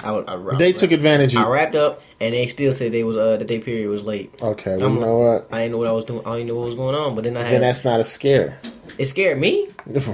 I, 0.04 0.12
I, 0.12 0.52
I 0.52 0.56
they 0.56 0.72
took 0.72 0.92
advantage 0.92 1.34
of 1.34 1.42
I 1.42 1.48
wrapped 1.48 1.74
up, 1.74 2.02
and 2.20 2.34
they 2.34 2.46
still 2.46 2.72
said 2.72 2.92
they 2.92 3.02
was 3.02 3.16
uh 3.16 3.38
that 3.38 3.48
their 3.48 3.60
period 3.60 3.88
was 3.88 4.02
late. 4.02 4.34
Okay, 4.42 4.76
well, 4.76 4.86
I'm 4.86 4.94
you 4.94 5.00
know 5.00 5.18
what? 5.18 5.48
I 5.50 5.62
didn't 5.62 5.72
know 5.72 5.78
what 5.78 5.86
I 5.88 5.92
was 5.92 6.04
doing. 6.04 6.26
I 6.26 6.36
didn't 6.36 6.48
know 6.48 6.56
what 6.56 6.66
was 6.66 6.74
going 6.74 6.94
on. 6.94 7.14
But 7.14 7.24
then 7.24 7.36
I 7.36 7.50
Then 7.50 7.62
that's 7.62 7.84
not 7.84 8.00
a 8.00 8.04
scare. 8.04 8.58
it 8.98 9.06
scared 9.06 9.38
me. 9.38 9.68
that 9.86 10.10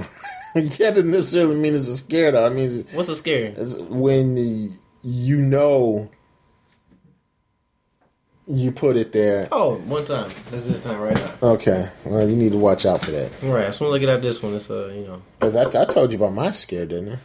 doesn't 0.53 1.09
necessarily 1.09 1.55
mean 1.55 1.73
it's 1.73 1.87
a 1.87 1.97
scare, 1.97 2.31
though. 2.31 2.45
I 2.45 2.49
mean, 2.49 2.65
it's, 2.65 2.83
What's 2.93 3.09
a 3.09 3.15
scare? 3.15 3.53
it's 3.57 3.75
when 3.75 4.35
the, 4.35 4.71
you 5.03 5.37
know 5.37 6.09
you 8.47 8.71
put 8.71 8.97
it 8.97 9.11
there. 9.11 9.47
Oh, 9.51 9.75
one 9.75 10.05
time. 10.05 10.29
That's 10.51 10.67
this 10.67 10.83
time 10.83 10.99
right 10.99 11.15
now. 11.15 11.31
Okay, 11.41 11.89
well, 12.05 12.29
you 12.29 12.35
need 12.35 12.51
to 12.51 12.57
watch 12.57 12.85
out 12.85 13.01
for 13.01 13.11
that. 13.11 13.31
Right. 13.41 13.65
As 13.65 13.77
soon 13.77 13.87
as 13.87 13.93
I 13.93 13.99
get 13.99 14.09
out 14.09 14.21
this 14.21 14.41
one, 14.43 14.53
it's 14.53 14.69
uh 14.69 14.91
you 14.93 15.05
know. 15.07 15.21
Because 15.39 15.55
I, 15.55 15.63
I 15.81 15.85
told 15.85 16.11
you 16.11 16.17
about 16.17 16.33
my 16.33 16.51
scare, 16.51 16.85
didn't 16.85 17.13
I? 17.13 17.17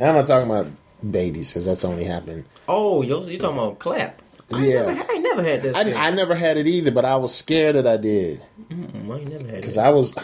I'm 0.00 0.14
not 0.14 0.26
talking 0.26 0.46
about 0.50 0.68
babies 1.10 1.50
because 1.50 1.64
that's 1.66 1.84
only 1.84 2.04
happened. 2.04 2.44
Oh, 2.68 3.02
you 3.02 3.20
you 3.24 3.38
talking 3.38 3.58
about 3.58 3.78
clap? 3.78 4.22
I 4.52 4.64
Yeah. 4.64 4.92
Never, 4.92 5.12
I 5.12 5.16
never 5.18 5.42
had 5.42 5.62
this. 5.62 5.76
I, 5.76 5.92
I 6.06 6.10
never 6.10 6.34
had 6.34 6.56
it 6.56 6.66
either, 6.66 6.90
but 6.90 7.04
I 7.04 7.16
was 7.16 7.34
scared 7.34 7.76
that 7.76 7.86
I 7.86 7.96
did 7.98 8.40
Mm-mm, 8.70 9.04
I 9.04 9.24
never 9.24 9.44
had 9.44 9.54
it 9.54 9.54
because. 9.56 9.76
I 9.76 9.90
was. 9.90 10.14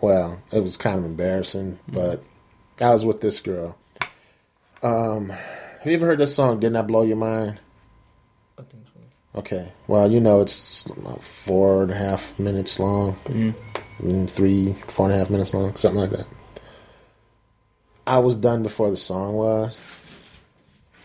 Well, 0.00 0.40
it 0.52 0.60
was 0.60 0.76
kind 0.76 0.98
of 0.98 1.04
embarrassing, 1.04 1.78
but 1.88 2.22
I 2.80 2.90
was 2.90 3.04
with 3.04 3.20
this 3.20 3.40
girl. 3.40 3.76
Um, 4.82 5.30
have 5.30 5.86
you 5.86 5.94
ever 5.94 6.06
heard 6.06 6.18
this 6.18 6.34
song? 6.36 6.60
Didn't 6.60 6.76
I 6.76 6.82
blow 6.82 7.02
your 7.02 7.16
mind? 7.16 7.58
I 8.56 8.62
think 8.62 8.84
so. 8.86 9.38
Okay. 9.40 9.72
Well, 9.88 10.10
you 10.10 10.20
know, 10.20 10.40
it's 10.40 10.88
four 11.20 11.82
and 11.82 11.90
a 11.90 11.96
half 11.96 12.38
minutes 12.38 12.78
long, 12.78 13.16
Mm, 14.00 14.30
three, 14.30 14.74
four 14.86 15.06
and 15.06 15.14
a 15.16 15.18
half 15.18 15.30
minutes 15.30 15.52
long, 15.52 15.74
something 15.74 16.00
like 16.00 16.10
that. 16.10 16.26
I 18.08 18.18
was 18.18 18.36
done 18.36 18.62
before 18.62 18.90
the 18.90 18.96
song 18.96 19.34
was, 19.34 19.80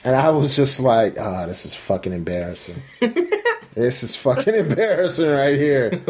and 0.03 0.15
I 0.15 0.29
was 0.29 0.55
just 0.55 0.79
like, 0.79 1.19
"Ah, 1.19 1.45
this 1.45 1.65
is 1.65 1.75
fucking 1.75 2.13
embarrassing. 2.13 2.81
this 3.73 4.03
is 4.03 4.15
fucking 4.15 4.55
embarrassing 4.55 5.29
right 5.29 5.57
here." 5.57 6.01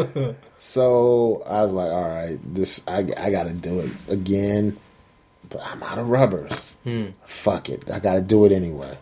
so 0.56 1.42
I 1.46 1.62
was 1.62 1.72
like, 1.72 1.90
"All 1.90 2.08
right, 2.08 2.38
this 2.54 2.86
I 2.86 2.98
I 3.16 3.30
got 3.30 3.44
to 3.44 3.52
do 3.52 3.80
it 3.80 3.90
again." 4.08 4.78
But 5.50 5.62
I'm 5.66 5.82
out 5.82 5.98
of 5.98 6.08
rubbers. 6.10 6.64
Fuck 7.24 7.70
it, 7.70 7.90
I 7.90 7.98
got 7.98 8.14
to 8.14 8.22
do 8.22 8.44
it 8.44 8.52
anyway. 8.52 8.96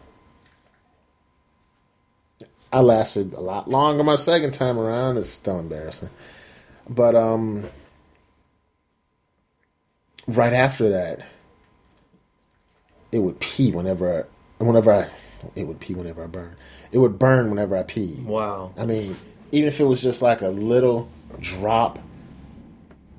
I 2.72 2.80
lasted 2.80 3.34
a 3.34 3.40
lot 3.40 3.68
longer 3.68 4.02
my 4.02 4.14
second 4.16 4.52
time 4.52 4.78
around. 4.78 5.18
It's 5.18 5.28
still 5.28 5.58
embarrassing. 5.58 6.08
But 6.88 7.14
um 7.14 7.68
right 10.26 10.52
after 10.52 10.88
that, 10.90 11.20
it 13.12 13.18
would 13.18 13.38
pee 13.38 13.70
whenever 13.70 14.26
whenever 14.58 14.92
I 14.92 15.08
it 15.54 15.66
would 15.66 15.80
pee 15.80 15.94
whenever 15.94 16.24
I 16.24 16.26
burn. 16.26 16.56
It 16.90 16.98
would 16.98 17.18
burn 17.18 17.50
whenever 17.50 17.76
I 17.76 17.82
pee. 17.82 18.16
Wow. 18.24 18.72
I 18.76 18.86
mean, 18.86 19.16
even 19.50 19.68
if 19.68 19.80
it 19.80 19.84
was 19.84 20.02
just 20.02 20.22
like 20.22 20.40
a 20.42 20.48
little 20.48 21.08
drop 21.40 21.98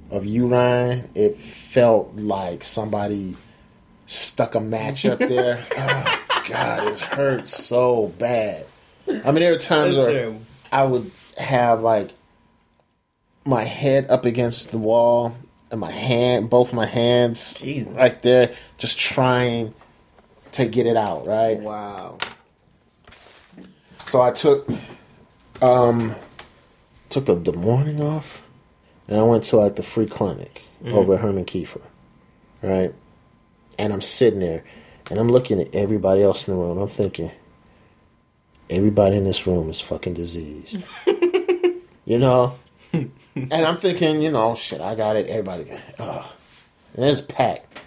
of 0.10 0.26
urine, 0.26 1.10
it 1.16 1.38
felt 1.38 2.16
like 2.16 2.64
somebody 2.64 3.36
stuck 4.06 4.56
a 4.56 4.60
match 4.60 5.06
up 5.06 5.20
there. 5.20 5.66
oh, 5.78 6.24
God, 6.48 6.88
it 6.88 7.00
hurt 7.00 7.48
so 7.48 8.14
bad. 8.18 8.66
I 9.08 9.32
mean, 9.32 9.36
there 9.36 9.52
were 9.52 9.60
times 9.60 9.96
That's 9.96 10.08
where. 10.08 10.36
I 10.72 10.84
would 10.86 11.12
have 11.38 11.82
like 11.82 12.12
my 13.46 13.64
head 13.64 14.10
up 14.10 14.26
against 14.26 14.72
the 14.72 14.78
wall 14.78 15.36
and 15.72 15.80
my 15.80 15.92
hand, 15.92 16.50
both 16.50 16.74
my 16.74 16.86
hands 16.86 17.56
Jesus. 17.56 17.92
right 17.94 18.22
there, 18.22 18.56
just 18.78 18.98
trying 18.98 19.74
to 20.54 20.66
get 20.66 20.86
it 20.86 20.98
out, 20.98 21.26
right? 21.28 21.60
Wow. 21.60 22.18
So 24.06 24.22
I 24.22 24.32
took 24.32 24.68
um 25.62 26.16
took 27.10 27.26
the, 27.26 27.36
the 27.36 27.54
morning 27.54 28.02
off 28.02 28.46
and 29.08 29.20
I 29.20 29.24
went 29.24 29.44
to 29.46 29.58
like 29.58 29.76
the 29.76 29.84
free 29.84 30.08
clinic 30.08 30.64
over 30.86 31.14
at 31.14 31.22
Herman 31.22 31.46
Kiefer. 31.46 31.82
Right? 32.62 32.94
And 33.78 33.94
I'm 33.94 34.02
sitting 34.02 34.40
there 34.40 34.64
and 35.10 35.20
I'm 35.20 35.30
looking 35.30 35.60
at 35.60 35.74
everybody 35.76 36.22
else 36.24 36.48
in 36.48 36.56
the 36.56 36.62
room. 36.62 36.78
I'm 36.78 36.88
thinking, 36.88 37.32
everybody 38.70 39.18
in 39.18 39.26
this 39.26 39.46
room 39.46 39.70
is 39.70 39.80
fucking 39.80 40.14
diseased. 40.14 40.84
you 42.06 42.20
know? 42.20 42.56
and 42.94 43.12
I'm 43.52 43.78
thinking, 43.78 44.22
you 44.22 44.32
know, 44.32 44.56
shit, 44.56 44.82
I 44.82 44.96
got 44.96 45.16
it. 45.16 45.28
Everybody 45.28 45.64
got 45.66 45.80
it. 45.80 45.96
Ugh. 46.00 46.26
And 46.96 47.06
it's 47.06 47.22
packed. 47.22 47.82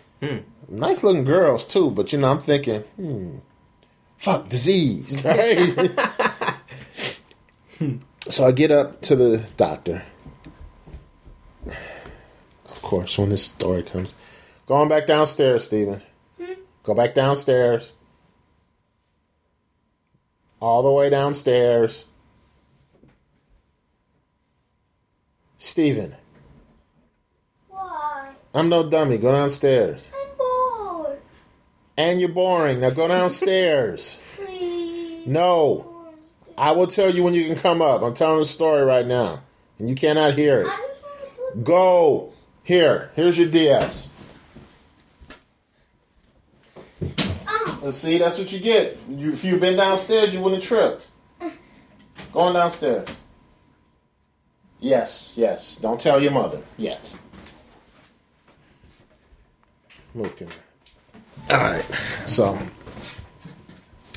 Nice 0.69 1.05
looking 1.05 1.25
girls 1.25 1.67
too, 1.67 1.91
but 1.91 2.13
you 2.13 2.19
know, 2.19 2.31
I'm 2.31 2.41
thinking, 2.41 2.81
hmm, 2.97 3.39
fuck 4.19 4.49
disease, 4.49 5.23
right? 5.25 5.91
so 8.29 8.47
I 8.47 8.53
get 8.53 8.71
up 8.71 9.01
to 9.03 9.17
the 9.17 9.45
doctor. 9.57 10.03
Of 12.69 12.83
course, 12.83 13.17
when 13.19 13.29
this 13.29 13.45
story 13.45 13.83
comes, 13.83 14.15
going 14.67 14.89
back 14.89 15.07
downstairs, 15.07 15.65
Stephen. 15.65 16.03
Go 16.83 16.95
back 16.95 17.15
downstairs. 17.15 17.93
All 20.61 20.83
the 20.83 20.91
way 20.93 21.11
downstairs. 21.11 22.05
Stephen, 25.59 26.15
Why? 27.69 28.31
I'm 28.55 28.69
no 28.69 28.89
dummy. 28.89 29.19
Go 29.19 29.33
downstairs. 29.33 30.11
And 31.97 32.21
you're 32.21 32.29
boring. 32.29 32.81
Now 32.81 32.91
go 32.91 33.09
downstairs. 33.09 34.19
Please. 34.37 35.27
No. 35.27 35.93
I 36.59 36.73
will 36.73 36.87
tell 36.87 37.15
you 37.15 37.23
when 37.23 37.35
you 37.35 37.47
can 37.47 37.57
come 37.57 37.83
up. 37.83 38.03
I'm 38.03 38.15
telling 38.15 38.39
the 38.41 38.45
story 38.45 38.83
right 38.83 39.07
now. 39.07 39.43
And 39.79 39.89
you 39.89 39.95
cannot 39.95 40.35
hear 40.35 40.63
it. 40.63 40.69
I 40.69 40.77
just 40.89 41.05
want 41.05 41.19
to 41.21 41.53
put. 41.53 41.65
Go. 41.65 42.33
Here. 42.63 43.11
Here's 43.15 43.39
your 43.39 43.49
DS. 43.49 44.11
Ah, 47.47 47.79
Let's 47.83 47.99
see, 47.99 48.19
that's 48.19 48.39
what 48.39 48.53
you 48.53 48.59
get. 48.59 48.99
You, 49.09 49.33
if 49.33 49.45
you'd 49.45 49.61
been 49.61 49.77
downstairs, 49.77 50.35
you 50.35 50.41
wouldn't 50.41 50.63
have 50.63 50.69
tripped. 50.69 51.09
Go 52.33 52.41
on 52.41 52.55
downstairs. 52.55 53.09
Yes, 54.81 55.35
yes. 55.37 55.79
Don't 55.79 56.01
tell 56.01 56.21
your 56.21 56.33
mother. 56.33 56.61
Yes. 56.77 57.19
Move, 60.15 60.35
Kendra. 60.37 60.66
All 61.51 61.57
right. 61.59 61.85
So, 62.27 62.59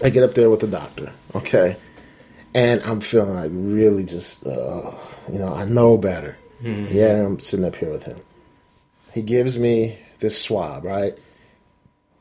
I 0.04 0.10
get 0.10 0.24
up 0.24 0.34
there 0.34 0.50
with 0.50 0.62
the 0.62 0.68
doctor, 0.68 1.12
okay? 1.36 1.76
And 2.54 2.82
I'm 2.84 3.02
feeling 3.02 3.36
like 3.36 3.52
really 3.54 4.04
just, 4.06 4.46
uh, 4.48 4.92
you 5.32 5.38
know, 5.40 5.54
I 5.54 5.66
know 5.66 5.98
better. 5.98 6.38
Yeah, 6.62 7.26
I'm 7.26 7.40
sitting 7.40 7.66
up 7.66 7.76
here 7.76 7.92
with 7.92 8.04
him. 8.04 8.20
He 9.14 9.22
gives 9.22 9.58
me 9.58 9.98
this 10.20 10.42
swab, 10.42 10.84
right? 10.84 11.14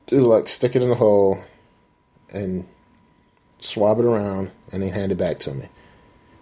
do 0.08 0.20
like 0.22 0.48
stick 0.48 0.74
it 0.74 0.82
in 0.82 0.88
the 0.88 0.94
hole 0.94 1.38
and 2.32 2.66
swab 3.60 3.98
it 3.98 4.04
around 4.04 4.50
and 4.72 4.82
then 4.82 4.90
hand 4.90 5.12
it 5.12 5.18
back 5.18 5.38
to 5.38 5.54
me. 5.54 5.68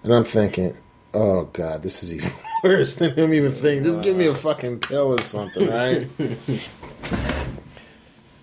And 0.02 0.14
I'm 0.14 0.24
thinking, 0.24 0.76
oh 1.12 1.44
god, 1.52 1.82
this 1.82 2.02
is 2.02 2.14
even 2.14 2.30
worse 2.64 2.96
than 2.96 3.14
him 3.14 3.34
even 3.34 3.52
thinking. 3.52 3.82
Just 3.84 4.02
give 4.02 4.16
me 4.16 4.26
a 4.26 4.34
fucking 4.34 4.80
pill 4.80 5.18
or 5.18 5.22
something, 5.22 5.68
right? 5.68 6.08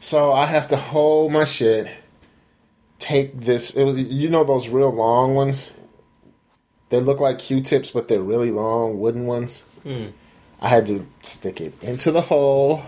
so 0.04 0.34
I 0.34 0.48
have 0.48 0.68
to 0.68 0.76
hold 0.76 1.32
my 1.32 1.46
shit, 1.46 1.90
take 3.00 3.40
this. 3.40 3.76
It 3.76 3.86
was, 3.86 4.06
you 4.08 4.30
know 4.30 4.44
those 4.44 4.68
real 4.68 4.94
long 4.94 5.34
ones. 5.34 5.72
They 6.90 7.00
look 7.00 7.22
like 7.22 7.40
Q-tips, 7.40 7.92
but 7.92 8.10
they're 8.10 8.22
really 8.22 8.52
long 8.52 9.00
wooden 9.00 9.26
ones. 9.26 9.64
Hmm. 9.84 10.08
I 10.62 10.68
had 10.68 10.86
to 10.88 11.06
stick 11.22 11.62
it 11.62 11.82
into 11.82 12.12
the 12.12 12.22
hole. 12.22 12.84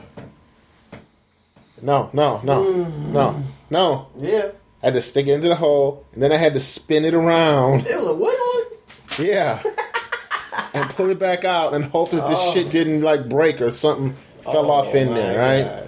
No, 1.81 2.09
no, 2.13 2.41
no, 2.43 2.63
no, 3.11 3.43
no. 3.69 4.07
Yeah. 4.19 4.51
I 4.83 4.87
had 4.87 4.93
to 4.95 5.01
stick 5.01 5.27
it 5.27 5.33
into 5.33 5.47
the 5.47 5.55
hole, 5.55 6.05
and 6.13 6.21
then 6.21 6.31
I 6.31 6.37
had 6.37 6.53
to 6.53 6.59
spin 6.59 7.05
it 7.05 7.13
around. 7.13 7.87
It 7.87 7.97
was 7.97 8.07
a 8.07 8.13
what 8.13 8.67
one? 9.17 9.25
Yeah. 9.25 9.63
and 10.73 10.89
pull 10.91 11.09
it 11.09 11.19
back 11.19 11.45
out 11.45 11.73
and 11.73 11.85
hope 11.85 12.11
that 12.11 12.27
this 12.27 12.39
oh. 12.39 12.53
shit 12.53 12.71
didn't 12.71 13.01
like 13.01 13.29
break 13.29 13.61
or 13.61 13.71
something 13.71 14.15
fell 14.43 14.69
oh 14.69 14.71
off 14.71 14.93
in 14.93 15.13
there, 15.13 15.39
right? 15.39 15.84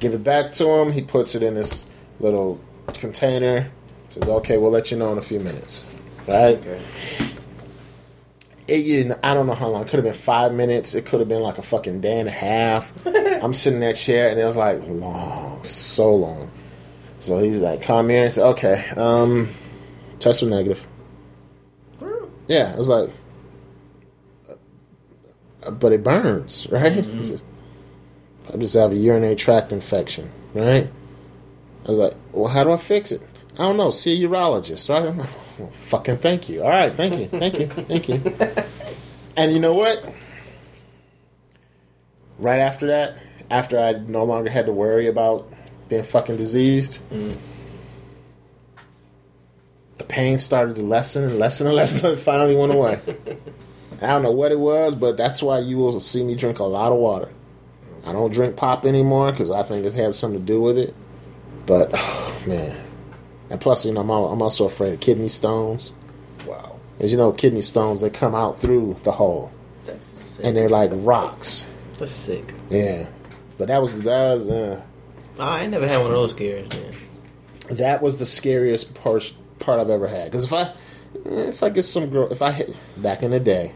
Give 0.00 0.14
it 0.14 0.24
back 0.24 0.52
to 0.52 0.68
him. 0.68 0.92
He 0.92 1.02
puts 1.02 1.34
it 1.34 1.42
in 1.42 1.54
this 1.54 1.86
little 2.20 2.60
container. 2.94 3.70
Says, 4.08 4.28
"Okay, 4.28 4.58
we'll 4.58 4.70
let 4.70 4.90
you 4.90 4.96
know 4.96 5.12
in 5.12 5.18
a 5.18 5.22
few 5.22 5.40
minutes." 5.40 5.84
Right? 6.26 6.56
Okay. 6.56 6.80
It, 8.68 8.84
you 8.84 9.14
I 9.22 9.34
don't 9.34 9.46
know 9.46 9.54
how 9.54 9.68
long. 9.68 9.82
It 9.82 9.88
could 9.88 9.98
have 9.98 10.04
been 10.04 10.14
five 10.14 10.52
minutes. 10.52 10.94
It 10.94 11.06
could 11.06 11.20
have 11.20 11.28
been 11.28 11.42
like 11.42 11.58
a 11.58 11.62
fucking 11.62 12.00
day 12.00 12.18
and 12.18 12.28
a 12.28 12.32
half. 12.32 12.92
I'm 13.06 13.54
sitting 13.54 13.80
in 13.82 13.88
that 13.88 13.96
chair, 13.96 14.28
and 14.30 14.40
it 14.40 14.44
was 14.44 14.56
like 14.56 14.80
long, 14.86 15.62
so 15.64 16.14
long. 16.14 16.50
So 17.20 17.38
he's 17.38 17.60
like, 17.60 17.82
"Come 17.82 18.08
here." 18.08 18.26
I 18.26 18.28
said, 18.28 18.44
"Okay." 18.46 18.84
Um, 18.96 19.48
test 20.18 20.42
was 20.42 20.50
negative. 20.50 20.86
Yeah, 22.48 22.72
it 22.72 22.78
was 22.78 22.88
like, 22.88 23.10
uh, 25.62 25.70
but 25.72 25.92
it 25.92 26.04
burns, 26.04 26.66
right? 26.70 26.92
He 27.04 27.24
said, 27.24 27.42
I 28.52 28.56
just 28.56 28.74
have 28.74 28.92
a 28.92 28.96
urinary 28.96 29.36
tract 29.36 29.72
infection, 29.72 30.30
right? 30.54 30.88
I 31.84 31.88
was 31.88 31.98
like, 31.98 32.14
well, 32.32 32.48
how 32.48 32.64
do 32.64 32.72
I 32.72 32.76
fix 32.76 33.12
it? 33.12 33.22
I 33.54 33.64
don't 33.64 33.76
know. 33.76 33.90
See 33.90 34.22
a 34.22 34.28
urologist, 34.28 34.88
right? 34.88 35.06
I'm 35.06 35.18
like, 35.18 35.30
well, 35.58 35.70
fucking 35.70 36.18
thank 36.18 36.48
you. 36.48 36.62
All 36.62 36.68
right, 36.68 36.92
thank 36.92 37.18
you, 37.18 37.26
thank 37.26 37.58
you, 37.58 37.66
thank 37.66 38.08
you. 38.08 38.20
and 39.36 39.52
you 39.52 39.60
know 39.60 39.74
what? 39.74 40.04
Right 42.38 42.60
after 42.60 42.88
that, 42.88 43.16
after 43.50 43.78
I 43.78 43.92
no 43.92 44.24
longer 44.24 44.50
had 44.50 44.66
to 44.66 44.72
worry 44.72 45.06
about 45.06 45.50
being 45.88 46.02
fucking 46.02 46.36
diseased, 46.36 47.00
mm. 47.10 47.36
the 49.96 50.04
pain 50.04 50.38
started 50.38 50.76
to 50.76 50.82
lessen 50.82 51.24
and 51.24 51.38
lessen 51.38 51.66
and 51.66 51.76
lessen. 51.76 52.12
It 52.12 52.18
finally 52.18 52.54
went 52.54 52.72
away. 52.72 53.00
I 54.02 54.08
don't 54.08 54.22
know 54.22 54.32
what 54.32 54.52
it 54.52 54.58
was, 54.58 54.94
but 54.94 55.16
that's 55.16 55.42
why 55.42 55.60
you 55.60 55.78
will 55.78 55.98
see 56.00 56.22
me 56.22 56.34
drink 56.34 56.58
a 56.58 56.64
lot 56.64 56.92
of 56.92 56.98
water. 56.98 57.30
I 58.06 58.12
don't 58.12 58.32
drink 58.32 58.56
pop 58.56 58.84
anymore 58.86 59.30
because 59.30 59.50
I 59.50 59.62
think 59.62 59.84
it's 59.84 59.94
had 59.94 60.14
something 60.14 60.40
to 60.40 60.46
do 60.46 60.60
with 60.60 60.78
it. 60.78 60.94
But 61.66 61.90
oh, 61.94 62.42
man, 62.46 62.76
and 63.50 63.60
plus, 63.60 63.84
you 63.84 63.92
know, 63.92 64.00
I'm, 64.00 64.10
al- 64.10 64.26
I'm 64.32 64.42
also 64.42 64.64
afraid 64.66 64.94
of 64.94 65.00
kidney 65.00 65.28
stones. 65.28 65.92
Wow. 66.46 66.78
As 67.00 67.10
you 67.10 67.18
know, 67.18 67.32
kidney 67.32 67.62
stones 67.62 68.00
they 68.00 68.10
come 68.10 68.34
out 68.34 68.60
through 68.60 68.96
the 69.02 69.12
hole, 69.12 69.50
That's 69.84 70.06
sick. 70.06 70.46
and 70.46 70.56
they're 70.56 70.68
like 70.68 70.90
rocks. 70.94 71.66
That's 71.98 72.10
sick. 72.12 72.54
Yeah, 72.70 73.06
but 73.58 73.68
that 73.68 73.80
was 73.82 74.00
that 74.02 74.32
was 74.34 74.48
uh, 74.48 74.80
I 75.38 75.62
ain't 75.62 75.70
never 75.72 75.86
had 75.86 75.98
one 75.98 76.06
of 76.06 76.12
those 76.12 76.30
scares, 76.30 76.68
man. 76.72 76.94
that 77.76 78.00
was 78.02 78.18
the 78.18 78.26
scariest 78.26 78.94
part 78.94 79.32
part 79.58 79.80
I've 79.80 79.90
ever 79.90 80.06
had. 80.08 80.26
Because 80.30 80.44
if 80.44 80.52
I 80.52 80.72
if 81.24 81.62
I 81.62 81.68
get 81.70 81.82
some 81.82 82.08
girl, 82.10 82.30
if 82.30 82.40
I 82.42 82.52
hit 82.52 82.74
back 82.98 83.22
in 83.22 83.30
the 83.30 83.40
day, 83.40 83.72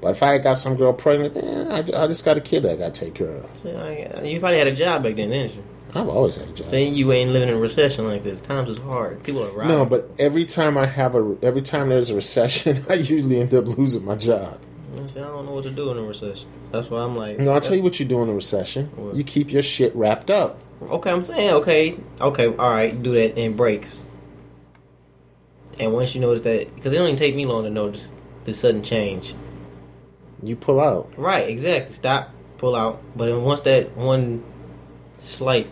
but 0.00 0.10
if 0.12 0.22
I 0.22 0.38
got 0.38 0.54
some 0.54 0.76
girl 0.76 0.92
pregnant, 0.92 1.36
eh, 1.36 1.68
I, 1.70 2.04
I 2.04 2.06
just 2.06 2.24
got 2.24 2.36
a 2.36 2.40
kid 2.40 2.62
that 2.62 2.72
I 2.72 2.76
got 2.76 2.94
to 2.94 3.04
take 3.04 3.14
care 3.14 3.28
of. 3.28 3.56
See, 3.56 3.72
I, 3.72 4.22
you 4.22 4.40
probably 4.40 4.58
had 4.58 4.66
a 4.66 4.74
job 4.74 5.02
back 5.02 5.16
then, 5.16 5.30
didn't 5.30 5.54
you? 5.54 5.64
I've 5.94 6.08
always 6.08 6.36
had 6.36 6.48
a 6.48 6.52
job. 6.52 6.68
See, 6.68 6.84
you 6.84 7.12
ain't 7.12 7.30
living 7.30 7.48
in 7.48 7.54
a 7.54 7.58
recession 7.58 8.06
like 8.06 8.22
this. 8.22 8.40
Times 8.40 8.68
is 8.68 8.78
hard. 8.78 9.22
People 9.24 9.44
are 9.44 9.50
robbing. 9.50 9.68
No, 9.68 9.84
but 9.84 10.10
every 10.18 10.44
time 10.44 10.78
I 10.78 10.86
have 10.86 11.14
a 11.14 11.36
every 11.42 11.62
time 11.62 11.88
there's 11.88 12.10
a 12.10 12.14
recession, 12.14 12.84
I 12.88 12.94
usually 12.94 13.40
end 13.40 13.52
up 13.54 13.66
losing 13.66 14.04
my 14.04 14.14
job. 14.14 14.60
I 14.96 15.06
see, 15.06 15.20
I 15.20 15.24
don't 15.24 15.46
know 15.46 15.52
what 15.52 15.64
to 15.64 15.70
do 15.70 15.90
in 15.90 15.98
a 15.98 16.02
recession. 16.02 16.48
That's 16.70 16.88
why 16.90 17.02
I'm 17.02 17.16
like. 17.16 17.38
No, 17.38 17.52
I'll 17.52 17.60
tell 17.60 17.76
you 17.76 17.82
what 17.82 17.98
you 17.98 18.06
do 18.06 18.22
in 18.22 18.28
a 18.28 18.34
recession. 18.34 18.86
What? 18.96 19.14
You 19.14 19.24
keep 19.24 19.52
your 19.52 19.62
shit 19.62 19.94
wrapped 19.94 20.30
up. 20.30 20.60
Okay, 20.82 21.10
I'm 21.10 21.24
saying 21.24 21.50
okay, 21.54 21.98
okay, 22.20 22.46
all 22.46 22.70
right, 22.70 23.02
do 23.02 23.12
that 23.12 23.38
in 23.38 23.54
breaks. 23.54 24.02
And 25.78 25.92
once 25.92 26.14
you 26.14 26.20
notice 26.20 26.42
that, 26.42 26.74
because 26.74 26.92
it 26.92 26.96
don't 26.96 27.06
even 27.06 27.16
take 27.16 27.34
me 27.34 27.46
long 27.46 27.64
to 27.64 27.70
notice 27.70 28.08
the 28.44 28.54
sudden 28.54 28.82
change. 28.82 29.34
You 30.42 30.56
pull 30.56 30.80
out. 30.80 31.12
Right, 31.16 31.48
exactly. 31.48 31.92
Stop, 31.94 32.30
pull 32.58 32.74
out. 32.74 33.00
But 33.16 33.26
then 33.26 33.42
once 33.42 33.60
that 33.60 33.96
one 33.96 34.42
slight 35.20 35.68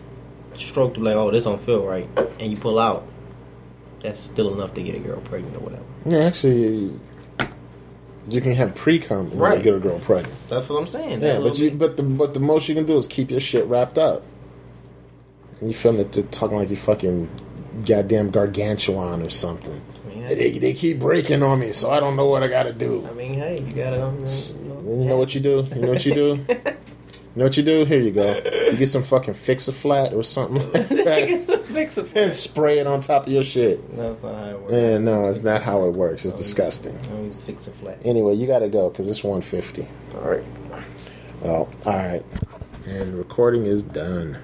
stroke 0.53 0.93
to 0.95 0.99
be 0.99 1.05
like, 1.07 1.15
oh, 1.15 1.31
this 1.31 1.43
don't 1.45 1.59
feel 1.61 1.85
right, 1.85 2.07
and 2.39 2.51
you 2.51 2.57
pull 2.57 2.77
out, 2.79 3.05
that's 4.01 4.19
still 4.19 4.53
enough 4.53 4.73
to 4.75 4.83
get 4.83 4.95
a 4.95 4.99
girl 4.99 5.19
pregnant 5.21 5.55
or 5.55 5.59
whatever. 5.59 5.83
Yeah, 6.05 6.19
actually, 6.19 6.99
you 8.29 8.41
can 8.41 8.51
have 8.53 8.75
pre 8.75 8.99
cum 8.99 9.31
and 9.31 9.35
Right. 9.41 9.61
get 9.63 9.73
a 9.75 9.79
girl 9.79 9.99
pregnant. 9.99 10.35
That's 10.49 10.69
what 10.69 10.79
I'm 10.79 10.87
saying. 10.87 11.21
Yeah, 11.21 11.39
but 11.39 11.57
you 11.57 11.71
bit- 11.71 11.79
but 11.79 11.97
the 11.97 12.03
but 12.03 12.33
the 12.33 12.39
most 12.39 12.69
you 12.69 12.75
can 12.75 12.85
do 12.85 12.95
is 12.97 13.07
keep 13.07 13.31
your 13.31 13.39
shit 13.39 13.65
wrapped 13.65 13.97
up. 13.97 14.23
And 15.59 15.69
you 15.69 15.73
feel 15.75 15.91
they're 15.93 16.05
talking 16.23 16.57
like 16.57 16.69
you 16.69 16.77
fucking 16.77 17.27
goddamn 17.85 18.29
gargantuan 18.29 19.21
or 19.21 19.29
something. 19.29 19.81
I 20.29 20.35
They, 20.35 20.51
they 20.59 20.73
keep 20.73 20.99
breaking 20.99 21.43
on 21.43 21.59
me, 21.59 21.71
so 21.73 21.91
I 21.91 21.99
don't 21.99 22.15
know 22.15 22.27
what 22.27 22.43
I 22.43 22.47
got 22.47 22.63
to 22.63 22.73
do. 22.73 23.05
I 23.09 23.13
mean, 23.13 23.33
hey, 23.35 23.61
you 23.61 23.73
gotta. 23.73 24.03
Um, 24.03 24.23
And 24.25 25.03
you 25.03 25.09
know 25.09 25.17
what 25.17 25.33
you 25.35 25.41
do? 25.41 25.65
You 25.75 25.81
know 25.81 25.89
what 25.89 26.05
you 26.05 26.13
do? 26.13 26.45
You 27.35 27.41
know 27.41 27.45
what 27.45 27.57
you 27.57 27.63
do? 27.63 27.85
Here 27.85 27.99
you 27.99 28.09
go. 28.11 28.41
You 28.71 28.75
get 28.75 28.87
some 28.89 29.03
fucking 29.03 29.35
fix 29.35 29.67
a 29.67 29.71
flat 29.71 30.13
or 30.13 30.23
something 30.23 30.57
like 30.73 30.89
that 30.89 31.65
fix 31.71 31.95
a 31.97 32.03
flat. 32.03 32.23
and 32.23 32.35
spray 32.35 32.79
it 32.79 32.87
on 32.87 33.01
top 33.01 33.27
of 33.27 33.31
your 33.31 33.43
shit. 33.43 33.95
That's 33.95 34.21
not 34.23 34.33
how 34.35 34.49
it 34.49 34.59
works. 34.59 34.73
And 34.73 35.05
no, 35.05 35.29
it's 35.29 35.43
not 35.43 35.61
how 35.61 35.85
it 35.85 35.91
works. 35.91 36.25
It's 36.25 36.33
disgusting. 36.33 36.97
Always 37.11 37.37
fix 37.39 37.67
it 37.67 37.75
flat. 37.75 37.99
Anyway, 38.03 38.33
you 38.33 38.47
got 38.47 38.59
to 38.59 38.67
go 38.67 38.89
because 38.89 39.07
it's 39.07 39.23
150. 39.23 39.87
All 40.15 40.21
right. 40.21 40.43
Oh, 41.45 41.69
all 41.85 41.93
right. 41.95 42.25
And 42.87 43.13
recording 43.15 43.67
is 43.67 43.83
done. 43.83 44.39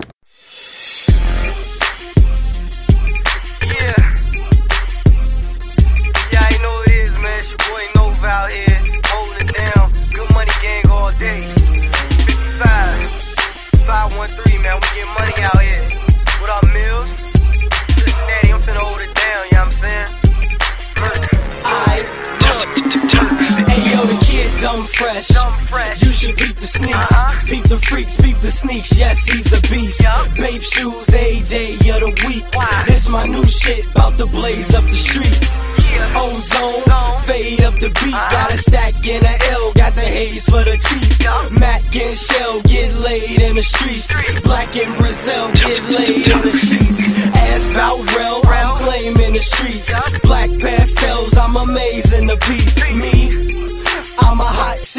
Dumb 24.75 24.85
fresh. 24.85 26.01
You 26.01 26.11
should 26.11 26.37
peep 26.37 26.55
the 26.57 26.67
sneaks, 26.67 27.11
Uh-huh. 27.11 27.47
peep 27.47 27.63
the 27.63 27.77
freaks, 27.77 28.15
peep 28.17 28.37
the 28.39 28.51
sneaks. 28.51 28.97
Yes, 28.97 29.25
he's 29.27 29.51
a 29.53 29.61
beast. 29.71 30.01
Babe 30.35 30.61
shoes 30.61 31.09
a 31.09 31.41
day 31.43 31.73
of 31.93 31.99
the 32.03 32.11
week. 32.27 32.43
This 32.85 33.07
my 33.09 33.25
new 33.25 33.43
shit, 33.45 33.85
bout 33.93 34.17
to 34.17 34.25
blaze 34.25 34.73
up 34.73 34.83
the 34.83 34.95
streets. 34.95 35.59
Ozone, 36.15 36.83
fade 37.23 37.63
up 37.63 37.75
the 37.75 37.89
beat. 38.01 38.13
Uh-huh. 38.13 38.31
Got 38.31 38.53
a 38.53 38.57
stack 38.57 38.93
in 39.07 39.23
a 39.23 39.35
L, 39.51 39.71
got 39.73 39.93
the 39.95 40.01
haze 40.17 40.45
for 40.45 40.63
the 40.63 40.77
teeth. 40.87 41.51
Mac 41.51 41.81
and 41.95 42.17
Shell 42.17 42.61
get 42.61 42.93
laid 42.99 43.41
in 43.41 43.55
the 43.55 43.63
streets. 43.63 44.07
Black 44.43 44.75
and 44.75 44.91
Brazil 44.97 45.51
get 45.53 45.81
laid 45.89 46.27
in 46.27 46.41
the 46.41 46.51
sheets. 46.51 47.01
Ass 47.47 47.73
bout 47.73 48.01
real, 48.15 48.41
I'm 48.45 48.75
claiming 48.83 49.33
the 49.33 49.43
streets. 49.43 49.89
Black 50.21 50.49
pastels, 50.59 51.37
I'm 51.37 51.55
amazing 51.55 52.27
the 52.27 52.37
beat. 52.47 52.64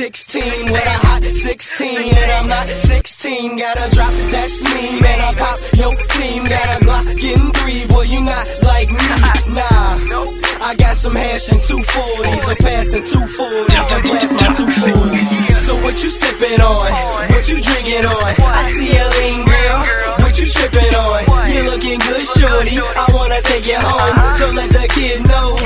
Me, 0.07 0.13
I'm 0.13 0.15
a 0.15 0.23
hot 0.23 0.63
16 0.63 0.71
with 0.71 0.87
a 0.87 0.99
hot 1.03 1.23
16 1.23 2.15
and 2.15 2.31
I'm 2.31 2.47
not 2.47 2.69
16. 2.69 3.57
Gotta 3.59 3.91
drop, 3.91 4.15
that's 4.31 4.63
me, 4.63 5.01
man. 5.01 5.19
I 5.19 5.35
pop 5.35 5.59
your 5.75 5.91
team. 6.15 6.45
Got 6.47 6.63
a 6.63 6.85
Glock 6.87 7.11
in 7.19 7.51
three, 7.59 7.83
boy. 7.91 8.07
You 8.07 8.21
not 8.23 8.47
like 8.63 8.87
me, 8.87 9.03
nah. 9.51 9.99
I 10.63 10.75
got 10.79 10.95
some 10.95 11.15
hash 11.15 11.51
and 11.51 11.59
240s. 11.59 12.47
I'm 12.47 12.57
passing 12.63 13.03
240s 13.03 13.91
and 13.91 14.03
blast 14.07 14.35
my 14.35 14.47
240s. 14.55 15.67
So 15.67 15.75
what 15.83 15.99
you 15.99 16.11
sipping 16.11 16.61
on? 16.61 16.87
What 17.35 17.49
you 17.51 17.59
drinking 17.59 18.07
on? 18.07 18.31
I 18.47 18.63
see 18.79 18.95
a 18.95 19.07
lean 19.11 19.43
girl. 19.43 19.79
What 20.23 20.39
you 20.39 20.47
tripping 20.47 20.95
on? 21.03 21.51
You 21.51 21.67
looking 21.67 21.99
good, 21.99 22.23
shorty. 22.23 22.79
I 22.79 23.07
wanna 23.11 23.43
take 23.43 23.67
you 23.67 23.79
home. 23.83 24.35
So 24.39 24.55
let 24.55 24.71
the 24.71 24.87
kid 24.87 25.27
know 25.27 25.59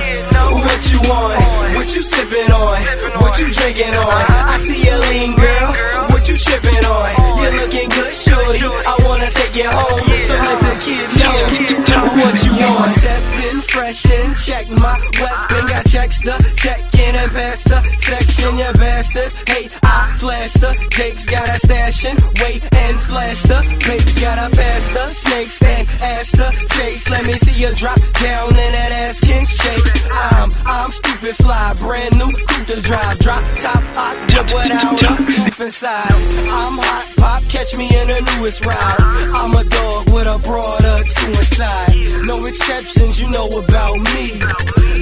what 0.64 0.80
you 0.88 1.00
want. 1.10 1.79
What 1.90 1.96
you 1.96 2.02
sipping 2.06 2.52
on? 2.52 2.78
What 3.18 3.34
you 3.40 3.50
drinking 3.50 3.94
on? 3.98 4.22
I 4.46 4.58
see 4.62 4.78
a 4.86 4.96
lean 5.10 5.34
girl. 5.34 5.74
What 6.14 6.22
you 6.28 6.36
tripping 6.38 6.86
on? 6.86 7.10
You're 7.42 7.50
looking 7.58 7.90
good, 7.90 8.14
shorty. 8.14 8.62
I 8.62 8.94
wanna 9.02 9.26
take 9.26 9.56
you 9.58 9.66
home. 9.66 9.98
So 10.22 10.38
let 10.38 10.58
the 10.70 10.78
kids 10.78 11.18
know 11.18 12.06
what 12.14 12.38
you 12.46 12.54
want. 12.62 12.94
Stepping 12.94 13.60
fresh 13.66 14.06
and 14.06 14.36
check 14.38 14.70
my 14.70 14.94
weapon. 15.18 15.66
Got 15.66 15.84
checks 15.90 16.20
to 16.22 16.38
check 16.54 16.78
in 16.94 17.16
and 17.16 17.32
pass 17.32 17.64
the 17.64 17.82
section. 17.82 18.56
You 18.56 18.72
bastards. 18.78 19.34
Hey, 19.50 19.68
I 19.82 20.14
flashed 20.18 20.60
the. 20.60 20.70
Jake's 20.94 21.26
got 21.26 21.48
a 21.48 21.58
stash 21.58 22.04
and 22.04 22.20
wait 22.38 22.62
and 22.70 23.00
flash 23.00 23.42
the. 23.42 23.58
Baby's 23.82 24.20
got 24.20 24.38
a 24.38 24.46
pass 24.54 24.94
the. 24.94 25.08
Snakes 25.10 25.60
and 25.60 25.88
ass 26.02 26.30
to 26.38 26.54
chase. 26.78 27.10
Let 27.10 27.26
me 27.26 27.32
see 27.32 27.60
you 27.60 27.74
drop 27.74 27.98
down 28.22 28.50
and 28.50 28.74
that 28.78 28.92
ass 28.92 29.18
can 29.18 29.44
shake. 29.44 30.06
I'm, 30.12 30.50
I'm 30.66 30.90
stupid 31.32 31.44
fly. 31.44 31.74
Brand 31.78 32.18
new 32.18 32.30
coupe 32.30 32.66
to 32.66 32.80
drive. 32.80 33.18
Drop 33.18 33.42
top 33.58 33.82
hot 33.94 34.16
whip 34.28 34.46
without 34.46 35.02
a 35.02 35.22
roof 35.22 35.60
inside. 35.60 36.12
I'm 36.50 36.78
hot 36.78 37.06
pop. 37.16 37.42
Catch 37.48 37.76
me 37.76 37.86
in 37.86 38.08
the 38.08 38.20
newest 38.36 38.64
ride. 38.64 38.96
I'm 39.34 39.52
a 39.52 39.64
dog 39.64 40.10
with 40.12 40.26
a 40.26 40.38
broad 40.42 40.84
or 40.84 41.02
two 41.04 41.28
inside. 41.28 42.26
No 42.26 42.44
exceptions, 42.46 43.20
you 43.20 43.30
know 43.30 43.46
about 43.46 43.96
me. 44.14 44.38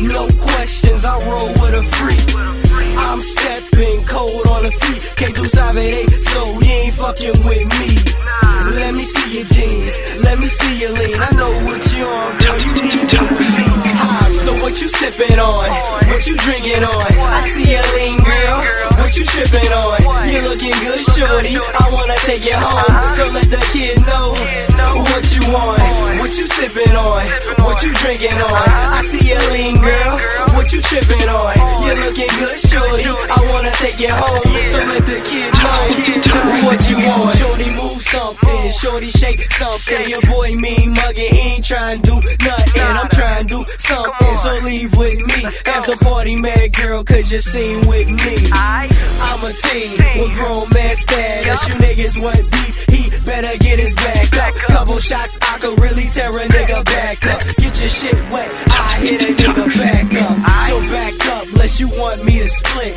No 0.06 0.28
questions, 0.40 1.04
I 1.04 1.14
roll 1.26 1.48
with 1.60 1.80
a 1.80 1.84
freak. 1.96 2.24
I'm 2.98 3.20
stepping 3.20 4.04
cold 4.06 4.46
on 4.48 4.62
the 4.62 4.70
feet. 4.70 5.02
Can't 5.16 5.34
do 5.34 5.44
eight, 5.78 6.10
so 6.10 6.60
you 6.60 6.72
ain't 6.72 6.94
fucking 6.94 7.38
with 7.46 7.66
me. 7.78 7.88
Let 8.78 8.94
me 8.94 9.04
see 9.04 9.38
your 9.38 9.46
jeans, 9.46 10.22
let 10.22 10.38
me 10.38 10.46
see 10.46 10.80
your 10.80 10.92
lean. 10.92 11.16
I 11.18 11.30
know 11.36 11.50
what 11.66 11.82
you're 11.92 12.06
on, 12.06 12.38
girl. 12.38 12.58
You 12.58 12.72
leaving 12.74 13.08
with 13.08 13.40
me. 13.40 14.17
So 14.48 14.54
what 14.62 14.80
you 14.80 14.88
sipping 14.88 15.38
on? 15.38 15.68
What 16.08 16.26
you 16.26 16.34
drinking 16.38 16.82
on? 16.82 17.04
I 17.20 17.40
see 17.52 17.74
a 17.74 17.82
lean 17.96 18.16
girl. 18.16 18.56
What 18.96 19.14
you 19.14 19.26
tripping 19.26 19.72
on? 19.72 19.97
You 20.38 20.46
looking 20.46 20.70
good, 20.86 21.02
shorty. 21.02 21.58
I 21.58 21.90
wanna 21.90 22.14
take 22.22 22.44
you 22.46 22.54
home. 22.54 22.94
So 23.18 23.26
let 23.34 23.50
the 23.50 23.58
kid 23.74 23.98
know 24.06 24.38
what 25.10 25.26
you 25.34 25.42
want. 25.50 25.82
What 26.22 26.30
you 26.38 26.46
sipping 26.46 26.94
on? 26.94 27.26
What 27.66 27.82
you 27.82 27.92
drinking 27.94 28.38
on? 28.38 28.68
I 28.94 29.02
see 29.02 29.34
a 29.34 29.40
lean 29.50 29.82
girl. 29.82 30.14
What 30.54 30.70
you 30.72 30.80
tripping 30.80 31.26
on? 31.26 31.58
You 31.82 31.94
looking 32.06 32.30
good, 32.38 32.54
shorty. 32.54 33.02
I 33.02 33.38
wanna 33.50 33.72
take 33.82 33.98
you 33.98 34.14
home. 34.14 34.46
So 34.70 34.78
let 34.86 35.02
the 35.10 35.18
kid 35.26 35.50
know 35.58 36.62
what 36.70 36.86
you 36.86 37.02
want. 37.02 37.34
Shorty 37.38 37.74
move 37.74 37.98
something. 37.98 38.70
Shorty 38.70 39.10
shake 39.10 39.50
something. 39.50 40.06
Your 40.06 40.22
boy 40.22 40.54
mean 40.54 40.94
mugging. 40.94 41.34
He 41.34 41.58
ain't 41.58 41.64
trying 41.64 41.98
to 41.98 42.02
do 42.02 42.14
nothing. 42.46 42.82
I'm 42.82 43.08
trying 43.10 43.42
to 43.42 43.48
do 43.48 43.64
something. 43.78 44.36
So 44.36 44.54
leave 44.62 44.96
with 44.96 45.18
me. 45.34 45.50
After 45.66 45.96
party, 45.98 46.36
mad 46.36 46.72
girl, 46.78 47.02
cause 47.02 47.28
you 47.32 47.40
seen 47.40 47.88
with 47.88 48.06
me. 48.06 48.36
I'm 48.54 49.42
a 49.42 49.52
team 49.52 49.98
with 50.28 50.38
grown 50.38 50.68
man 50.70 50.96
status. 50.96 51.68
You 51.68 51.74
niggas 51.74 52.22
want 52.22 52.50
beef. 52.50 52.74
He 52.88 53.10
better 53.24 53.56
get 53.58 53.78
his 53.78 53.94
back 53.96 54.36
up. 54.36 54.54
Couple 54.68 54.98
shots, 54.98 55.38
I 55.42 55.58
could 55.58 55.80
really 55.80 56.06
tear 56.08 56.30
a 56.30 56.44
nigga 56.46 56.84
back 56.84 57.24
up. 57.26 57.42
Get 57.56 57.80
your 57.80 57.88
shit 57.88 58.14
wet, 58.32 58.50
I 58.68 58.98
hit 59.00 59.20
a 59.20 59.32
nigga 59.34 59.66
back 59.76 60.08
up. 60.22 60.36
So 60.68 60.80
back 60.92 61.14
up, 61.36 61.46
unless 61.52 61.80
you 61.80 61.88
want 61.88 62.24
me 62.24 62.38
to 62.38 62.48
split. 62.48 62.94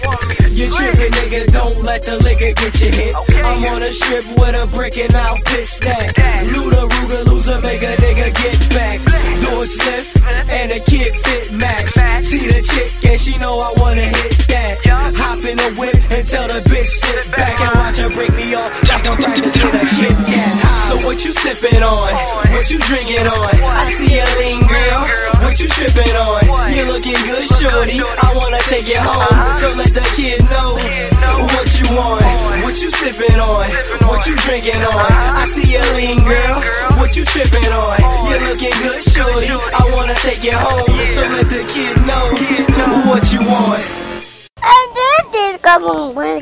You 0.52 0.68
trippin', 0.72 1.12
nigga, 1.12 1.52
don't 1.52 1.82
let 1.84 2.04
the 2.04 2.18
liquor 2.24 2.54
get 2.54 2.80
you 2.80 2.92
hit. 2.92 3.16
I'm 3.44 3.64
on 3.74 3.82
a 3.82 3.92
strip 3.92 4.26
with 4.40 4.56
a 4.56 4.68
brick 4.76 4.98
and 4.98 5.14
I'll 5.16 5.38
pitch 5.46 5.80
that. 5.80 6.14
Luda 6.48 6.88
Ruga 6.88 7.26
loser, 7.26 7.60
make 7.62 7.84
a 7.84 7.96
nigga 8.00 8.34
get 8.42 8.60
back. 8.72 9.00
Door 9.44 9.66
slip 9.66 10.06
and 10.50 10.72
a 10.72 10.80
kid 10.80 11.12
fit 11.26 11.52
max. 11.54 11.94
See 12.26 12.48
the 12.48 12.62
chick 12.62 13.12
and 13.12 13.20
she 13.20 13.38
know 13.38 13.58
I 13.58 13.74
wanna 13.78 14.02
hit 14.02 14.38
that. 14.50 14.91
Hop 15.18 15.44
in 15.44 15.58
the 15.58 15.70
whip 15.80 15.96
and 16.12 16.24
tell 16.28 16.48
the 16.48 16.62
bitch 16.70 16.88
sit 16.88 17.26
back 17.36 17.60
and 17.60 17.72
watch 17.76 17.98
her 18.00 18.10
break 18.10 18.32
me 18.36 18.54
off 18.56 18.72
like 18.88 19.06
I'm 19.06 19.18
practicing 19.18 19.74
a 19.74 19.86
Kit 19.92 20.16
Kat. 20.28 20.54
So 20.88 20.94
what 21.08 21.24
you 21.24 21.32
sippin' 21.32 21.84
on? 21.84 22.12
What 22.52 22.70
you 22.72 22.80
drinking 22.80 23.28
on? 23.28 23.54
I 23.60 23.86
see 23.96 24.20
a 24.20 24.28
lean 24.40 24.62
girl. 24.68 25.02
What 25.44 25.60
you 25.60 25.68
trippin' 25.68 26.16
on? 26.16 26.42
You 26.72 26.86
looking 26.88 27.20
good, 27.28 27.44
shorty. 27.44 28.00
I 28.00 28.30
wanna 28.36 28.62
take 28.72 28.88
you 28.88 29.00
home. 29.00 29.58
So 29.60 29.68
let 29.76 29.92
the 29.92 30.06
kid 30.16 30.44
know 30.52 30.80
what 31.56 31.68
you 31.80 31.88
want. 31.96 32.24
What 32.64 32.76
you 32.82 32.90
sippin' 32.90 33.40
on? 33.40 33.68
What 34.08 34.28
you 34.28 34.36
drinking 34.36 34.80
on? 34.80 35.12
I 35.38 35.46
see 35.48 35.76
a 35.76 35.84
lean 35.96 36.24
girl. 36.24 36.60
What 37.00 37.16
you 37.16 37.26
trippin' 37.26 37.72
on? 37.72 37.98
You 38.32 38.38
looking 38.48 38.76
good, 38.84 39.02
shorty. 39.04 39.48
I 39.50 39.84
wanna 39.96 40.16
take 40.24 40.44
you 40.44 40.56
home. 40.56 40.92
So 41.12 41.24
let 41.36 41.48
the 41.50 41.64
kid 41.72 41.98
know 42.06 42.32
what 43.10 43.32
you 43.32 43.42
want. 43.48 44.11
And 44.64 44.96
this 44.96 45.56
is 45.56 45.62
como 45.62 46.10
un 46.10 46.14
buen 46.14 46.42